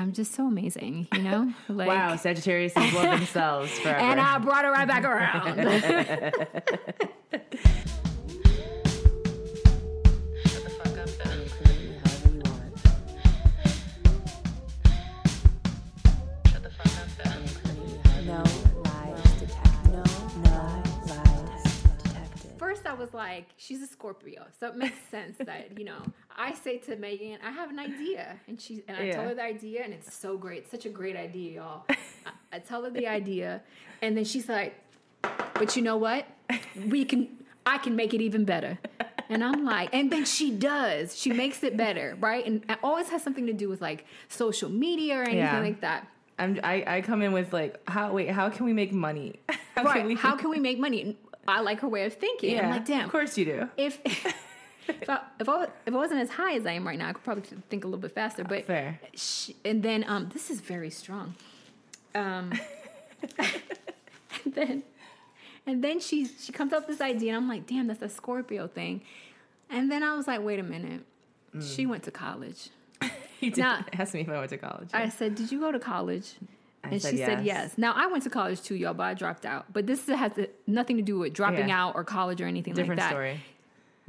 I'm 0.00 0.12
just 0.14 0.34
so 0.34 0.46
amazing, 0.46 1.08
you 1.12 1.22
know? 1.22 1.52
Like, 1.68 1.86
wow, 1.86 2.16
Sagittarius 2.16 2.74
love 2.74 2.92
themselves 3.18 3.70
forever. 3.78 3.98
And 3.98 4.18
I 4.18 4.38
brought 4.38 4.64
it 4.64 4.68
right 4.68 4.88
back 4.88 5.04
around. 5.04 5.60
was 23.10 23.14
like, 23.14 23.46
she's 23.56 23.82
a 23.82 23.86
Scorpio, 23.86 24.46
so 24.58 24.68
it 24.68 24.76
makes 24.76 24.96
sense 25.10 25.36
that 25.38 25.78
you 25.78 25.84
know. 25.84 26.02
I 26.36 26.54
say 26.54 26.78
to 26.78 26.96
Megan, 26.96 27.38
I 27.44 27.50
have 27.50 27.70
an 27.70 27.78
idea, 27.78 28.36
and 28.48 28.60
she 28.60 28.82
and 28.88 28.96
I 28.96 29.04
Yeah. 29.06 29.16
tell 29.16 29.24
her 29.28 29.34
the 29.34 29.42
idea, 29.42 29.82
and 29.84 29.92
it's 29.92 30.14
so 30.14 30.36
great, 30.36 30.70
such 30.70 30.86
a 30.86 30.88
great 30.88 31.16
idea, 31.16 31.56
y'all. 31.60 31.84
I, 31.88 31.96
I 32.52 32.58
tell 32.58 32.82
her 32.84 32.90
the 32.90 33.06
idea, 33.06 33.62
and 34.02 34.16
then 34.16 34.24
she's 34.24 34.48
like, 34.48 34.74
"But 35.54 35.76
you 35.76 35.82
know 35.82 35.96
what? 35.96 36.26
We 36.88 37.04
can, 37.04 37.28
I 37.66 37.78
can 37.78 37.96
make 37.96 38.14
it 38.14 38.20
even 38.20 38.44
better." 38.44 38.78
And 39.28 39.44
I'm 39.44 39.64
like, 39.64 39.90
and 39.94 40.10
then 40.10 40.24
she 40.24 40.50
does. 40.50 41.16
She 41.16 41.32
makes 41.32 41.62
it 41.62 41.76
better, 41.76 42.16
right? 42.20 42.44
And 42.44 42.64
it 42.68 42.78
always 42.82 43.08
has 43.10 43.22
something 43.22 43.46
to 43.46 43.52
do 43.52 43.68
with 43.68 43.80
like 43.80 44.04
social 44.28 44.68
media 44.68 45.18
or 45.18 45.22
anything 45.22 45.38
Yeah. 45.38 45.60
like 45.60 45.80
that. 45.82 46.08
I'm, 46.36 46.58
I, 46.64 46.82
I 46.96 47.00
come 47.02 47.22
in 47.22 47.32
with 47.32 47.52
like, 47.52 47.78
how 47.88 48.12
wait, 48.12 48.30
how 48.30 48.48
can 48.50 48.64
we 48.66 48.72
make 48.72 48.92
money? 48.92 49.38
How 49.76 49.84
Right? 49.84 49.98
Can 49.98 50.06
we, 50.06 50.14
How 50.16 50.34
can 50.42 50.50
we 50.50 50.58
make 50.58 50.78
money? 50.80 51.16
I 51.48 51.60
like 51.60 51.80
her 51.80 51.88
way 51.88 52.04
of 52.04 52.14
thinking. 52.14 52.54
yeah, 52.56 52.64
I'm 52.66 52.70
like, 52.70 52.84
damn. 52.84 53.06
Of 53.06 53.10
course 53.12 53.36
you 53.38 53.44
do. 53.44 53.68
if 53.76 53.98
if 54.88 55.08
I, 55.10 55.20
if 55.38 55.48
I 55.48 55.64
if 55.86 55.94
I 55.94 55.96
wasn't 55.96 56.20
as 56.20 56.30
high 56.30 56.54
as 56.54 56.66
I 56.66 56.72
am 56.72 56.86
right 56.86 56.98
now, 56.98 57.08
I 57.08 57.12
could 57.12 57.24
probably 57.24 57.44
think 57.68 57.84
a 57.84 57.86
little 57.86 58.00
bit 58.00 58.12
faster. 58.12 58.44
But 58.44 58.64
Fair. 58.66 59.00
sh 59.14 59.50
and 59.64 59.82
then 59.82 60.04
um, 60.08 60.28
this 60.32 60.50
is 60.50 60.60
very 60.60 60.90
strong. 60.90 61.34
Um, 62.14 62.52
and 63.38 64.54
then 64.54 64.82
and 65.66 65.82
then 65.84 66.00
she 66.00 66.26
she 66.26 66.52
comes 66.52 66.72
up 66.72 66.86
with 66.88 66.98
this 66.98 67.04
idea, 67.04 67.34
and 67.34 67.36
I'm 67.36 67.48
like, 67.48 67.66
damn, 67.66 67.86
that's 67.86 68.02
a 68.02 68.08
Scorpio 68.08 68.66
thing. 68.66 69.02
And 69.68 69.90
then 69.90 70.02
I 70.02 70.14
was 70.16 70.26
like, 70.26 70.42
wait 70.42 70.58
a 70.58 70.64
minute, 70.64 71.02
she 71.60 71.86
went 71.86 72.02
to 72.04 72.10
college. 72.10 72.70
He 73.40 73.48
did 73.48 73.60
Now- 73.60 73.86
ask 73.94 74.12
me 74.12 74.20
if 74.20 74.28
I 74.28 74.36
went 74.38 74.50
to 74.50 74.58
college. 74.58 74.90
I 74.92 75.08
said, 75.08 75.34
did 75.34 75.50
you 75.50 75.60
go 75.60 75.72
to 75.72 75.78
college? 75.78 76.34
I 76.82 76.88
And 76.90 77.02
said 77.02 77.10
she 77.12 77.16
said 77.18 77.44
yes. 77.44 77.70
yes. 77.70 77.78
Now 77.78 77.92
I 77.94 78.06
went 78.06 78.22
to 78.24 78.30
college 78.30 78.62
too, 78.62 78.74
y'all, 78.74 78.94
but 78.94 79.04
I 79.04 79.14
dropped 79.14 79.44
out. 79.44 79.72
But 79.72 79.86
this 79.86 80.06
has 80.06 80.32
nothing 80.66 80.96
to 80.96 81.02
do 81.02 81.18
with 81.18 81.32
dropping 81.34 81.68
Yeah. 81.68 81.84
out 81.86 81.94
or 81.94 82.04
college 82.04 82.40
or 82.40 82.46
anything 82.46 82.74
Different 82.74 82.98
like 83.00 83.08
that. 83.08 83.12
story. 83.12 83.40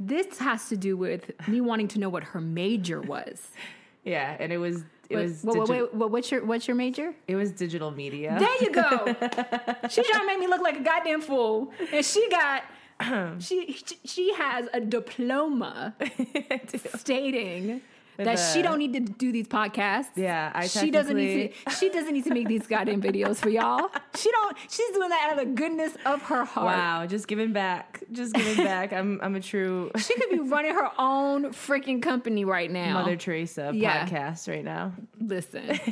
This 0.00 0.38
has 0.38 0.68
to 0.70 0.76
do 0.76 0.96
with 0.96 1.30
me 1.46 1.60
wanting 1.60 1.86
to 1.88 1.98
know 2.00 2.08
what 2.08 2.24
her 2.24 2.40
major 2.40 3.00
was. 3.00 3.48
Yeah, 4.04 4.36
and 4.40 4.52
it 4.52 4.58
was 4.58 4.78
it 5.08 5.14
Wait, 5.16 5.22
was 5.22 5.44
wait, 5.44 5.56
digi- 5.58 5.68
wait, 5.68 5.94
what- 5.94 6.10
what's 6.10 6.30
your 6.32 6.44
what's 6.44 6.66
your 6.66 6.74
major? 6.74 7.14
it 7.28 7.36
was 7.36 7.52
digital 7.52 7.92
media. 7.92 8.36
There 8.36 8.62
you 8.64 8.72
go. 8.72 8.82
she 9.88 10.02
trying 10.02 10.22
to 10.22 10.26
make 10.26 10.40
me 10.40 10.48
look 10.48 10.60
like 10.60 10.80
a 10.80 10.82
goddamn 10.82 11.20
fool, 11.20 11.72
and 11.92 12.04
she 12.04 12.28
got 12.28 12.64
she 13.40 13.76
she 14.04 14.34
has 14.34 14.68
a 14.72 14.80
diploma 14.80 15.94
stating 16.96 17.80
that 18.16 18.36
she 18.36 18.62
don't 18.62 18.78
need 18.78 18.92
to 18.92 19.00
do 19.00 19.32
these 19.32 19.48
podcasts. 19.48 20.10
Yeah, 20.16 20.52
I 20.54 20.66
she 20.66 20.90
doesn't 20.90 21.16
need 21.16 21.52
to. 21.66 21.70
She 21.78 21.88
doesn't 21.88 22.12
need 22.12 22.24
to 22.24 22.34
make 22.34 22.48
these 22.48 22.66
goddamn 22.66 23.00
videos 23.02 23.36
for 23.38 23.48
y'all. 23.48 23.88
She 24.14 24.30
don't. 24.30 24.56
She's 24.68 24.90
doing 24.94 25.08
that 25.08 25.30
out 25.30 25.38
of 25.38 25.46
the 25.48 25.54
goodness 25.54 25.92
of 26.06 26.22
her 26.22 26.44
heart. 26.44 26.66
Wow, 26.66 27.06
just 27.06 27.26
giving 27.28 27.52
back, 27.52 28.02
just 28.12 28.34
giving 28.34 28.64
back. 28.64 28.92
I'm 28.92 29.20
I'm 29.22 29.34
a 29.34 29.40
true 29.40 29.90
She 29.98 30.14
could 30.14 30.30
be 30.30 30.38
running 30.38 30.74
her 30.74 30.90
own 30.98 31.46
freaking 31.52 32.00
company 32.02 32.44
right 32.44 32.70
now. 32.70 32.94
Mother 32.94 33.16
Teresa 33.16 33.70
Yeah. 33.74 34.06
podcast 34.06 34.48
right 34.48 34.64
now. 34.64 34.92
Listen. 35.20 35.78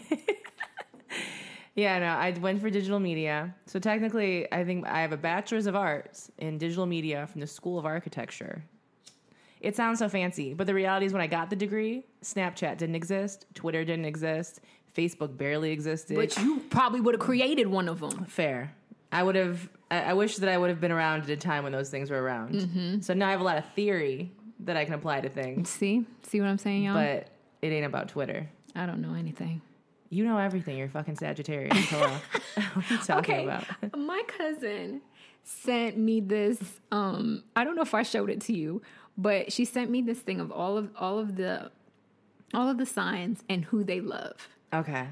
Yeah, 1.77 2.01
no, 2.01 2.07
I 2.07 2.33
went 2.41 2.61
for 2.61 2.69
digital 2.69 2.99
media. 2.99 3.55
So 3.67 3.79
technically, 3.79 4.53
I 4.53 4.65
think 4.65 4.87
I 4.89 5.01
have 5.01 5.13
a 5.13 5.17
bachelor's 5.17 5.67
of 5.67 5.77
arts 5.77 6.31
in 6.39 6.59
digital 6.59 6.85
media 6.85 7.27
from 7.29 7.41
the 7.41 7.47
School 7.47 7.79
of 7.79 7.87
Architecture. 7.87 8.63
It 9.61 9.77
sounds 9.77 9.99
so 9.99 10.09
fancy, 10.09 10.55
but 10.55 10.67
the 10.67 10.75
reality 10.75 11.07
is 11.07 11.13
when 11.13 11.21
I 11.23 11.27
got 11.27 11.51
the 11.51 11.57
degree, 11.57 12.05
Snapchat 12.25 12.79
didn't 12.79 12.95
exist, 12.95 13.47
Twitter 13.55 13.85
didn't 13.85 14.07
exist, 14.07 14.61
Facebook 14.97 15.37
barely 15.37 15.71
existed. 15.71 16.17
But 16.17 16.37
you 16.39 16.61
probably 16.71 17.01
would 17.01 17.15
have 17.15 17.21
created 17.21 17.67
one 17.67 17.89
of 17.89 18.01
them. 18.01 18.25
Fair. 18.25 18.73
I 19.13 19.23
would 19.23 19.35
have. 19.35 19.69
I, 19.91 20.03
I 20.03 20.13
wish 20.15 20.37
that 20.37 20.49
I 20.49 20.57
would 20.57 20.71
have 20.71 20.81
been 20.81 20.93
around 20.93 21.23
at 21.25 21.31
a 21.31 21.37
time 21.37 21.63
when 21.65 21.73
those 21.73 21.91
things 21.91 22.11
were 22.11 22.23
around. 22.23 22.55
Mm-hmm. 22.55 23.01
So 23.01 23.13
now 23.13 23.29
I 23.29 23.33
have 23.33 23.41
a 23.41 23.45
lot 23.45 23.59
of 23.59 23.65
theory 23.75 24.33
that 24.61 24.77
I 24.77 24.85
can 24.85 24.95
apply 24.95 25.21
to 25.23 25.29
things, 25.29 25.69
See? 25.69 26.05
See 26.23 26.41
what 26.41 26.49
I'm 26.49 26.59
saying, 26.59 26.85
y'all? 26.85 26.95
but 26.95 27.29
it 27.61 27.73
ain't 27.73 27.87
about 27.87 28.09
Twitter. 28.09 28.49
I 28.77 28.87
don't 28.87 29.01
know 29.03 29.15
anything. 29.15 29.63
You 30.11 30.25
know 30.25 30.39
everything. 30.39 30.77
You're 30.79 30.89
fucking 30.89 31.17
Sagittarius. 31.17 31.77
Hello. 31.89 32.09
what 32.75 32.91
are 32.91 32.95
you 32.95 32.99
talking 32.99 33.35
Okay. 33.35 33.45
about? 33.45 33.65
My 33.99 34.23
cousin 34.27 35.01
sent 35.43 35.97
me 35.97 36.21
this 36.21 36.59
um 36.93 37.43
I 37.57 37.65
don't 37.65 37.75
know 37.75 37.83
if 37.83 37.95
I 37.95 38.03
showed 38.03 38.31
it 38.31 38.41
to 38.43 38.53
you, 38.53 38.83
but 39.21 39.53
she 39.53 39.65
sent 39.65 39.91
me 39.91 40.01
this 40.03 40.19
thing 40.21 40.41
of 40.41 40.51
all 40.53 40.77
of 40.77 40.91
all 40.97 41.19
of 41.19 41.37
the 41.37 41.71
all 42.55 42.69
of 42.69 42.79
the 42.79 42.87
signs 42.87 43.43
and 43.49 43.65
who 43.65 43.85
they 43.85 44.01
love. 44.01 44.49
Okay. 44.73 45.07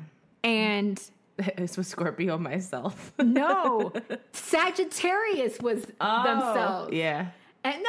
And 0.45 1.01
This 1.57 1.77
was 1.77 1.87
Scorpio 1.87 2.37
myself. 2.39 3.13
no, 3.23 3.93
Sagittarius 4.33 5.59
was 5.61 5.87
Oh, 6.01 6.23
themselves. 6.25 6.93
Yeah. 6.93 7.27
And, 7.65 7.85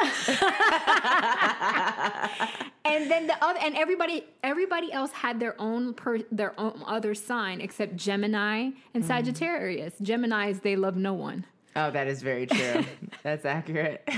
and 2.84 3.10
then 3.10 3.26
the 3.26 3.36
other 3.42 3.58
and 3.62 3.76
everybody 3.76 4.24
everybody 4.42 4.92
else 4.92 5.10
had 5.12 5.38
their 5.40 5.54
own 5.60 5.94
per, 5.94 6.18
their 6.30 6.58
own 6.58 6.82
other 6.86 7.14
sign 7.14 7.60
except 7.60 7.96
Gemini 7.96 8.40
Mm-hmm. 8.70 8.78
and 8.94 9.04
Sagittarius. 9.04 9.94
Gemini's 10.02 10.60
they 10.60 10.76
love 10.76 10.96
no 10.96 11.14
one. 11.14 11.44
Oh, 11.76 11.90
that 11.90 12.06
is 12.08 12.22
very 12.22 12.46
true. 12.46 12.84
That's 13.22 13.44
accurate. 13.44 14.08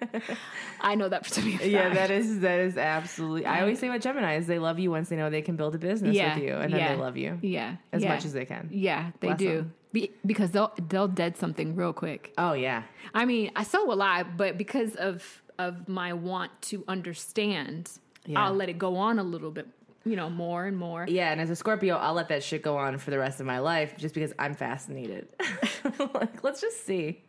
I 0.80 0.94
know 0.94 1.08
that 1.08 1.26
for 1.26 1.34
to 1.34 1.42
be 1.42 1.70
yeah, 1.70 1.92
that 1.92 2.10
is 2.10 2.40
that 2.40 2.60
is 2.60 2.76
absolutely. 2.76 3.46
I 3.46 3.60
always 3.60 3.78
say 3.78 3.88
about 3.88 4.00
Gemini 4.00 4.36
is 4.36 4.46
they 4.46 4.58
love 4.58 4.78
you 4.78 4.90
once 4.90 5.08
they 5.08 5.16
know 5.16 5.28
they 5.30 5.42
can 5.42 5.56
build 5.56 5.74
a 5.74 5.78
business 5.78 6.14
yeah, 6.14 6.34
with 6.34 6.44
you, 6.44 6.54
and 6.54 6.72
then 6.72 6.80
yeah, 6.80 6.94
they 6.94 7.00
love 7.00 7.16
you 7.16 7.38
Yeah, 7.42 7.76
as 7.92 8.02
yeah. 8.02 8.08
much 8.08 8.24
as 8.24 8.32
they 8.32 8.44
can. 8.44 8.68
Yeah, 8.72 9.10
they 9.20 9.28
Bless 9.28 9.38
do. 9.38 9.70
Be, 9.92 10.10
because 10.24 10.52
they'll 10.52 10.72
they'll 10.88 11.08
dead 11.08 11.36
something 11.36 11.76
real 11.76 11.92
quick. 11.92 12.32
Oh 12.38 12.54
yeah, 12.54 12.84
I 13.12 13.26
mean, 13.26 13.50
I 13.54 13.64
so 13.64 13.84
will 13.84 14.00
I, 14.00 14.22
but 14.22 14.56
because 14.56 14.96
of 14.96 15.42
of 15.58 15.88
my 15.88 16.12
want 16.12 16.62
to 16.62 16.84
understand. 16.88 17.90
I'll 18.36 18.54
let 18.54 18.68
it 18.68 18.78
go 18.78 18.96
on 18.96 19.18
a 19.18 19.24
little 19.24 19.50
bit, 19.50 19.66
you 20.04 20.16
know, 20.16 20.28
more 20.30 20.66
and 20.66 20.76
more. 20.76 21.06
yeah. 21.08 21.30
And 21.32 21.40
as 21.40 21.50
a 21.50 21.56
Scorpio, 21.56 21.96
I'll 21.96 22.14
let 22.14 22.28
that 22.28 22.42
shit 22.42 22.62
go 22.62 22.76
on 22.76 22.98
for 22.98 23.10
the 23.10 23.18
rest 23.18 23.40
of 23.40 23.46
my 23.46 23.58
life, 23.60 23.96
just 23.96 24.14
because 24.14 24.32
I'm 24.38 24.54
fascinated. 24.54 25.28
like, 26.14 26.42
let's 26.42 26.60
just 26.60 26.84
see 26.86 27.22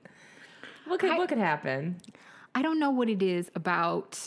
what 0.88 1.00
could 1.00 1.12
I- 1.12 1.18
what 1.18 1.30
could 1.30 1.38
happen. 1.38 1.98
I 2.56 2.62
don't 2.62 2.80
know 2.80 2.92
what 2.92 3.10
it 3.10 3.22
is 3.24 3.50
about. 3.56 4.20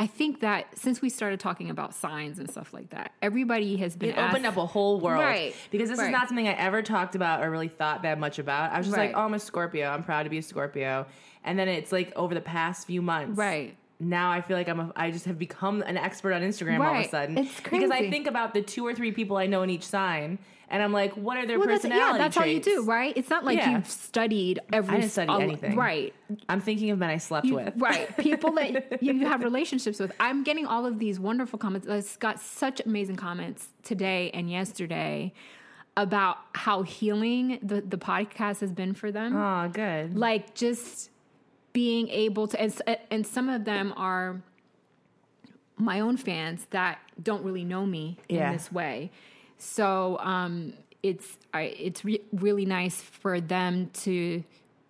I 0.00 0.06
think 0.06 0.40
that 0.40 0.78
since 0.78 1.02
we 1.02 1.08
started 1.10 1.40
talking 1.40 1.70
about 1.70 1.92
signs 1.92 2.38
and 2.38 2.48
stuff 2.48 2.72
like 2.72 2.90
that, 2.90 3.10
everybody 3.20 3.76
has 3.78 3.96
been 3.96 4.10
It 4.10 4.18
opened 4.18 4.46
asked- 4.46 4.56
up 4.56 4.62
a 4.62 4.66
whole 4.66 5.00
world, 5.00 5.20
Right, 5.20 5.56
Because 5.72 5.88
this 5.88 5.98
right. 5.98 6.06
is 6.06 6.12
not 6.12 6.28
something 6.28 6.46
I 6.46 6.52
ever 6.52 6.82
talked 6.82 7.16
about 7.16 7.42
or 7.42 7.50
really 7.50 7.66
thought 7.68 8.02
that 8.02 8.18
much 8.20 8.38
about. 8.38 8.70
I 8.72 8.78
was 8.78 8.86
just 8.86 8.96
Right. 8.96 9.08
like, 9.12 9.16
"Oh, 9.20 9.24
I'm 9.26 9.34
a 9.34 9.40
Scorpio. 9.40 9.88
I'm 9.90 10.04
proud 10.04 10.22
to 10.22 10.30
be 10.30 10.38
a 10.38 10.42
Scorpio." 10.42 11.06
And 11.42 11.58
then 11.58 11.66
it's 11.66 11.90
like 11.90 12.12
over 12.14 12.32
the 12.32 12.40
past 12.40 12.86
few 12.86 13.02
months, 13.02 13.36
Right. 13.36 13.76
Now 14.00 14.30
I 14.30 14.40
feel 14.40 14.56
like 14.56 14.68
I'm 14.68 14.80
a, 14.80 14.92
I 14.94 15.10
just 15.10 15.24
have 15.24 15.38
become 15.38 15.82
an 15.82 15.96
expert 15.96 16.32
on 16.32 16.42
Instagram 16.42 16.78
all 16.80 16.86
of 16.86 16.92
a 16.92 16.94
Right. 16.98 17.10
sudden 17.10 17.38
It's 17.38 17.60
because 17.60 17.90
I 17.90 18.08
think 18.10 18.26
about 18.26 18.54
the 18.54 18.62
two 18.62 18.86
or 18.86 18.94
three 18.94 19.12
people 19.12 19.36
I 19.36 19.46
know 19.46 19.62
in 19.62 19.70
each 19.70 19.84
sign, 19.84 20.38
and 20.70 20.82
I'm 20.82 20.92
like, 20.92 21.14
what 21.14 21.36
are 21.38 21.46
their 21.46 21.58
Well, 21.58 21.66
that's, 21.66 21.82
personality 21.82 22.12
yeah, 22.12 22.18
that's 22.18 22.36
all 22.36 22.46
you 22.46 22.60
do, 22.60 22.84
right? 22.84 23.12
It's 23.16 23.30
not 23.30 23.44
like 23.44 23.56
Yeah. 23.58 23.70
you've 23.72 23.88
studied 23.88 24.60
every. 24.72 24.96
I 24.96 25.00
didn't 25.00 25.12
study 25.12 25.28
all- 25.30 25.40
anything. 25.40 25.74
right? 25.76 26.14
I'm 26.48 26.60
thinking 26.60 26.90
of 26.90 26.98
men 26.98 27.10
I 27.10 27.16
slept 27.16 27.46
You- 27.46 27.54
with. 27.56 27.72
right? 27.76 28.14
People 28.18 28.52
that 28.52 29.02
you 29.02 29.26
have 29.26 29.42
relationships 29.42 29.98
with. 29.98 30.12
I'm 30.20 30.44
getting 30.44 30.66
all 30.66 30.84
of 30.86 30.98
these 30.98 31.18
wonderful 31.18 31.58
comments. 31.58 31.88
I 31.88 32.02
got 32.20 32.38
such 32.38 32.80
amazing 32.84 33.16
comments 33.16 33.68
today 33.82 34.30
and 34.34 34.50
yesterday 34.50 35.32
about 35.96 36.36
how 36.54 36.82
healing 36.82 37.58
the 37.62 37.80
the 37.80 37.98
podcast 37.98 38.60
has 38.60 38.70
been 38.70 38.94
for 38.94 39.10
them. 39.10 39.34
Oh, 39.36 39.68
good. 39.72 40.16
like 40.16 40.54
just 40.54 41.10
being 41.72 42.08
able 42.08 42.48
to 42.48 42.60
and, 42.60 42.74
and 43.10 43.26
some 43.26 43.48
of 43.48 43.64
them 43.64 43.92
are 43.96 44.40
my 45.76 46.00
own 46.00 46.16
fans 46.16 46.66
that 46.70 46.98
don't 47.22 47.44
really 47.44 47.64
know 47.64 47.86
me 47.86 48.18
Yeah. 48.28 48.48
in 48.50 48.52
this 48.56 48.72
way. 48.72 49.10
So 49.58 50.18
um 50.20 50.72
it's 51.02 51.36
I, 51.54 51.62
it's 51.62 52.04
re- 52.04 52.22
really 52.32 52.64
nice 52.64 53.00
for 53.00 53.40
them 53.40 53.90
to 54.04 54.42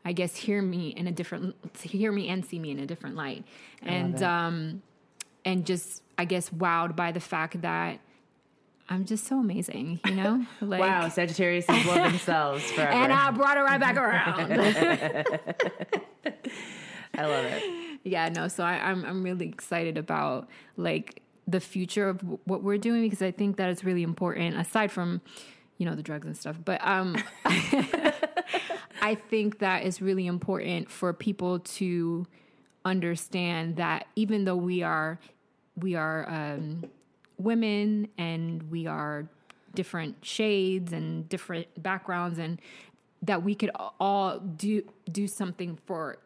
i 0.04 0.12
guess 0.12 0.34
hear 0.34 0.62
me 0.62 0.88
in 0.88 1.06
a 1.06 1.12
different 1.12 1.54
to 1.80 1.88
hear 1.88 2.10
me 2.10 2.28
and 2.28 2.44
see 2.44 2.58
me 2.58 2.70
in 2.70 2.78
a 2.78 2.86
different 2.86 3.16
light. 3.16 3.44
And 3.82 4.22
um 4.22 4.82
and 5.44 5.66
just 5.66 6.02
i 6.16 6.24
guess 6.24 6.48
wowed 6.50 6.96
by 6.96 7.12
the 7.12 7.20
fact 7.20 7.60
that 7.62 8.00
i'm 8.88 9.04
just 9.04 9.24
so 9.26 9.38
amazing 9.38 10.00
you 10.06 10.14
know 10.14 10.44
like 10.60 10.80
wow, 10.80 11.08
Sagittarius 11.08 11.68
love 11.68 11.84
themselves 12.10 12.64
forever. 12.72 12.90
and 12.92 13.12
i 13.12 13.30
brought 13.30 13.56
it 13.56 13.62
right 13.62 13.80
back 13.80 13.96
around 14.04 14.52
I 17.14 17.26
love 17.26 17.46
it. 17.46 17.64
Yeah, 18.04 18.28
no. 18.28 18.46
So 18.48 18.62
I, 18.62 18.74
I'm 18.74 19.04
I'm 19.04 19.22
really 19.24 19.48
excited 19.48 19.98
about 19.98 20.48
like 20.76 21.22
the 21.48 21.58
future 21.58 22.08
of 22.08 22.18
w- 22.18 22.38
what 22.44 22.62
we're 22.62 22.78
doing 22.78 23.02
because 23.02 23.22
I 23.22 23.32
think 23.32 23.56
that 23.56 23.70
is 23.70 23.82
really 23.82 24.02
important 24.04 24.56
aside 24.56 24.92
from 24.92 25.20
you 25.78 25.86
know 25.86 25.94
the 25.96 26.02
drugs 26.02 26.26
and 26.26 26.36
stuff 26.36 26.56
but 26.64 26.80
um 26.86 27.16
I 29.00 29.14
think 29.14 29.60
that 29.60 29.84
is 29.84 30.02
really 30.02 30.26
important 30.26 30.90
for 30.90 31.12
people 31.12 31.60
to 31.60 32.26
understand 32.84 33.76
that 33.76 34.06
even 34.16 34.44
though 34.44 34.56
we 34.56 34.82
are 34.82 35.18
we 35.76 35.94
are 35.94 36.28
um, 36.28 36.84
women 37.38 38.08
and 38.18 38.70
we 38.70 38.86
are 38.86 39.28
different 39.74 40.16
shades 40.24 40.92
and 40.92 41.28
different 41.28 41.66
backgrounds 41.82 42.38
and 42.38 42.60
that 43.22 43.42
we 43.42 43.54
could 43.54 43.70
all 44.00 44.38
do 44.38 44.82
do 45.10 45.26
something 45.26 45.78
for 45.86 46.18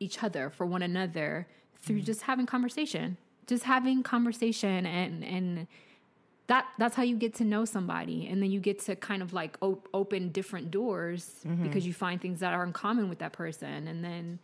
each 0.00 0.22
other 0.22 0.50
for 0.50 0.64
one 0.64 0.82
another 0.82 1.46
through 1.76 2.00
mm. 2.00 2.04
just 2.04 2.22
having 2.22 2.46
conversation 2.46 3.16
just 3.46 3.64
having 3.64 4.02
conversation 4.02 4.86
and 4.86 5.24
and 5.24 5.66
that 6.46 6.66
that's 6.78 6.96
how 6.96 7.02
you 7.02 7.14
get 7.14 7.34
to 7.34 7.44
know 7.44 7.66
somebody. 7.66 8.26
And 8.26 8.42
then 8.42 8.50
you 8.50 8.58
get 8.58 8.78
to 8.86 8.96
kind 8.96 9.20
of 9.20 9.34
like 9.34 9.58
op- 9.60 9.86
open 9.92 10.30
different 10.30 10.70
doors 10.70 11.34
mm-hmm. 11.46 11.62
because 11.62 11.86
you 11.86 11.92
find 11.92 12.18
things 12.22 12.40
that 12.40 12.54
are 12.54 12.64
in 12.64 12.72
common 12.72 13.10
with 13.10 13.18
that 13.18 13.34
person. 13.34 13.86
And 13.86 14.02
then 14.02 14.38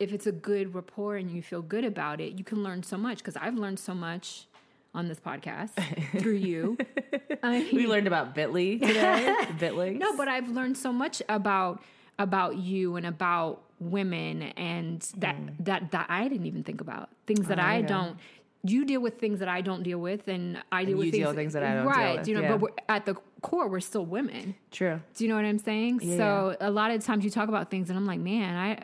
if 0.00 0.12
it's 0.14 0.26
a 0.26 0.32
good 0.32 0.74
rapport 0.74 1.16
and 1.16 1.30
you 1.30 1.42
feel 1.42 1.62
good 1.62 1.84
about 1.84 2.20
it 2.20 2.32
you 2.32 2.42
can 2.42 2.64
learn 2.64 2.82
so 2.82 2.96
much 2.96 3.18
because 3.18 3.36
i've 3.36 3.54
learned 3.54 3.78
so 3.78 3.94
much 3.94 4.46
on 4.94 5.08
this 5.08 5.20
podcast 5.20 5.70
through 6.20 6.34
you 6.34 6.76
I 7.42 7.68
We 7.72 7.86
learned 7.86 8.06
about 8.06 8.34
Bitly 8.34 8.80
today. 8.80 9.34
Bitly. 9.58 9.98
no, 9.98 10.16
but 10.16 10.28
I've 10.28 10.48
learned 10.48 10.76
so 10.76 10.92
much 10.92 11.22
about 11.28 11.82
about 12.18 12.56
you 12.56 12.96
and 12.96 13.06
about 13.06 13.62
women 13.78 14.42
and 14.42 15.00
that 15.18 15.36
that 15.60 15.90
that 15.92 16.06
I 16.10 16.28
didn't 16.28 16.46
even 16.46 16.64
think 16.64 16.80
about. 16.80 17.08
Things 17.26 17.46
that 17.48 17.58
Mm. 17.58 17.62
Oh, 17.62 17.66
I 17.66 17.78
yeah. 17.78 17.86
don't 17.86 18.18
you 18.62 18.84
deal 18.84 19.00
with 19.00 19.18
things 19.18 19.38
that 19.38 19.48
I 19.48 19.62
don't 19.62 19.82
deal 19.82 19.98
with 19.98 20.28
and 20.28 20.62
I 20.70 20.84
deal 20.84 20.90
And 20.90 20.98
with 20.98 21.06
you 21.06 21.12
things, 21.12 21.20
deal 21.22 21.28
with 21.30 21.36
things 21.36 21.52
that 21.54 21.62
I 21.62 21.74
don't 21.76 21.84
deal 21.84 21.92
right, 21.92 22.18
with, 22.18 22.28
you 22.28 22.34
know, 22.34 22.42
yeah. 22.42 22.50
but 22.50 22.60
we're, 22.60 22.68
at 22.90 23.06
the 23.06 23.14
core 23.40 23.68
we're 23.68 23.80
still 23.80 24.04
women. 24.04 24.54
True. 24.70 25.00
Do 25.14 25.24
you 25.24 25.30
know 25.30 25.36
what 25.36 25.46
I'm 25.46 25.58
saying? 25.58 26.00
Yeah, 26.02 26.16
so 26.18 26.56
a 26.60 26.70
lot 26.70 26.90
of 26.90 27.02
times 27.02 27.24
you 27.24 27.30
talk 27.30 27.48
about 27.48 27.70
things 27.70 27.88
and 27.88 27.98
I'm 27.98 28.04
like, 28.04 28.20
man, 28.20 28.54
I 28.56 28.82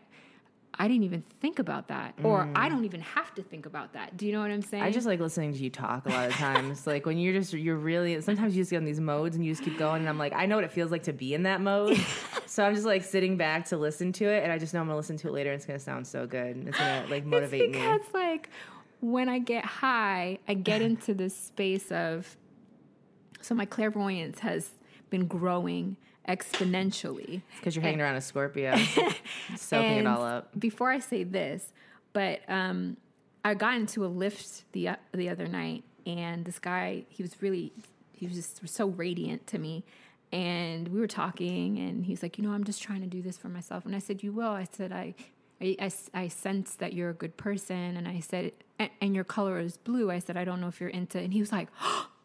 I 0.78 0.88
didn't 0.88 1.04
even 1.04 1.24
think 1.40 1.58
about 1.58 1.88
that. 1.88 2.14
Or 2.22 2.48
I 2.54 2.68
don't 2.68 2.84
even 2.84 3.00
have 3.00 3.34
to 3.36 3.42
think 3.42 3.66
about 3.66 3.94
that. 3.94 4.16
Do 4.16 4.26
you 4.26 4.32
know 4.32 4.40
what 4.40 4.50
I'm 4.50 4.62
saying? 4.62 4.82
Mm. 4.82 4.86
I 4.86 4.90
just 4.90 5.06
like 5.06 5.20
listening 5.20 5.52
to 5.54 5.58
you 5.58 5.70
talk 5.70 6.06
a 6.06 6.10
lot 6.10 6.26
of 6.26 6.34
times. 6.34 6.86
like 6.86 7.06
when 7.06 7.18
you're 7.18 7.32
just 7.32 7.52
you're 7.52 7.76
really 7.76 8.20
sometimes 8.20 8.54
you 8.54 8.62
just 8.62 8.70
get 8.70 8.78
in 8.78 8.84
these 8.84 9.00
modes 9.00 9.36
and 9.36 9.44
you 9.44 9.52
just 9.52 9.62
keep 9.62 9.78
going 9.78 10.00
and 10.00 10.08
I'm 10.08 10.18
like, 10.18 10.34
I 10.34 10.46
know 10.46 10.56
what 10.56 10.64
it 10.64 10.72
feels 10.72 10.90
like 10.90 11.04
to 11.04 11.12
be 11.12 11.34
in 11.34 11.44
that 11.44 11.60
mode. 11.60 11.98
so 12.46 12.64
I'm 12.64 12.74
just 12.74 12.86
like 12.86 13.04
sitting 13.04 13.36
back 13.36 13.66
to 13.66 13.76
listen 13.76 14.12
to 14.12 14.26
it 14.26 14.42
and 14.42 14.52
I 14.52 14.58
just 14.58 14.74
know 14.74 14.80
I'm 14.80 14.86
gonna 14.86 14.96
listen 14.96 15.16
to 15.18 15.28
it 15.28 15.32
later 15.32 15.50
and 15.50 15.56
it's 15.58 15.66
gonna 15.66 15.78
sound 15.78 16.06
so 16.06 16.26
good. 16.26 16.66
It's 16.66 16.76
gonna 16.76 17.06
like 17.08 17.24
motivate 17.24 17.62
it's 17.62 17.72
me. 17.72 17.80
because 17.80 18.00
like 18.12 18.50
when 19.00 19.28
I 19.28 19.38
get 19.38 19.64
high, 19.64 20.38
I 20.46 20.54
get 20.54 20.82
into 20.82 21.14
this 21.14 21.34
space 21.34 21.90
of 21.90 22.36
so 23.40 23.54
my 23.54 23.64
clairvoyance 23.64 24.40
has 24.40 24.70
been 25.08 25.26
growing 25.26 25.96
exponentially. 26.28 27.42
Because 27.56 27.76
you're 27.76 27.82
hanging 27.82 28.00
around 28.00 28.16
a 28.16 28.20
Scorpio. 28.20 28.76
soaking 29.56 29.98
it 29.98 30.06
all 30.06 30.22
up. 30.22 30.58
Before 30.58 30.90
I 30.90 30.98
say 30.98 31.24
this, 31.24 31.72
but 32.12 32.40
um, 32.48 32.96
I 33.44 33.54
got 33.54 33.74
into 33.74 34.04
a 34.04 34.08
Lyft 34.08 34.62
the 34.72 34.88
uh, 34.88 34.96
the 35.12 35.28
other 35.28 35.46
night, 35.46 35.84
and 36.06 36.44
this 36.44 36.58
guy, 36.58 37.04
he 37.08 37.22
was 37.22 37.42
really, 37.42 37.72
he 38.12 38.26
was 38.26 38.36
just 38.36 38.68
so 38.68 38.86
radiant 38.86 39.46
to 39.48 39.58
me. 39.58 39.84
And 40.32 40.88
we 40.88 41.00
were 41.00 41.06
talking, 41.06 41.78
and 41.78 42.04
he's 42.04 42.22
like, 42.22 42.38
you 42.38 42.44
know, 42.44 42.52
I'm 42.52 42.64
just 42.64 42.82
trying 42.82 43.00
to 43.00 43.06
do 43.06 43.22
this 43.22 43.36
for 43.36 43.48
myself. 43.48 43.86
And 43.86 43.94
I 43.94 44.00
said, 44.00 44.22
you 44.22 44.32
will. 44.32 44.50
I 44.50 44.66
said, 44.70 44.92
I, 44.92 45.14
I, 45.60 45.76
I, 45.80 45.90
I 46.14 46.28
sense 46.28 46.74
that 46.76 46.92
you're 46.92 47.10
a 47.10 47.14
good 47.14 47.36
person. 47.36 47.96
And 47.96 48.08
I 48.08 48.20
said, 48.20 48.52
and, 48.78 48.90
and 49.00 49.14
your 49.14 49.24
color 49.24 49.58
is 49.60 49.76
blue. 49.76 50.10
I 50.10 50.18
said, 50.18 50.36
I 50.36 50.44
don't 50.44 50.60
know 50.60 50.68
if 50.68 50.80
you're 50.80 50.90
into. 50.90 51.18
And 51.18 51.32
he 51.32 51.40
was 51.40 51.52
like, 51.52 51.68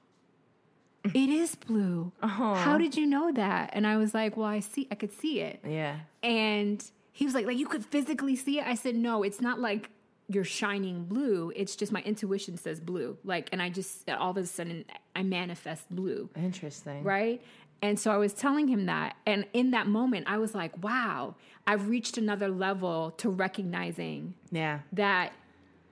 it 1.13 1.29
is 1.29 1.55
blue. 1.55 2.11
Uh-huh. 2.21 2.53
How 2.55 2.77
did 2.77 2.95
you 2.95 3.05
know 3.07 3.31
that? 3.31 3.71
And 3.73 3.85
I 3.87 3.97
was 3.97 4.13
like, 4.13 4.37
well, 4.37 4.47
I 4.47 4.59
see, 4.59 4.87
I 4.91 4.95
could 4.95 5.11
see 5.13 5.41
it. 5.41 5.59
Yeah. 5.67 5.97
And 6.23 6.83
he 7.11 7.25
was 7.25 7.33
like, 7.33 7.45
like 7.45 7.57
you 7.57 7.67
could 7.67 7.85
physically 7.85 8.35
see 8.35 8.59
it. 8.59 8.67
I 8.67 8.75
said, 8.75 8.95
no, 8.95 9.23
it's 9.23 9.41
not 9.41 9.59
like 9.59 9.89
you're 10.27 10.43
shining 10.43 11.03
blue. 11.05 11.51
It's 11.55 11.75
just 11.75 11.91
my 11.91 12.01
intuition 12.03 12.55
says 12.57 12.79
blue. 12.79 13.17
Like, 13.23 13.49
and 13.51 13.61
I 13.61 13.69
just 13.69 14.09
all 14.09 14.31
of 14.31 14.37
a 14.37 14.45
sudden 14.45 14.85
I 15.15 15.23
manifest 15.23 15.89
blue, 15.89 16.29
Interesting. 16.35 17.03
right? 17.03 17.41
And 17.81 17.99
so 17.99 18.11
I 18.11 18.17
was 18.17 18.31
telling 18.33 18.67
him 18.67 18.85
that, 18.85 19.15
and 19.25 19.45
in 19.53 19.71
that 19.71 19.87
moment, 19.87 20.27
I 20.29 20.37
was 20.37 20.53
like, 20.53 20.83
wow, 20.83 21.33
I've 21.65 21.89
reached 21.89 22.15
another 22.17 22.47
level 22.47 23.09
to 23.17 23.29
recognizing 23.29 24.35
Yeah. 24.51 24.79
that, 24.93 25.33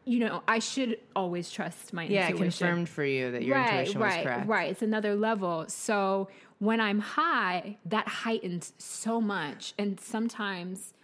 you 0.09 0.17
know, 0.17 0.41
I 0.47 0.57
should 0.57 0.97
always 1.15 1.51
trust 1.51 1.93
my 1.93 2.01
intuition. 2.01 2.15
Yeah, 2.23 2.29
intuition 2.31 2.67
confirmed 2.67 2.89
for 2.89 3.05
you 3.05 3.29
that 3.29 3.43
your 3.43 3.59
intuition 3.59 3.99
was 3.99 4.09
right, 4.11 4.23
correct. 4.25 4.47
Right, 4.47 4.71
It's 4.71 4.81
another 4.81 5.13
level. 5.13 5.65
So 5.67 6.29
when 6.57 6.81
I'm 6.81 6.97
high, 6.97 7.77
that 7.85 8.07
heightens 8.07 8.73
so 8.79 9.21
much. 9.21 9.75
And 9.77 9.99
sometimes 9.99 10.95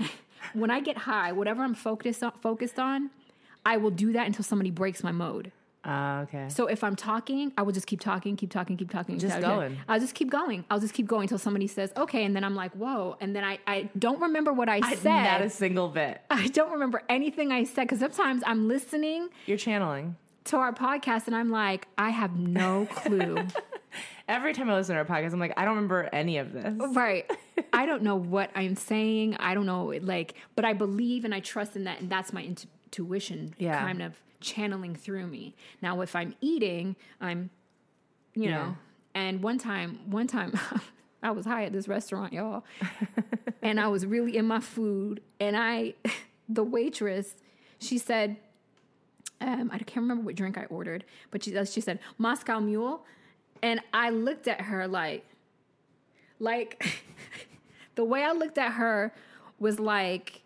when 0.54 0.70
I 0.70 0.80
get 0.80 0.96
high, 0.96 1.30
whatever 1.30 1.62
I'm 1.62 1.74
focused 1.74 2.22
on, 2.22 2.32
focused 2.40 2.78
on, 2.78 3.10
I 3.66 3.76
will 3.76 3.90
do 3.90 4.14
that 4.14 4.26
until 4.26 4.44
somebody 4.44 4.70
breaks 4.70 5.04
my 5.04 5.12
mode. 5.12 5.52
Ah, 5.90 6.20
okay. 6.20 6.48
So 6.50 6.66
if 6.66 6.84
I'm 6.84 6.94
talking, 6.94 7.50
I 7.56 7.62
will 7.62 7.72
just 7.72 7.86
keep 7.86 7.98
talking, 8.00 8.36
keep 8.36 8.50
talking, 8.50 8.76
keep 8.76 8.90
talking. 8.90 9.18
Just 9.18 9.40
going. 9.40 9.78
I'll 9.88 9.98
just 9.98 10.14
keep 10.14 10.28
going. 10.30 10.64
I'll 10.70 10.80
just 10.80 10.92
keep 10.92 11.06
going 11.06 11.22
until 11.22 11.38
somebody 11.38 11.66
says, 11.66 11.90
okay. 11.96 12.24
And 12.24 12.36
then 12.36 12.44
I'm 12.44 12.54
like, 12.54 12.72
whoa. 12.74 13.16
And 13.20 13.34
then 13.34 13.42
I, 13.42 13.58
I 13.66 13.88
don't 13.98 14.20
remember 14.20 14.52
what 14.52 14.68
I 14.68 14.80
said. 14.96 15.04
Not 15.24 15.40
a 15.40 15.48
single 15.48 15.88
bit. 15.88 16.20
I 16.30 16.48
don't 16.48 16.72
remember 16.72 17.02
anything 17.08 17.52
I 17.52 17.64
said 17.64 17.84
because 17.84 18.00
sometimes 18.00 18.42
I'm 18.46 18.68
listening 18.68 19.30
You're 19.46 19.56
channeling. 19.56 20.16
to 20.44 20.58
our 20.58 20.74
podcast 20.74 21.26
and 21.26 21.34
I'm 21.34 21.48
like, 21.50 21.88
I 21.96 22.10
have 22.10 22.36
no 22.38 22.86
clue. 22.90 23.38
Every 24.28 24.52
time 24.52 24.68
I 24.68 24.74
listen 24.74 24.94
to 24.94 24.98
our 25.00 25.06
podcast, 25.06 25.32
I'm 25.32 25.40
like, 25.40 25.54
I 25.56 25.64
don't 25.64 25.76
remember 25.76 26.06
any 26.12 26.36
of 26.36 26.52
this. 26.52 26.74
right. 26.94 27.24
I 27.72 27.86
don't 27.86 28.02
know 28.02 28.16
what 28.16 28.50
I'm 28.54 28.76
saying. 28.76 29.36
I 29.36 29.54
don't 29.54 29.64
know, 29.64 29.86
like, 30.02 30.34
but 30.54 30.66
I 30.66 30.74
believe 30.74 31.24
and 31.24 31.34
I 31.34 31.40
trust 31.40 31.76
in 31.76 31.84
that. 31.84 32.00
And 32.00 32.10
that's 32.10 32.30
my 32.34 32.42
intuition 32.42 33.54
Yeah. 33.58 33.78
kind 33.80 34.02
of 34.02 34.12
channeling 34.40 34.94
through 34.94 35.26
me. 35.26 35.54
Now, 35.82 36.00
if 36.00 36.14
I'm 36.14 36.34
eating, 36.40 36.96
I'm, 37.20 37.50
you 38.34 38.44
Yeah. 38.44 38.50
know, 38.56 38.76
and 39.14 39.42
one 39.42 39.58
time, 39.58 39.98
one 40.10 40.26
time, 40.26 40.58
I 41.22 41.32
was 41.32 41.44
high 41.46 41.64
at 41.64 41.72
this 41.72 41.88
restaurant, 41.88 42.32
y'all, 42.32 42.64
and 43.62 43.80
I 43.80 43.88
was 43.88 44.06
really 44.06 44.36
in 44.36 44.46
my 44.46 44.60
food. 44.60 45.20
And 45.40 45.56
I, 45.56 45.94
the 46.48 46.62
waitress, 46.62 47.34
she 47.80 47.98
said, 47.98 48.36
um, 49.40 49.70
I 49.72 49.78
can't 49.78 49.96
remember 50.02 50.24
what 50.24 50.34
drink 50.34 50.56
I 50.58 50.64
ordered, 50.66 51.04
but 51.30 51.42
she 51.44 51.52
she 51.64 51.80
said 51.80 51.98
Moscow 52.18 52.60
Mule, 52.60 53.04
and 53.62 53.80
I 53.92 54.10
looked 54.10 54.46
at 54.48 54.60
her 54.62 54.86
like, 54.88 55.24
like, 56.40 56.84
the 57.96 58.04
way 58.04 58.22
I 58.22 58.32
looked 58.32 58.58
at 58.58 58.72
her 58.74 59.12
was 59.58 59.80
like, 59.80 60.42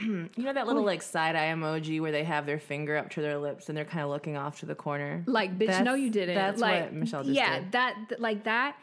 You 0.00 0.30
know 0.36 0.52
that 0.52 0.66
little 0.66 0.84
like 0.84 1.02
side 1.02 1.36
eye 1.36 1.52
emoji 1.54 2.00
where 2.00 2.12
they 2.12 2.24
have 2.24 2.44
their 2.44 2.58
finger 2.58 2.96
up 2.96 3.10
to 3.10 3.22
their 3.22 3.38
lips 3.38 3.68
and 3.68 3.76
they're 3.76 3.84
kind 3.84 4.04
of 4.04 4.10
looking 4.10 4.36
off 4.36 4.60
to 4.60 4.66
the 4.66 4.74
corner? 4.74 5.22
like, 5.26 5.58
bitch, 5.58 5.82
no, 5.82 5.94
you 5.94 6.10
didn't. 6.10 6.34
That's 6.34 6.60
like, 6.60 6.84
what 6.84 6.92
Michelle 6.92 7.24
just 7.24 7.34
yeah, 7.34 7.60
did. 7.60 7.72
that 7.72 7.96
th- 8.08 8.20
like 8.20 8.44
that, 8.44 8.76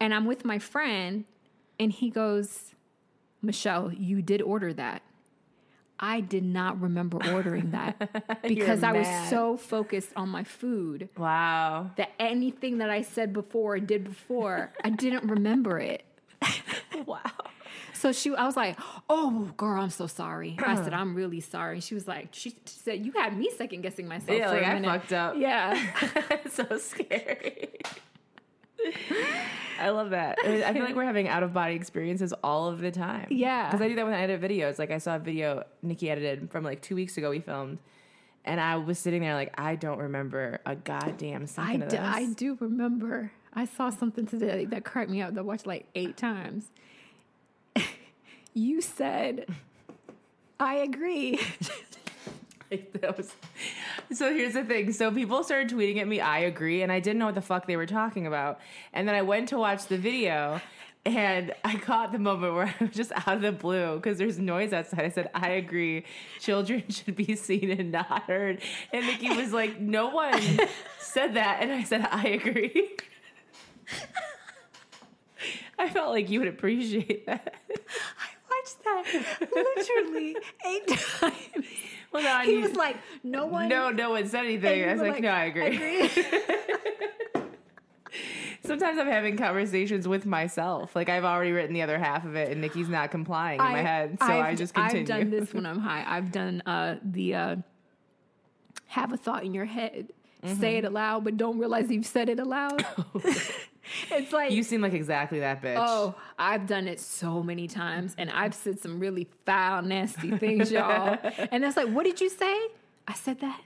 and 0.00 0.14
I'm 0.14 0.24
with 0.24 0.44
my 0.44 0.58
friend, 0.58 1.24
and 1.80 1.90
he 1.90 2.10
goes, 2.10 2.74
Michelle, 3.42 3.92
you 3.92 4.22
did 4.22 4.42
order 4.42 4.72
that. 4.74 5.02
I 5.98 6.20
did 6.20 6.44
not 6.44 6.80
remember 6.80 7.18
ordering 7.32 7.70
that 7.70 8.42
because 8.42 8.82
I 8.82 8.92
was 8.92 9.08
so 9.30 9.56
focused 9.56 10.10
on 10.14 10.28
my 10.28 10.44
food. 10.44 11.08
Wow. 11.16 11.90
that 11.96 12.10
anything 12.18 12.78
that 12.78 12.90
I 12.90 13.02
said 13.02 13.32
before 13.32 13.76
or 13.76 13.80
did 13.80 14.04
before, 14.04 14.72
I 14.84 14.90
didn't 14.90 15.28
remember 15.28 15.78
it. 15.78 16.04
So 18.06 18.12
she, 18.12 18.32
I 18.36 18.46
was 18.46 18.54
like, 18.54 18.78
"Oh, 19.10 19.50
girl, 19.56 19.82
I'm 19.82 19.90
so 19.90 20.06
sorry." 20.06 20.56
I 20.64 20.76
said, 20.76 20.92
"I'm 20.94 21.16
really 21.16 21.40
sorry." 21.40 21.80
She 21.80 21.92
was 21.92 22.06
like, 22.06 22.28
she, 22.30 22.50
she 22.50 22.56
said, 22.64 23.04
"You 23.04 23.10
had 23.10 23.36
me 23.36 23.50
second 23.56 23.80
guessing 23.80 24.06
myself." 24.06 24.38
Yeah, 24.38 24.46
for 24.46 24.54
like 24.54 24.62
a 24.62 24.66
I 24.66 24.74
minute." 24.74 24.88
fucked 24.88 25.12
up. 25.12 25.34
Yeah, 25.36 26.38
so 26.52 26.78
scary. 26.78 27.80
I 29.80 29.88
love 29.90 30.10
that. 30.10 30.38
I 30.44 30.72
feel 30.72 30.84
like 30.84 30.94
we're 30.94 31.04
having 31.04 31.26
out 31.26 31.42
of 31.42 31.52
body 31.52 31.74
experiences 31.74 32.32
all 32.44 32.68
of 32.68 32.78
the 32.78 32.92
time. 32.92 33.26
Yeah. 33.30 33.66
Because 33.66 33.84
I 33.84 33.88
do 33.88 33.96
that 33.96 34.04
when 34.04 34.14
I 34.14 34.20
edit 34.20 34.40
videos. 34.40 34.78
Like 34.78 34.92
I 34.92 34.98
saw 34.98 35.16
a 35.16 35.18
video 35.18 35.64
Nikki 35.82 36.08
edited 36.08 36.52
from 36.52 36.62
like 36.62 36.82
two 36.82 36.94
weeks 36.94 37.16
ago 37.16 37.30
we 37.30 37.40
filmed. 37.40 37.78
And 38.44 38.60
I 38.60 38.76
was 38.76 39.00
sitting 39.00 39.22
there 39.22 39.34
like, 39.34 39.52
I 39.58 39.74
don't 39.74 39.98
remember 39.98 40.60
a 40.64 40.76
goddamn 40.76 41.42
I, 41.42 41.46
second 41.46 41.82
of 41.82 41.90
this. 41.90 41.98
I 41.98 42.32
do 42.34 42.56
remember. 42.60 43.32
I 43.52 43.64
saw 43.64 43.90
something 43.90 44.26
today 44.26 44.64
that 44.66 44.84
cracked 44.84 45.10
me 45.10 45.22
up. 45.22 45.34
That 45.34 45.40
I 45.40 45.42
watched 45.42 45.66
like 45.66 45.86
eight 45.96 46.16
times. 46.16 46.70
You 48.56 48.80
said, 48.80 49.46
"I 50.58 50.76
agree." 50.76 51.40
So 54.12 54.32
here's 54.34 54.54
the 54.54 54.64
thing. 54.64 54.92
So 54.92 55.10
people 55.12 55.44
started 55.44 55.68
tweeting 55.68 55.98
at 56.00 56.08
me, 56.08 56.20
I 56.20 56.40
agree, 56.40 56.82
and 56.82 56.90
I 56.90 57.00
didn't 57.00 57.18
know 57.18 57.26
what 57.26 57.34
the 57.36 57.40
fuck 57.42 57.66
they 57.66 57.76
were 57.76 57.86
talking 57.86 58.26
about. 58.26 58.60
And 58.92 59.06
then 59.06 59.14
I 59.14 59.22
went 59.22 59.48
to 59.50 59.58
watch 59.58 59.86
the 59.86 59.98
video, 59.98 60.60
And 61.04 61.54
I 61.64 61.76
caught 61.76 62.10
the 62.10 62.18
moment 62.18 62.54
where 62.54 62.74
I 62.80 62.84
was 62.84 62.94
just 62.94 63.12
out 63.12 63.36
of 63.36 63.42
the 63.42 63.52
blue 63.52 63.96
because 63.96 64.18
there's 64.18 64.38
noise 64.40 64.72
outside. 64.72 65.04
I 65.04 65.10
said, 65.10 65.30
I 65.34 65.50
agree. 65.50 66.04
Children 66.40 66.84
should 66.90 67.14
be 67.14 67.36
seen 67.36 67.70
and 67.70 67.92
not 67.92 68.24
heard. 68.24 68.60
And 68.92 69.06
Nikki 69.06 69.30
was 69.30 69.52
like, 69.52 69.80
No 69.80 70.08
one 70.08 70.42
said 70.98 71.34
that. 71.34 71.58
And 71.62 71.70
I 71.72 71.84
said, 71.84 72.08
I 72.10 72.28
agree. 72.28 72.96
I 75.78 75.88
felt 75.90 76.10
like 76.10 76.30
you 76.30 76.40
would 76.40 76.48
appreciate 76.48 77.26
that. 77.26 77.54
I 78.88 79.48
literally 79.54 80.36
eight 80.66 80.88
times. 81.18 81.66
Well, 82.12 82.22
now 82.22 82.38
I 82.38 82.44
He 82.46 82.56
was 82.58 82.74
like, 82.74 82.96
no 83.22 83.46
one. 83.46 83.68
No, 83.68 83.90
no 83.90 84.10
one 84.10 84.26
said 84.28 84.44
anything. 84.44 84.88
I 84.88 84.92
was 84.92 85.00
were 85.00 85.08
like, 85.08 85.22
no, 85.22 85.28
I 85.28 85.44
agree. 85.44 86.08
Sometimes 88.64 88.98
I'm 88.98 89.06
having 89.06 89.36
conversations 89.36 90.08
with 90.08 90.26
myself. 90.26 90.96
Like 90.96 91.08
I've 91.08 91.24
already 91.24 91.52
written 91.52 91.72
the 91.72 91.82
other 91.82 91.98
half 91.98 92.24
of 92.24 92.34
it, 92.34 92.50
and 92.50 92.60
Nikki's 92.60 92.88
not 92.88 93.10
complying 93.12 93.60
in 93.60 93.64
my 93.64 93.80
head, 93.82 94.16
so 94.20 94.26
i 94.26 94.48
I've- 94.48 94.56
just 94.56 94.74
continue. 94.74 95.02
I've 95.02 95.06
done 95.06 95.30
this 95.30 95.54
when 95.54 95.66
I'm 95.70 95.78
high. 95.78 96.04
I've 96.06 96.32
done 96.32 96.62
uh, 96.66 96.96
the 97.04 97.34
uh, 97.34 97.56
have 98.86 99.12
a 99.12 99.16
thought 99.16 99.44
in 99.44 99.54
your 99.54 99.66
head, 99.66 100.08
say 100.58 100.78
it 100.78 100.84
Mm-hmm. 100.84 100.86
aloud, 100.94 101.24
but 101.24 101.36
don't 101.36 101.58
realize 101.58 101.90
you've 101.90 102.06
said 102.06 102.28
it 102.28 102.40
aloud. 102.40 102.84
It's 104.10 104.32
like 104.32 104.52
You 104.52 104.62
seem 104.62 104.80
like 104.80 104.92
exactly 104.92 105.40
that 105.40 105.62
bitch. 105.62 105.76
Oh, 105.78 106.14
I've 106.38 106.66
done 106.66 106.88
it 106.88 107.00
so 107.00 107.42
many 107.42 107.68
times, 107.68 108.14
and 108.18 108.30
I've 108.30 108.54
said 108.54 108.78
some 108.80 108.98
really 109.00 109.26
foul, 109.44 109.82
nasty 109.82 110.36
things, 110.36 110.70
y'all. 110.70 111.18
and 111.50 111.64
it's 111.64 111.76
like, 111.76 111.88
what 111.88 112.04
did 112.04 112.20
you 112.20 112.28
say? 112.28 112.68
I 113.08 113.14
said 113.14 113.40
that. 113.40 113.60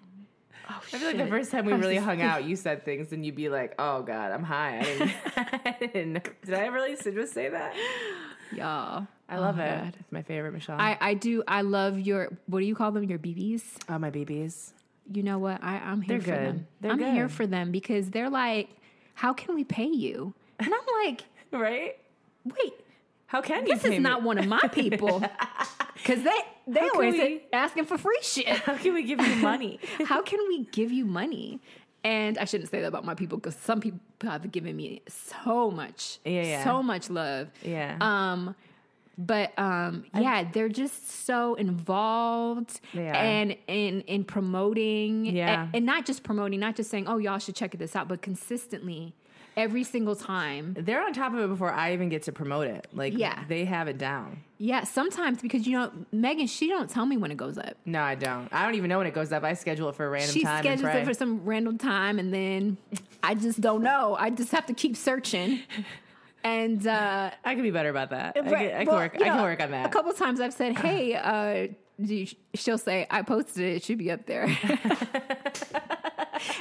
Oh, 0.72 0.76
I 0.76 0.98
feel 0.98 1.08
like 1.08 1.16
the 1.16 1.26
first 1.26 1.50
time 1.50 1.64
we 1.66 1.72
really 1.84 1.96
hung 1.96 2.22
out, 2.22 2.44
you 2.44 2.54
said 2.54 2.84
things, 2.84 3.12
and 3.12 3.26
you'd 3.26 3.34
be 3.34 3.48
like, 3.48 3.74
"Oh 3.78 4.02
God, 4.02 4.30
I'm 4.30 4.44
high. 4.44 4.78
I 4.78 4.82
didn't. 4.84 5.12
I 5.36 5.76
didn't 5.80 6.28
did 6.44 6.54
I 6.54 6.66
really 6.66 6.94
just 6.96 7.32
say 7.34 7.48
that?" 7.48 7.74
y'all. 8.52 9.06
I 9.28 9.38
love 9.38 9.58
Oh, 9.58 9.62
it. 9.62 9.68
God. 9.68 9.94
It's 9.98 10.12
my 10.12 10.22
favorite, 10.22 10.52
Michelle. 10.52 10.76
I, 10.80 10.96
I 11.00 11.14
do. 11.14 11.42
I 11.48 11.62
love 11.62 11.98
your. 12.00 12.30
What 12.46 12.60
do 12.60 12.66
you 12.66 12.74
call 12.74 12.90
them? 12.92 13.04
Your 13.04 13.18
BBs. 13.18 13.62
oh, 13.88 13.98
my 13.98 14.10
babies. 14.10 14.72
You 15.12 15.22
know 15.24 15.38
what? 15.38 15.62
I, 15.62 15.76
I'm 15.78 16.02
here 16.02 16.18
They're 16.18 16.20
for 16.36 16.40
good. 16.40 16.54
them. 16.54 16.66
They're 16.80 16.92
I'm 16.92 16.98
here 17.14 17.28
for 17.28 17.46
them 17.46 17.72
because 17.72 18.10
they're 18.10 18.30
like, 18.30 18.68
how 19.20 19.32
can 19.34 19.54
we 19.54 19.64
pay 19.64 19.86
you? 20.04 20.32
And 20.58 20.72
I'm 20.72 21.04
like, 21.04 21.24
Right? 21.52 21.96
wait, 22.44 22.72
How 23.26 23.40
can 23.42 23.66
you? 23.66 23.74
this 23.74 23.84
is 23.84 23.90
me? 23.90 23.98
not 23.98 24.22
one 24.22 24.38
of 24.38 24.46
my 24.46 24.60
people. 24.72 25.22
Because 25.94 26.22
they 26.22 26.38
they 26.66 26.80
How 26.80 26.90
always 26.94 27.14
we- 27.14 27.42
asking 27.52 27.84
for 27.84 27.98
free 27.98 28.18
shit. 28.22 28.46
How 28.66 28.76
can 28.76 28.94
we 28.94 29.02
give 29.02 29.20
you 29.20 29.36
money? 29.36 29.78
how 30.06 30.22
can 30.22 30.38
we 30.48 30.64
give 30.72 30.90
you 30.90 31.04
money? 31.04 31.60
And 32.02 32.38
I 32.38 32.44
shouldn't 32.46 32.70
say 32.70 32.80
that 32.80 32.86
about 32.86 33.04
my 33.04 33.14
people 33.14 33.36
because 33.36 33.56
some 33.56 33.78
people 33.80 34.00
have 34.22 34.50
given 34.50 34.74
me 34.74 35.02
so 35.08 35.70
much, 35.70 36.18
Yeah, 36.24 36.42
yeah. 36.52 36.64
so 36.64 36.82
much 36.82 37.10
love. 37.10 37.48
Yeah. 37.62 37.98
Um, 38.00 38.54
but 39.26 39.56
um, 39.58 40.04
yeah, 40.14 40.44
they're 40.52 40.68
just 40.68 41.24
so 41.26 41.54
involved 41.54 42.80
and 42.94 43.56
in 43.66 44.00
in 44.02 44.24
promoting, 44.24 45.26
Yeah. 45.26 45.62
and, 45.64 45.74
and 45.76 45.86
not 45.86 46.06
just 46.06 46.22
promoting, 46.22 46.60
not 46.60 46.76
just 46.76 46.90
saying, 46.90 47.06
"Oh, 47.08 47.18
y'all 47.18 47.38
should 47.38 47.54
check 47.54 47.72
this 47.78 47.94
out," 47.94 48.08
but 48.08 48.22
consistently, 48.22 49.14
every 49.56 49.84
single 49.84 50.14
time. 50.16 50.74
They're 50.78 51.02
on 51.04 51.12
top 51.12 51.34
of 51.34 51.40
it 51.40 51.48
before 51.48 51.70
I 51.72 51.92
even 51.92 52.08
get 52.08 52.22
to 52.24 52.32
promote 52.32 52.66
it. 52.68 52.86
Like, 52.92 53.16
Yeah. 53.16 53.44
they 53.48 53.64
have 53.64 53.88
it 53.88 53.98
down. 53.98 54.38
Yeah, 54.58 54.84
sometimes 54.84 55.40
because 55.42 55.66
you 55.66 55.78
know, 55.78 55.90
Megan, 56.12 56.46
she 56.46 56.68
don't 56.68 56.88
tell 56.88 57.06
me 57.06 57.16
when 57.16 57.30
it 57.30 57.36
goes 57.36 57.58
up. 57.58 57.74
No, 57.84 58.00
I 58.02 58.14
don't. 58.14 58.48
I 58.52 58.64
don't 58.64 58.74
even 58.74 58.88
know 58.88 58.98
when 58.98 59.06
it 59.06 59.14
goes 59.14 59.32
up. 59.32 59.42
I 59.42 59.54
schedule 59.54 59.88
it 59.88 59.94
for 59.96 60.06
a 60.06 60.10
random 60.10 60.30
she 60.32 60.42
time. 60.42 60.64
and 60.66 60.78
schedules 60.80 60.94
it 60.94 61.04
for 61.04 61.14
some 61.14 61.44
random 61.44 61.78
time 61.78 62.18
and 62.18 62.32
then 62.32 62.76
i 63.22 63.34
just 63.34 63.60
don't 63.60 63.82
know 63.82 64.16
i 64.18 64.30
just 64.30 64.50
have 64.50 64.64
to 64.66 64.72
keep 64.72 64.96
searching 64.96 65.60
and 66.44 66.86
uh 66.86 67.30
I 67.44 67.54
could 67.54 67.62
be 67.62 67.70
better 67.70 67.90
about 67.90 68.10
that. 68.10 68.36
I, 68.36 68.40
can, 68.42 68.52
I 68.54 68.58
can 68.84 68.86
well, 68.86 68.96
work. 68.96 69.14
you 69.18 69.24
I 69.24 69.28
can 69.28 69.42
work 69.42 69.60
on 69.60 69.70
that. 69.72 69.86
a 69.86 69.88
couple 69.90 70.12
times 70.12 70.40
i've 70.40 70.54
said 70.54 70.76
hey 70.78 71.14
uh 71.14 71.68
she'll 72.54 72.78
say 72.78 73.06
i 73.10 73.20
posted 73.22 73.62
it 73.62 73.76
it 73.76 73.82
should 73.84 73.98
be 73.98 74.10
up 74.10 74.24
there 74.24 74.44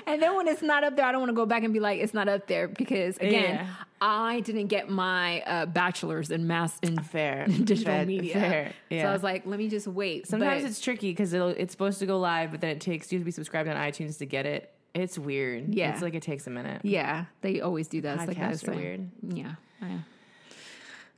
and 0.08 0.22
then 0.22 0.36
when 0.36 0.48
it's 0.48 0.62
not 0.62 0.84
up 0.84 0.96
there 0.96 1.06
i 1.06 1.12
don't 1.12 1.22
want 1.22 1.30
to 1.30 1.36
go 1.36 1.46
back 1.46 1.64
and 1.64 1.74
be 1.74 1.80
like 1.80 2.00
it's 2.02 2.14
not 2.14 2.28
up 2.28 2.48
there 2.48 2.68
because 2.68 3.16
again 3.18 3.56
Yeah. 3.56 3.68
i 4.02 4.42
didn't 4.42 4.68
get 4.68 4.90
my 4.90 5.42
uh 5.42 5.66
bachelor's 5.66 6.30
in 6.32 6.46
mass 6.48 6.78
in 6.82 6.98
fair. 7.02 7.46
digital 7.64 7.86
Fair- 7.94 8.06
media 8.06 8.34
Fair. 8.34 8.74
Yeah. 8.90 9.04
so 9.04 9.10
i 9.10 9.14
was 9.14 9.24
like 9.24 9.46
let 9.46 9.58
me 9.60 9.70
just 9.70 9.88
wait 9.88 10.28
Sometimes 10.28 10.64
But- 10.64 10.72
it's 10.72 10.82
tricky 10.82 11.12
because 11.12 11.34
it's 11.34 11.72
supposed 11.72 12.00
to 12.00 12.06
go 12.06 12.20
live, 12.20 12.52
but 12.52 12.60
then 12.62 12.72
it 12.72 12.82
takes 12.82 13.12
you 13.14 13.20
to 13.20 13.26
be 13.26 13.32
subscribed 13.32 13.70
on 13.70 13.76
iTunes 13.78 14.18
to 14.20 14.26
get 14.26 14.46
it. 14.46 14.72
It's 14.94 15.18
weird. 15.18 15.74
Yeah. 15.74 15.94
It's 15.94 16.02
like 16.02 16.16
it 16.16 16.24
takes 16.24 16.48
a 16.48 16.50
minute. 16.50 16.82
Yeah, 16.84 17.26
they 17.42 17.62
always 17.62 17.88
do 17.88 18.02
that. 18.02 18.18
It's 18.20 18.28
like 18.28 18.38
Podcasts 18.38 18.68
are 18.68 18.74
weird. 18.76 19.10
Yeah. 19.22 19.54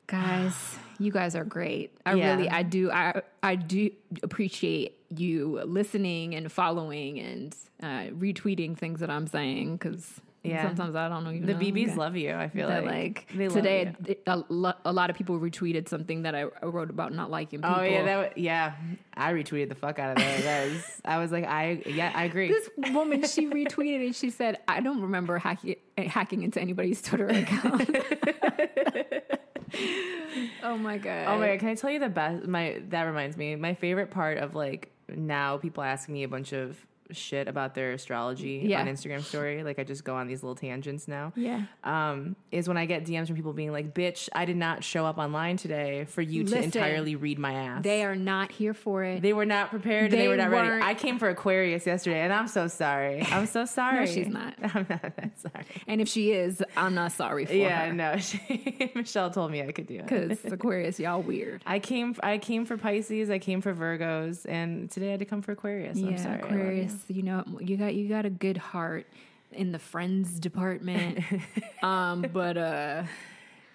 Guys, 0.08 0.78
you 1.00 1.12
guys 1.12 1.36
are 1.36 1.46
great. 1.46 1.92
I 2.06 2.14
Yeah. 2.16 2.36
really, 2.36 2.50
I 2.50 2.64
do, 2.64 2.92
I, 2.92 3.22
I 3.42 3.56
do 3.56 3.92
appreciate 4.24 4.98
you 5.10 5.62
listening 5.66 6.36
and 6.36 6.52
following 6.52 7.20
and 7.20 7.56
uh, 7.82 8.12
retweeting 8.14 8.78
things 8.78 9.00
that 9.00 9.10
I'm 9.10 9.28
saying 9.28 9.78
because 9.78 10.20
Yeah. 10.44 10.64
sometimes 10.68 10.96
I 10.96 11.08
don't 11.08 11.24
know. 11.24 11.30
Even 11.32 11.46
The 11.46 11.54
know. 11.54 11.60
BBs 11.60 11.88
Yeah. 11.90 11.96
love 11.96 12.16
you. 12.16 12.34
I 12.34 12.48
feel 12.50 12.68
That, 12.68 12.84
like, 12.84 12.94
like 13.28 13.28
they 13.36 13.48
love 13.48 13.56
today, 13.58 13.94
you. 14.08 14.16
a, 14.26 14.44
lo- 14.50 14.74
a 14.86 14.92
lot 14.92 15.12
of 15.12 15.16
people 15.16 15.40
retweeted 15.40 15.88
something 15.88 16.24
that 16.24 16.34
I, 16.34 16.46
I 16.62 16.66
wrote 16.66 16.90
about 16.90 17.14
not 17.14 17.30
liking 17.30 17.62
people. 17.62 17.76
Oh 17.78 17.84
yeah, 17.84 18.04
that 18.04 18.18
wa- 18.18 18.34
yeah. 18.36 18.74
I 19.14 19.34
retweeted 19.34 19.70
the 19.70 19.76
fuck 19.76 20.00
out 20.00 20.18
of 20.18 20.24
that. 20.24 20.44
That 20.44 20.66
was, 20.70 21.02
I 21.06 21.18
was 21.20 21.32
like, 21.32 21.46
I 21.46 21.84
yeah, 21.86 22.12
I 22.16 22.24
agree. 22.24 22.48
this 22.48 22.70
woman 22.92 23.22
she 23.28 23.48
retweeted 23.48 24.04
and 24.06 24.16
she 24.16 24.32
said, 24.32 24.58
"I 24.68 24.80
don't 24.82 25.02
remember 25.02 25.38
hacking 25.38 25.76
hacking 25.98 26.42
into 26.42 26.60
anybody's 26.60 27.02
Twitter 27.04 27.28
account." 27.28 27.88
oh 30.64 30.78
my 30.78 30.98
god! 30.98 31.28
Oh 31.28 31.38
my 31.40 31.48
god, 31.50 31.60
can 31.60 31.70
I 31.70 31.76
tell 31.76 31.92
you 31.92 32.00
the 32.00 32.10
best 32.10 32.48
my 32.48 32.82
that 32.90 33.04
reminds 33.04 33.38
me. 33.38 33.56
My 33.56 33.74
favorite 33.74 34.12
part 34.12 34.38
of 34.40 34.56
like 34.56 34.92
now 35.08 35.58
people 35.58 35.84
asking 35.84 36.14
me 36.14 36.24
a 36.24 36.28
bunch 36.28 36.54
of 36.54 36.78
shit 37.14 37.48
about 37.48 37.76
their 37.76 37.92
astrology 37.94 38.62
Yeah. 38.66 38.82
on 38.82 38.88
Instagram 38.88 39.22
story. 39.22 39.64
Like 39.64 39.80
I 39.80 39.84
just 39.84 40.04
go 40.04 40.16
on 40.16 40.28
these 40.28 40.44
little 40.44 40.56
tangents 40.56 41.08
now. 41.08 41.34
Yeah. 41.36 41.64
Um, 41.84 42.36
is 42.52 42.68
when 42.68 42.78
I 42.78 42.86
get 42.86 43.06
DMs 43.06 43.28
from 43.28 43.36
people 43.36 43.54
being 43.54 43.72
like, 43.72 43.94
Bitch, 43.94 44.30
I 44.34 44.46
did 44.46 44.58
not 44.58 44.84
show 44.84 45.06
up 45.06 45.18
online 45.18 45.58
today 45.58 46.06
for 46.06 46.22
you 46.22 46.44
to 46.46 46.62
entirely 46.62 47.16
read 47.16 47.40
my 47.40 47.54
ass. 47.54 47.84
They 47.84 48.04
are 48.04 48.16
not 48.16 48.52
here 48.52 48.74
for 48.74 49.04
it. 49.04 49.22
They 49.22 49.34
were 49.34 49.46
not 49.46 49.70
prepared 49.70 50.06
and 50.06 50.14
they, 50.14 50.18
They 50.18 50.28
were 50.28 50.38
not 50.38 50.50
ready. 50.52 50.68
weren't- 50.70 50.84
I 50.84 50.94
came 50.94 51.20
for 51.20 51.30
Aquarius 51.30 51.86
yesterday 51.86 52.22
and 52.22 52.34
I'm 52.34 52.48
so 52.48 52.68
sorry. 52.68 53.22
I'm 53.24 53.46
so 53.48 53.66
sorry. 53.66 54.08
she's 54.08 54.28
not. 54.28 54.56
I'm 54.64 54.86
not 54.90 55.02
that 55.02 55.40
sorry. 55.40 55.66
and 55.88 56.02
if 56.02 56.08
she 56.08 56.32
is, 56.32 56.64
I'm 56.78 56.94
not 56.96 57.12
sorry 57.12 57.46
for 57.46 57.54
it. 57.54 57.58
Yeah, 57.60 57.88
her. 57.88 57.94
no. 57.94 58.18
She, 58.22 58.92
Michelle 58.96 59.30
told 59.30 59.52
me 59.52 59.62
I 59.62 59.72
could 59.72 59.88
do 59.88 59.96
it. 59.96 60.08
Because 60.08 60.46
Aquarius, 60.46 61.00
y'all 61.00 61.22
weird. 61.22 61.62
I 61.66 61.80
came. 61.80 62.16
I 62.24 62.38
came 62.38 62.66
for 62.66 62.78
Pisces. 62.78 63.30
I 63.30 63.40
came 63.40 63.62
for 63.62 63.74
Virgos, 63.74 64.46
and 64.48 64.90
today 64.92 65.08
I 65.08 65.12
had 65.12 65.20
to 65.20 65.26
come 65.26 65.42
for 65.42 65.52
Aquarius. 65.54 65.98
I'm 65.98 66.12
yeah, 66.12 66.16
sorry. 66.18 66.42
You. 67.08 67.24
know, 67.24 67.44
you 67.60 67.78
got 67.78 67.94
you 67.94 68.08
got 68.08 68.26
a 68.26 68.30
good 68.30 68.58
heart 68.58 69.08
in 69.52 69.72
the 69.72 69.80
friends 69.80 70.40
department. 70.40 71.20
um, 71.84 72.26
but 72.34 72.58
uh. 72.58 73.04